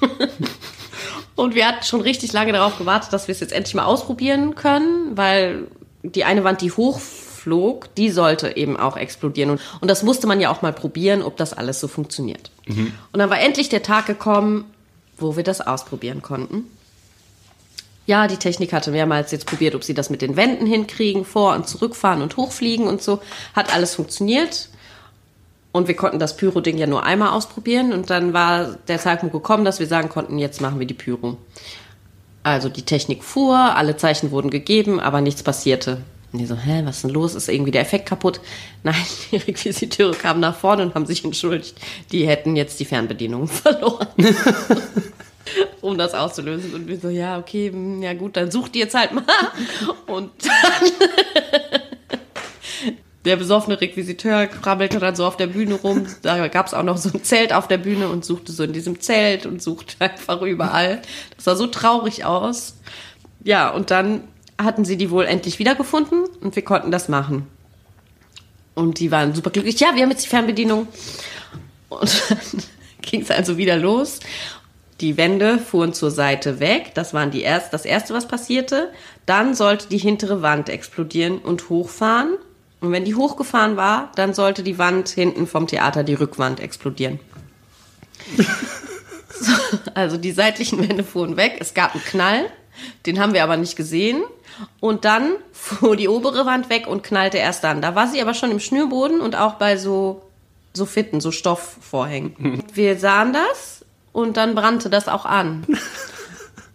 Und 1.36 1.54
wir 1.54 1.68
hatten 1.68 1.84
schon 1.84 2.00
richtig 2.00 2.32
lange 2.32 2.52
darauf 2.52 2.76
gewartet, 2.76 3.12
dass 3.12 3.28
wir 3.28 3.34
es 3.34 3.40
jetzt 3.40 3.52
endlich 3.52 3.74
mal 3.74 3.84
ausprobieren 3.84 4.56
können, 4.56 5.16
weil 5.16 5.68
die 6.02 6.24
eine 6.24 6.42
Wand, 6.42 6.60
die 6.60 6.70
hochflog, 7.44 7.94
die 7.94 8.10
sollte 8.10 8.56
eben 8.56 8.76
auch 8.76 8.96
explodieren. 8.96 9.50
Und, 9.50 9.60
und 9.80 9.90
das 9.90 10.02
musste 10.02 10.26
man 10.26 10.40
ja 10.40 10.50
auch 10.50 10.62
mal 10.62 10.72
probieren, 10.72 11.22
ob 11.22 11.36
das 11.36 11.52
alles 11.52 11.80
so 11.80 11.88
funktioniert. 11.88 12.50
Und 13.12 13.18
dann 13.18 13.30
war 13.30 13.40
endlich 13.40 13.68
der 13.68 13.82
Tag 13.82 14.06
gekommen, 14.06 14.64
wo 15.16 15.36
wir 15.36 15.44
das 15.44 15.60
ausprobieren 15.60 16.22
konnten. 16.22 16.64
Ja, 18.06 18.26
die 18.26 18.36
Technik 18.36 18.72
hatte 18.72 18.90
mehrmals 18.90 19.30
jetzt 19.32 19.46
probiert, 19.46 19.74
ob 19.74 19.82
sie 19.82 19.94
das 19.94 20.10
mit 20.10 20.20
den 20.20 20.36
Wänden 20.36 20.66
hinkriegen, 20.66 21.24
vor- 21.24 21.54
und 21.54 21.68
zurückfahren 21.68 22.20
und 22.20 22.36
hochfliegen 22.36 22.86
und 22.86 23.02
so. 23.02 23.20
Hat 23.54 23.74
alles 23.74 23.94
funktioniert. 23.94 24.68
Und 25.72 25.88
wir 25.88 25.96
konnten 25.96 26.18
das 26.18 26.36
Pyro-Ding 26.36 26.78
ja 26.78 26.86
nur 26.86 27.04
einmal 27.04 27.30
ausprobieren. 27.30 27.92
Und 27.92 28.10
dann 28.10 28.32
war 28.32 28.76
der 28.88 28.98
Zeitpunkt 28.98 29.32
gekommen, 29.32 29.64
dass 29.64 29.80
wir 29.80 29.86
sagen 29.86 30.08
konnten, 30.08 30.38
jetzt 30.38 30.60
machen 30.60 30.78
wir 30.78 30.86
die 30.86 30.94
Pyro. 30.94 31.38
Also 32.42 32.68
die 32.68 32.82
Technik 32.82 33.24
fuhr, 33.24 33.56
alle 33.56 33.96
Zeichen 33.96 34.30
wurden 34.30 34.50
gegeben, 34.50 35.00
aber 35.00 35.22
nichts 35.22 35.42
passierte. 35.42 36.02
Und 36.34 36.40
die 36.40 36.46
so, 36.46 36.56
hä, 36.56 36.82
was 36.84 36.96
ist 36.96 37.04
denn 37.04 37.12
los? 37.12 37.36
Ist 37.36 37.48
irgendwie 37.48 37.70
der 37.70 37.82
Effekt 37.82 38.06
kaputt? 38.06 38.40
Nein, 38.82 38.96
die 39.30 39.36
Requisiteure 39.36 40.16
kamen 40.16 40.40
nach 40.40 40.56
vorne 40.56 40.82
und 40.82 40.96
haben 40.96 41.06
sich 41.06 41.24
entschuldigt. 41.24 41.76
Die 42.10 42.26
hätten 42.26 42.56
jetzt 42.56 42.80
die 42.80 42.84
Fernbedienung 42.84 43.46
verloren. 43.48 44.08
um 45.80 45.96
das 45.96 46.12
auszulösen. 46.12 46.74
Und 46.74 46.88
wir 46.88 46.98
so, 46.98 47.08
ja, 47.08 47.38
okay, 47.38 47.70
hm, 47.70 48.02
ja 48.02 48.14
gut, 48.14 48.36
dann 48.36 48.50
sucht 48.50 48.74
ihr 48.74 48.82
jetzt 48.82 48.96
halt 48.96 49.12
mal. 49.12 49.22
Und 50.08 50.32
dann 50.44 50.90
der 53.24 53.36
besoffene 53.36 53.80
Requisiteur 53.80 54.48
krabbelte 54.48 54.98
dann 54.98 55.14
so 55.14 55.24
auf 55.24 55.36
der 55.36 55.46
Bühne 55.46 55.74
rum. 55.74 56.04
Da 56.22 56.48
gab 56.48 56.66
es 56.66 56.74
auch 56.74 56.82
noch 56.82 56.96
so 56.96 57.10
ein 57.14 57.22
Zelt 57.22 57.52
auf 57.52 57.68
der 57.68 57.78
Bühne 57.78 58.08
und 58.08 58.24
suchte 58.24 58.50
so 58.50 58.64
in 58.64 58.72
diesem 58.72 58.98
Zelt 59.00 59.46
und 59.46 59.62
suchte 59.62 59.94
einfach 60.00 60.42
überall. 60.42 61.00
Das 61.36 61.44
sah 61.44 61.54
so 61.54 61.68
traurig 61.68 62.24
aus. 62.24 62.76
Ja, 63.44 63.70
und 63.70 63.92
dann 63.92 64.24
hatten 64.60 64.84
sie 64.84 64.96
die 64.96 65.10
wohl 65.10 65.24
endlich 65.24 65.58
wiedergefunden 65.58 66.24
und 66.40 66.56
wir 66.56 66.64
konnten 66.64 66.90
das 66.90 67.08
machen. 67.08 67.46
Und 68.74 68.98
die 68.98 69.10
waren 69.10 69.34
super 69.34 69.50
glücklich. 69.50 69.78
Ja, 69.80 69.94
wir 69.94 70.02
haben 70.02 70.10
jetzt 70.10 70.24
die 70.24 70.28
Fernbedienung. 70.28 70.88
Und 71.88 72.22
dann 72.30 72.38
ging 73.02 73.22
es 73.22 73.30
also 73.30 73.56
wieder 73.56 73.76
los. 73.76 74.20
Die 75.00 75.16
Wände 75.16 75.58
fuhren 75.58 75.92
zur 75.92 76.10
Seite 76.10 76.60
weg. 76.60 76.92
Das 76.94 77.14
die 77.32 77.42
erst, 77.42 77.72
das 77.72 77.84
erste, 77.84 78.14
was 78.14 78.28
passierte. 78.28 78.92
Dann 79.26 79.54
sollte 79.54 79.88
die 79.88 79.98
hintere 79.98 80.42
Wand 80.42 80.68
explodieren 80.68 81.38
und 81.38 81.68
hochfahren. 81.68 82.36
Und 82.80 82.92
wenn 82.92 83.04
die 83.04 83.14
hochgefahren 83.14 83.76
war, 83.76 84.12
dann 84.14 84.34
sollte 84.34 84.62
die 84.62 84.78
Wand 84.78 85.08
hinten 85.08 85.46
vom 85.46 85.66
Theater, 85.66 86.04
die 86.04 86.14
Rückwand, 86.14 86.60
explodieren. 86.60 87.18
so, 89.30 89.52
also 89.94 90.16
die 90.16 90.32
seitlichen 90.32 90.86
Wände 90.86 91.02
fuhren 91.02 91.36
weg. 91.36 91.56
Es 91.60 91.74
gab 91.74 91.94
einen 91.94 92.04
Knall. 92.04 92.46
Den 93.06 93.20
haben 93.20 93.34
wir 93.34 93.42
aber 93.42 93.56
nicht 93.56 93.76
gesehen. 93.76 94.22
Und 94.80 95.04
dann 95.04 95.32
fuhr 95.52 95.96
die 95.96 96.08
obere 96.08 96.46
Wand 96.46 96.70
weg 96.70 96.86
und 96.86 97.02
knallte 97.02 97.38
erst 97.38 97.64
dann. 97.64 97.82
Da 97.82 97.94
war 97.94 98.08
sie 98.08 98.20
aber 98.20 98.34
schon 98.34 98.50
im 98.50 98.60
Schnürboden 98.60 99.20
und 99.20 99.36
auch 99.36 99.54
bei 99.54 99.76
so, 99.76 100.22
so 100.72 100.86
Fitten, 100.86 101.20
so 101.20 101.30
Stoffvorhängen. 101.30 102.64
Wir 102.74 102.98
sahen 102.98 103.32
das 103.32 103.84
und 104.12 104.36
dann 104.36 104.54
brannte 104.54 104.90
das 104.90 105.08
auch 105.08 105.24
an. 105.24 105.64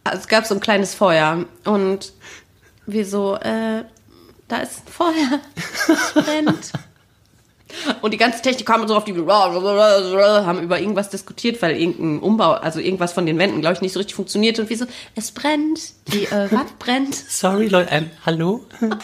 Also 0.03 0.19
es 0.19 0.27
gab 0.27 0.45
so 0.45 0.55
ein 0.55 0.61
kleines 0.61 0.93
Feuer 0.93 1.45
und 1.65 2.13
wir 2.85 3.05
so, 3.05 3.35
äh, 3.35 3.83
da 4.47 4.57
ist 4.57 4.79
ein 4.79 4.91
Feuer, 4.91 5.39
es 5.55 6.13
brennt. 6.13 6.71
Und 8.01 8.13
die 8.13 8.17
ganze 8.17 8.41
Technik 8.41 8.65
kam 8.65 8.87
so 8.87 8.95
auf 8.95 9.03
die 9.03 9.15
haben 9.15 10.61
über 10.61 10.79
irgendwas 10.79 11.09
diskutiert, 11.09 11.61
weil 11.61 11.75
irgendein 11.75 12.19
Umbau, 12.19 12.53
also 12.53 12.79
irgendwas 12.79 13.13
von 13.13 13.25
den 13.25 13.37
Wänden, 13.37 13.61
glaube 13.61 13.75
ich, 13.75 13.81
nicht 13.81 13.93
so 13.93 13.99
richtig 13.99 14.15
funktioniert. 14.15 14.59
Und 14.59 14.69
wir 14.69 14.77
so, 14.77 14.85
es 15.15 15.31
brennt, 15.31 15.79
die 16.07 16.25
äh, 16.25 16.51
Wand 16.51 16.79
brennt. 16.79 17.15
Sorry, 17.15 17.67
Leute, 17.67 17.89
ähm, 17.91 18.11
hallo? 18.25 18.65
Und 18.81 18.97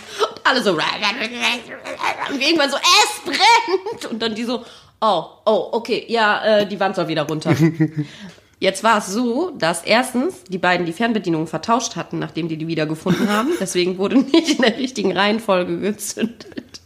alle 0.44 0.64
so, 0.64 0.72
und 0.72 2.42
irgendwann 2.42 2.70
so, 2.70 2.78
es 2.78 3.24
brennt. 3.24 4.12
Und 4.12 4.22
dann 4.22 4.36
die 4.36 4.44
so, 4.44 4.64
oh, 5.02 5.24
oh, 5.46 5.70
okay, 5.72 6.06
ja, 6.08 6.44
äh, 6.44 6.68
die 6.68 6.80
Wand 6.80 6.96
soll 6.96 7.08
wieder 7.08 7.24
runter. 7.24 7.56
Jetzt 8.60 8.84
war 8.84 9.00
es 9.00 9.08
so, 9.08 9.52
dass 9.52 9.84
erstens 9.84 10.44
die 10.46 10.58
beiden 10.58 10.86
die 10.86 10.94
Fernbedienungen 10.94 11.48
vertauscht 11.48 11.96
hatten, 11.96 12.20
nachdem 12.20 12.48
die 12.48 12.58
die 12.58 12.68
wiedergefunden 12.68 13.30
haben. 13.30 13.52
Deswegen 13.60 13.98
wurde 13.98 14.18
nicht 14.18 14.56
in 14.56 14.62
der 14.62 14.78
richtigen 14.78 15.16
Reihenfolge 15.16 15.80
gezündet. 15.80 16.82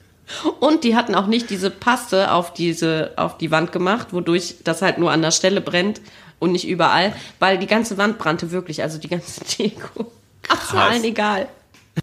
Und 0.60 0.84
die 0.84 0.96
hatten 0.96 1.16
auch 1.16 1.28
nicht 1.28 1.50
diese 1.50 1.72
Paste 1.72 2.32
auf 2.32 2.54
diese, 2.54 3.14
auf 3.16 3.38
die 3.38 3.52
Wand 3.52 3.72
gemacht, 3.72 4.14
wodurch 4.14 4.58
das 4.64 4.82
halt 4.82 4.98
nur 4.98 5.12
an 5.12 5.22
der 5.22 5.32
Stelle 5.32 5.62
brennt 5.62 6.02
und 6.38 6.52
nicht 6.52 6.68
überall, 6.68 7.16
weil 7.40 7.58
die 7.58 7.68
ganze 7.68 7.98
Wand 7.98 8.18
brannte 8.18 8.52
wirklich, 8.52 8.82
also 8.82 8.98
die 8.98 9.10
ganze 9.10 9.42
Deko. 9.58 10.12
Krass. 10.44 10.74
allen 10.74 11.04
egal. 11.04 11.48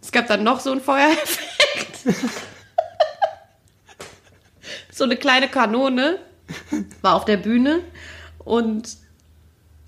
Es 0.01 0.13
gab 0.13 0.27
dann 0.29 0.45
noch 0.45 0.61
so 0.61 0.73
einen 0.73 0.81
Feuereffekt. 0.81 1.99
so 4.93 5.05
eine 5.05 5.17
kleine 5.17 5.49
Kanone 5.49 6.19
war 7.01 7.15
auf 7.15 7.25
der 7.25 7.39
Bühne 7.39 7.81
und 8.39 8.89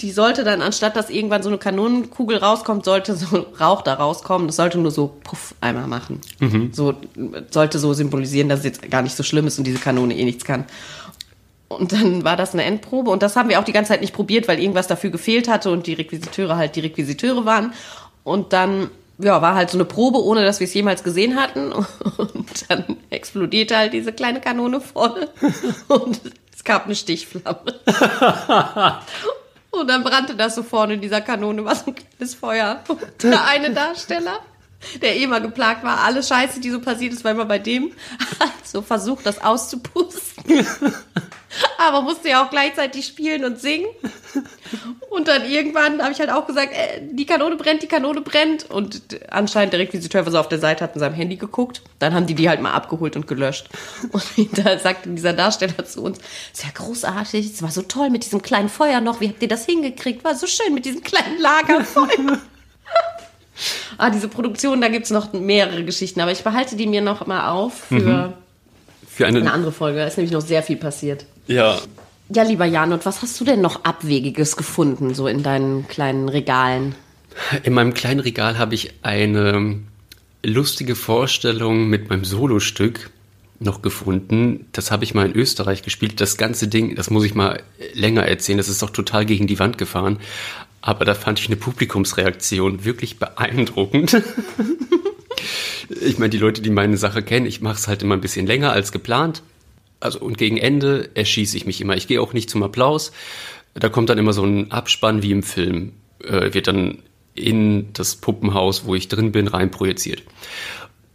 die 0.01 0.13
sollte 0.13 0.45
dann, 0.45 0.63
anstatt 0.63 0.95
dass 0.95 1.11
irgendwann 1.11 1.43
so 1.43 1.49
eine 1.49 1.59
Kanonenkugel 1.59 2.37
rauskommt, 2.37 2.85
sollte 2.85 3.17
so 3.17 3.47
Rauch 3.59 3.83
da 3.83 3.95
rauskommen. 3.95 4.47
Das 4.47 4.57
sollte 4.57 4.79
nur 4.79 4.93
so 4.93 5.17
Puff 5.25 5.55
einmal 5.61 5.89
machen. 5.89 6.21
So 6.73 6.95
sollte 7.51 7.79
so 7.81 7.93
symbolisieren, 7.95 8.49
dass 8.49 8.61
es 8.61 8.65
jetzt 8.65 8.91
gar 8.91 9.03
nicht 9.03 9.17
so 9.17 9.25
schlimm 9.25 9.49
ist 9.49 9.59
und 9.59 9.67
diese 9.67 9.81
Kanone 9.81 10.17
eh 10.17 10.25
nichts 10.25 10.45
kann. 10.45 10.67
Und 11.67 11.93
dann 11.93 12.25
war 12.25 12.37
das 12.37 12.55
eine 12.55 12.65
Endprobe 12.65 13.11
und 13.11 13.23
das 13.23 13.37
haben 13.37 13.49
wir 13.49 13.59
auch 13.59 13.65
die 13.65 13.73
ganze 13.73 13.91
Zeit 13.91 14.01
nicht 14.01 14.15
probiert, 14.15 14.49
weil 14.49 14.59
irgendwas 14.59 14.87
dafür 14.87 15.11
gefehlt 15.11 15.49
hatte 15.49 15.71
und 15.71 15.87
die 15.87 15.95
Requisiteure 15.95 16.57
halt 16.57 16.77
die 16.77 16.81
Requisiteure 16.81 17.45
waren. 17.45 17.73
Und 18.23 18.53
dann 18.53 18.91
ja, 19.19 19.43
war 19.43 19.55
halt 19.55 19.71
so 19.71 19.77
eine 19.77 19.85
Probe, 19.85 20.23
ohne 20.23 20.45
dass 20.45 20.61
wir 20.61 20.67
es 20.67 20.75
jemals 20.75 21.03
gesehen 21.03 21.37
hatten. 21.37 21.73
Und 22.17 22.71
dann 22.71 22.97
explodierte 23.11 23.77
halt 23.77 23.93
diese 23.93 24.13
kleine 24.13 24.41
Kanone 24.41 24.81
vorne 24.81 25.29
und 25.89 26.21
es 26.55 26.65
gab 26.65 26.87
eine 26.87 26.95
Stichflamme. 26.95 27.75
Und 29.81 29.89
dann 29.89 30.03
brannte 30.03 30.35
das 30.35 30.55
so 30.55 30.63
vorne 30.63 30.95
in 30.95 31.01
dieser 31.01 31.21
Kanone, 31.21 31.65
war 31.65 31.75
so 31.75 31.87
ein 31.87 31.95
kleines 31.95 32.35
Feuer. 32.35 32.83
Der 33.23 33.45
eine 33.47 33.71
Darsteller, 33.73 34.41
der 35.03 35.17
eh 35.17 35.27
mal 35.27 35.41
geplagt 35.41 35.83
war, 35.83 36.01
alle 36.01 36.23
Scheiße, 36.23 36.61
die 36.61 36.71
so 36.71 36.81
passiert 36.81 37.13
ist, 37.13 37.25
war 37.25 37.33
immer 37.33 37.45
bei 37.45 37.59
dem, 37.59 37.93
so 38.65 38.83
versucht, 38.83 39.27
das 39.27 39.43
auszupusten. 39.43 40.67
Aber 41.79 42.03
musste 42.03 42.29
ja 42.29 42.45
auch 42.45 42.51
gleichzeitig 42.51 43.07
spielen 43.07 43.45
und 43.45 43.59
singen. 43.59 43.87
Und 45.09 45.29
dann 45.29 45.49
irgendwann 45.49 46.03
habe 46.03 46.13
ich 46.13 46.21
halt 46.21 46.31
auch 46.31 46.47
gesagt, 46.47 46.73
äh, 46.73 47.01
die 47.11 47.25
Kanone 47.25 47.57
brennt, 47.57 47.83
die 47.83 47.87
Kanone 47.87 48.21
brennt. 48.21 48.71
Und 48.71 49.03
anscheinend 49.31 49.73
der 49.73 49.81
Requisiteur 49.81 50.25
war 50.25 50.33
so 50.33 50.39
auf 50.39 50.49
der 50.49 50.59
Seite, 50.59 50.85
hat 50.85 50.95
in 50.95 51.01
seinem 51.01 51.15
Handy 51.15 51.37
geguckt. 51.37 51.83
Dann 51.99 52.15
haben 52.15 52.27
die 52.27 52.35
die 52.35 52.49
halt 52.49 52.61
mal 52.61 52.73
abgeholt 52.73 53.17
und 53.17 53.27
gelöscht. 53.27 53.69
Und 54.13 54.23
da 54.59 54.79
sagte 54.79 55.09
dieser 55.09 55.33
Darsteller 55.33 55.85
zu 55.85 56.03
uns, 56.03 56.19
ist 56.53 56.65
ja 56.65 56.71
großartig, 56.75 57.47
es 57.47 57.63
war 57.63 57.71
so 57.71 57.83
toll 57.83 58.11
mit 58.11 58.25
diesem 58.25 58.43
kleinen 58.43 58.69
Feuer 58.69 59.01
noch. 59.01 59.21
Wie 59.21 59.29
habt 59.29 59.43
ihr 59.43 59.49
das 59.49 59.65
hingekriegt? 59.65 60.25
War 60.25 60.35
so 60.35 60.47
schön 60.47 60.75
mit 60.75 60.85
diesem 60.85 61.03
kleinen 61.03 61.39
Lagerfeuer. 61.41 62.39
Ah, 63.99 64.11
diese 64.11 64.29
Produktion, 64.29 64.81
da 64.81 64.89
gibt's 64.89 65.11
noch 65.11 65.33
mehrere 65.33 65.85
Geschichten. 65.85 66.21
Aber 66.21 66.33
ich 66.33 66.43
behalte 66.43 66.77
die 66.77 66.87
mir 66.87 67.03
noch 67.03 67.27
mal 67.27 67.51
auf 67.51 67.75
für, 67.89 68.33
Für 69.07 69.27
eine, 69.27 69.41
eine 69.41 69.53
andere 69.53 69.73
Folge. 69.73 69.99
Da 69.99 70.07
ist 70.07 70.17
nämlich 70.17 70.33
noch 70.33 70.41
sehr 70.41 70.63
viel 70.63 70.77
passiert. 70.77 71.27
ja, 71.47 71.79
Ja, 72.31 72.43
lieber 72.45 72.65
Jan, 72.65 72.93
und 72.93 73.05
was 73.05 73.23
hast 73.23 73.39
du 73.41 73.45
denn 73.45 73.61
noch 73.61 73.85
Abwegiges 73.85 74.57
gefunden, 74.57 75.15
so 75.15 75.27
in 75.27 75.43
deinen 75.43 75.87
kleinen 75.89 76.29
Regalen? 76.29 76.95
In 77.63 77.75
meinem 77.75 77.95
kleinen 77.95 78.21
Regal 78.21 78.59
habe 78.59 78.75
ich 78.75 78.95
eine 79.03 79.81
lustige 80.45 80.95
Vorstellung 80.95 81.89
mit 81.89 82.09
meinem 82.11 82.25
Solostück 82.25 83.11
noch 83.61 83.83
gefunden. 83.83 84.67
Das 84.73 84.91
habe 84.91 85.05
ich 85.05 85.15
mal 85.15 85.27
in 85.27 85.35
Österreich 85.35 85.83
gespielt. 85.83 86.21
Das 86.21 86.37
ganze 86.37 86.69
Ding, 86.69 86.95
das 86.95 87.11
muss 87.11 87.25
ich 87.25 87.35
mal 87.35 87.63
länger 87.93 88.23
erzählen, 88.23 88.59
das 88.59 88.69
ist 88.69 88.83
doch 88.83 88.91
total 88.91 89.27
gegen 89.27 89.47
die 89.47 89.59
Wand 89.59 89.79
gefahren. 89.79 90.19
Aber 90.81 91.05
da 91.05 91.15
fand 91.15 91.41
ich 91.41 91.47
eine 91.47 91.57
Publikumsreaktion 91.57 92.85
wirklich 92.85 93.19
beeindruckend. 93.19 94.23
ich 95.89 96.19
meine, 96.19 96.31
die 96.31 96.39
Leute, 96.39 96.63
die 96.63 96.71
meine 96.71 96.97
Sache 96.97 97.23
kennen, 97.23 97.47
ich 97.47 97.61
mache 97.61 97.77
es 97.77 97.89
halt 97.89 98.03
immer 98.03 98.15
ein 98.15 98.21
bisschen 98.21 98.47
länger 98.47 98.73
als 98.73 98.93
geplant. 98.93 99.43
Also 100.01 100.21
und 100.21 100.39
gegen 100.39 100.57
Ende 100.57 101.11
erschieße 101.15 101.57
ich 101.57 101.67
mich 101.67 101.81
immer. 101.81 101.97
Ich 101.97 102.07
gehe 102.07 102.21
auch 102.21 102.33
nicht 102.33 102.49
zum 102.49 102.63
Applaus. 102.63 103.13
Da 103.75 103.89
kommt 103.89 104.09
dann 104.09 104.19
immer 104.19 104.33
so 104.33 104.45
ein 104.45 104.71
Abspann 104.71 105.23
wie 105.23 105.33
im 105.33 105.43
Film. 105.43 105.93
Äh, 106.23 106.55
wird 106.55 106.69
dann 106.69 106.99
in 107.35 107.93
das 107.93 108.17
Puppenhaus, 108.17 108.85
wo 108.85 108.95
ich 108.95 109.09
drin 109.09 109.33
bin, 109.33 109.49
rein 109.49 109.71
projiziert. 109.71 110.23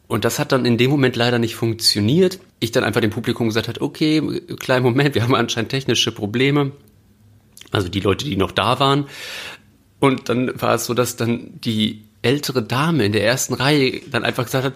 Und 0.08 0.26
das 0.26 0.40
hat 0.40 0.52
dann 0.52 0.66
in 0.66 0.78
dem 0.78 0.92
Moment 0.92 1.16
leider 1.16 1.40
nicht 1.40 1.56
funktioniert. 1.56 2.40
Ich 2.60 2.72
dann 2.72 2.84
einfach 2.84 3.02
dem 3.02 3.10
Publikum 3.10 3.48
gesagt 3.48 3.68
hat, 3.68 3.82
okay, 3.82 4.22
kleinen 4.60 4.84
Moment, 4.84 5.16
wir 5.16 5.24
haben 5.24 5.36
anscheinend 5.36 5.72
technische 5.72 6.12
Probleme. 6.12 6.72
Also 7.74 7.90
die 7.90 8.00
Leute, 8.00 8.26
die 8.26 8.38
noch 8.38 8.52
da 8.52 8.80
waren. 8.80 9.08
Und 10.00 10.30
dann 10.30 10.62
war 10.62 10.76
es 10.76 10.86
so, 10.86 10.94
dass 10.94 11.16
dann 11.16 11.60
die 11.62 12.04
ältere 12.22 12.64
Dame 12.64 13.06
in 13.06 13.12
der 13.12 13.26
ersten 13.26 13.54
Reihe 13.54 14.02
dann 14.10 14.24
einfach 14.24 14.46
gesagt 14.46 14.66
hat, 14.66 14.74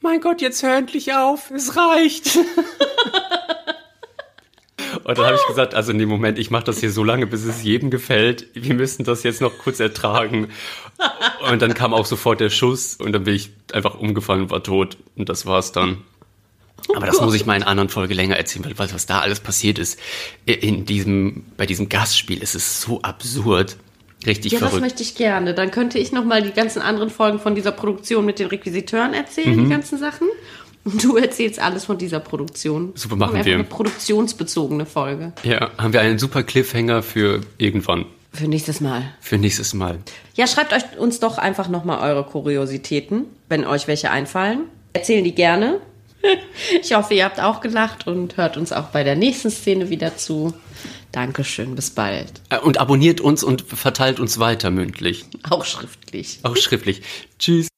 mein 0.00 0.20
Gott, 0.20 0.40
jetzt 0.40 0.62
hör 0.62 0.76
endlich 0.76 1.14
auf, 1.14 1.50
es 1.50 1.76
reicht. 1.76 2.38
Und 5.04 5.18
dann 5.18 5.26
habe 5.26 5.36
ich 5.36 5.46
gesagt, 5.46 5.74
also 5.74 5.92
in 5.92 5.98
dem 5.98 6.08
Moment, 6.08 6.38
ich 6.38 6.50
mache 6.50 6.64
das 6.64 6.80
hier 6.80 6.90
so 6.90 7.02
lange, 7.02 7.26
bis 7.26 7.44
es 7.44 7.62
jedem 7.62 7.90
gefällt. 7.90 8.48
Wir 8.54 8.74
müssen 8.74 9.04
das 9.04 9.22
jetzt 9.22 9.40
noch 9.40 9.56
kurz 9.58 9.80
ertragen. 9.80 10.48
Und 11.50 11.62
dann 11.62 11.74
kam 11.74 11.94
auch 11.94 12.06
sofort 12.06 12.40
der 12.40 12.50
Schuss 12.50 12.96
und 12.96 13.12
dann 13.12 13.24
bin 13.24 13.34
ich 13.34 13.50
einfach 13.72 13.98
umgefallen 13.98 14.42
und 14.42 14.50
war 14.50 14.62
tot. 14.62 14.98
Und 15.16 15.28
das 15.28 15.46
war's 15.46 15.72
dann. 15.72 16.04
Aber 16.94 17.06
das 17.06 17.20
muss 17.20 17.34
ich 17.34 17.44
mal 17.46 17.54
in 17.56 17.62
einer 17.62 17.70
anderen 17.70 17.88
Folge 17.88 18.14
länger 18.14 18.36
erzählen, 18.36 18.64
weil 18.64 18.78
was, 18.78 18.94
was 18.94 19.06
da 19.06 19.20
alles 19.20 19.40
passiert 19.40 19.78
ist 19.78 19.98
in 20.46 20.84
diesem, 20.86 21.44
bei 21.56 21.66
diesem 21.66 21.88
Gastspiel, 21.88 22.42
ist 22.42 22.54
es 22.54 22.80
so 22.80 23.02
absurd. 23.02 23.76
Richtig 24.26 24.52
Ja, 24.52 24.58
das 24.58 24.70
verrückt. 24.70 24.84
möchte 24.84 25.02
ich 25.02 25.14
gerne. 25.14 25.54
Dann 25.54 25.70
könnte 25.70 25.98
ich 25.98 26.10
noch 26.12 26.24
mal 26.24 26.42
die 26.42 26.50
ganzen 26.52 26.82
anderen 26.82 27.10
Folgen 27.10 27.38
von 27.38 27.54
dieser 27.54 27.72
Produktion 27.72 28.24
mit 28.26 28.38
den 28.38 28.48
Requisiteuren 28.48 29.14
erzählen, 29.14 29.54
Mhm. 29.56 29.64
die 29.64 29.70
ganzen 29.70 29.98
Sachen. 29.98 30.26
Und 30.84 31.04
du 31.04 31.16
erzählst 31.16 31.60
alles 31.60 31.84
von 31.84 31.98
dieser 31.98 32.18
Produktion. 32.20 32.92
Super, 32.94 33.16
machen 33.16 33.34
Einfach 33.36 33.46
wir. 33.46 33.54
Eine 33.56 33.64
produktionsbezogene 33.64 34.86
Folge. 34.86 35.32
Ja, 35.42 35.70
haben 35.76 35.92
wir 35.92 36.00
einen 36.00 36.18
super 36.18 36.42
Cliffhanger 36.42 37.02
für 37.02 37.42
irgendwann, 37.58 38.06
Für 38.32 38.48
nächstes 38.48 38.80
Mal. 38.80 39.02
für 39.20 39.36
nächstes 39.38 39.74
Mal. 39.74 39.98
Ja, 40.34 40.46
schreibt 40.46 40.72
euch 40.72 40.82
uns 40.98 41.20
doch 41.20 41.36
einfach 41.38 41.68
noch 41.68 41.84
mal 41.84 42.00
eure 42.10 42.24
Kuriositäten, 42.24 43.24
wenn 43.48 43.64
euch 43.66 43.86
welche 43.86 44.10
einfallen. 44.10 44.60
Erzählen 44.94 45.22
die 45.24 45.34
gerne. 45.34 45.80
Ich 46.82 46.94
hoffe, 46.94 47.14
ihr 47.14 47.24
habt 47.24 47.40
auch 47.40 47.60
gelacht 47.60 48.06
und 48.06 48.36
hört 48.36 48.56
uns 48.56 48.72
auch 48.72 48.86
bei 48.86 49.04
der 49.04 49.16
nächsten 49.16 49.50
Szene 49.50 49.88
wieder 49.90 50.16
zu. 50.16 50.52
Dankeschön, 51.12 51.74
bis 51.74 51.90
bald. 51.90 52.32
Äh, 52.50 52.58
Und 52.58 52.78
abonniert 52.78 53.20
uns 53.20 53.42
und 53.42 53.62
verteilt 53.62 54.20
uns 54.20 54.38
weiter 54.38 54.70
mündlich. 54.70 55.24
Auch 55.48 55.64
schriftlich. 55.64 56.40
Auch 56.42 56.56
schriftlich. 56.56 57.02
Tschüss. 57.38 57.68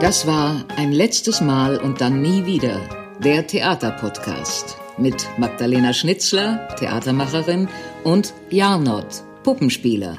Das 0.00 0.26
war 0.26 0.64
ein 0.76 0.92
letztes 0.92 1.40
Mal 1.40 1.76
und 1.76 2.00
dann 2.00 2.22
nie 2.22 2.46
wieder 2.46 2.80
der 3.22 3.46
Theaterpodcast 3.46 4.76
mit 4.96 5.28
Magdalena 5.38 5.92
Schnitzler, 5.92 6.68
Theatermacherin, 6.78 7.68
und 8.02 8.32
Jarnot, 8.48 9.22
Puppenspieler. 9.42 10.16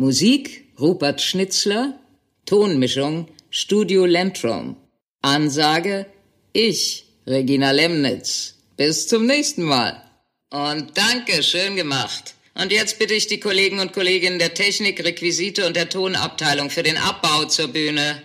Musik 0.00 0.72
Rupert 0.80 1.20
Schnitzler, 1.20 2.00
Tonmischung 2.46 3.28
Studio 3.50 4.06
Lentrum. 4.06 4.78
Ansage 5.20 6.06
ich, 6.54 7.04
Regina 7.26 7.72
Lemnitz. 7.72 8.54
Bis 8.78 9.08
zum 9.08 9.26
nächsten 9.26 9.62
Mal. 9.62 10.02
Und 10.48 10.96
danke, 10.96 11.42
schön 11.42 11.76
gemacht. 11.76 12.32
Und 12.54 12.72
jetzt 12.72 12.98
bitte 12.98 13.12
ich 13.12 13.26
die 13.26 13.40
Kollegen 13.40 13.78
und 13.78 13.92
Kolleginnen 13.92 14.38
der 14.38 14.54
Technik, 14.54 15.04
Requisite 15.04 15.66
und 15.66 15.76
der 15.76 15.90
Tonabteilung 15.90 16.70
für 16.70 16.82
den 16.82 16.96
Abbau 16.96 17.44
zur 17.44 17.68
Bühne. 17.68 18.22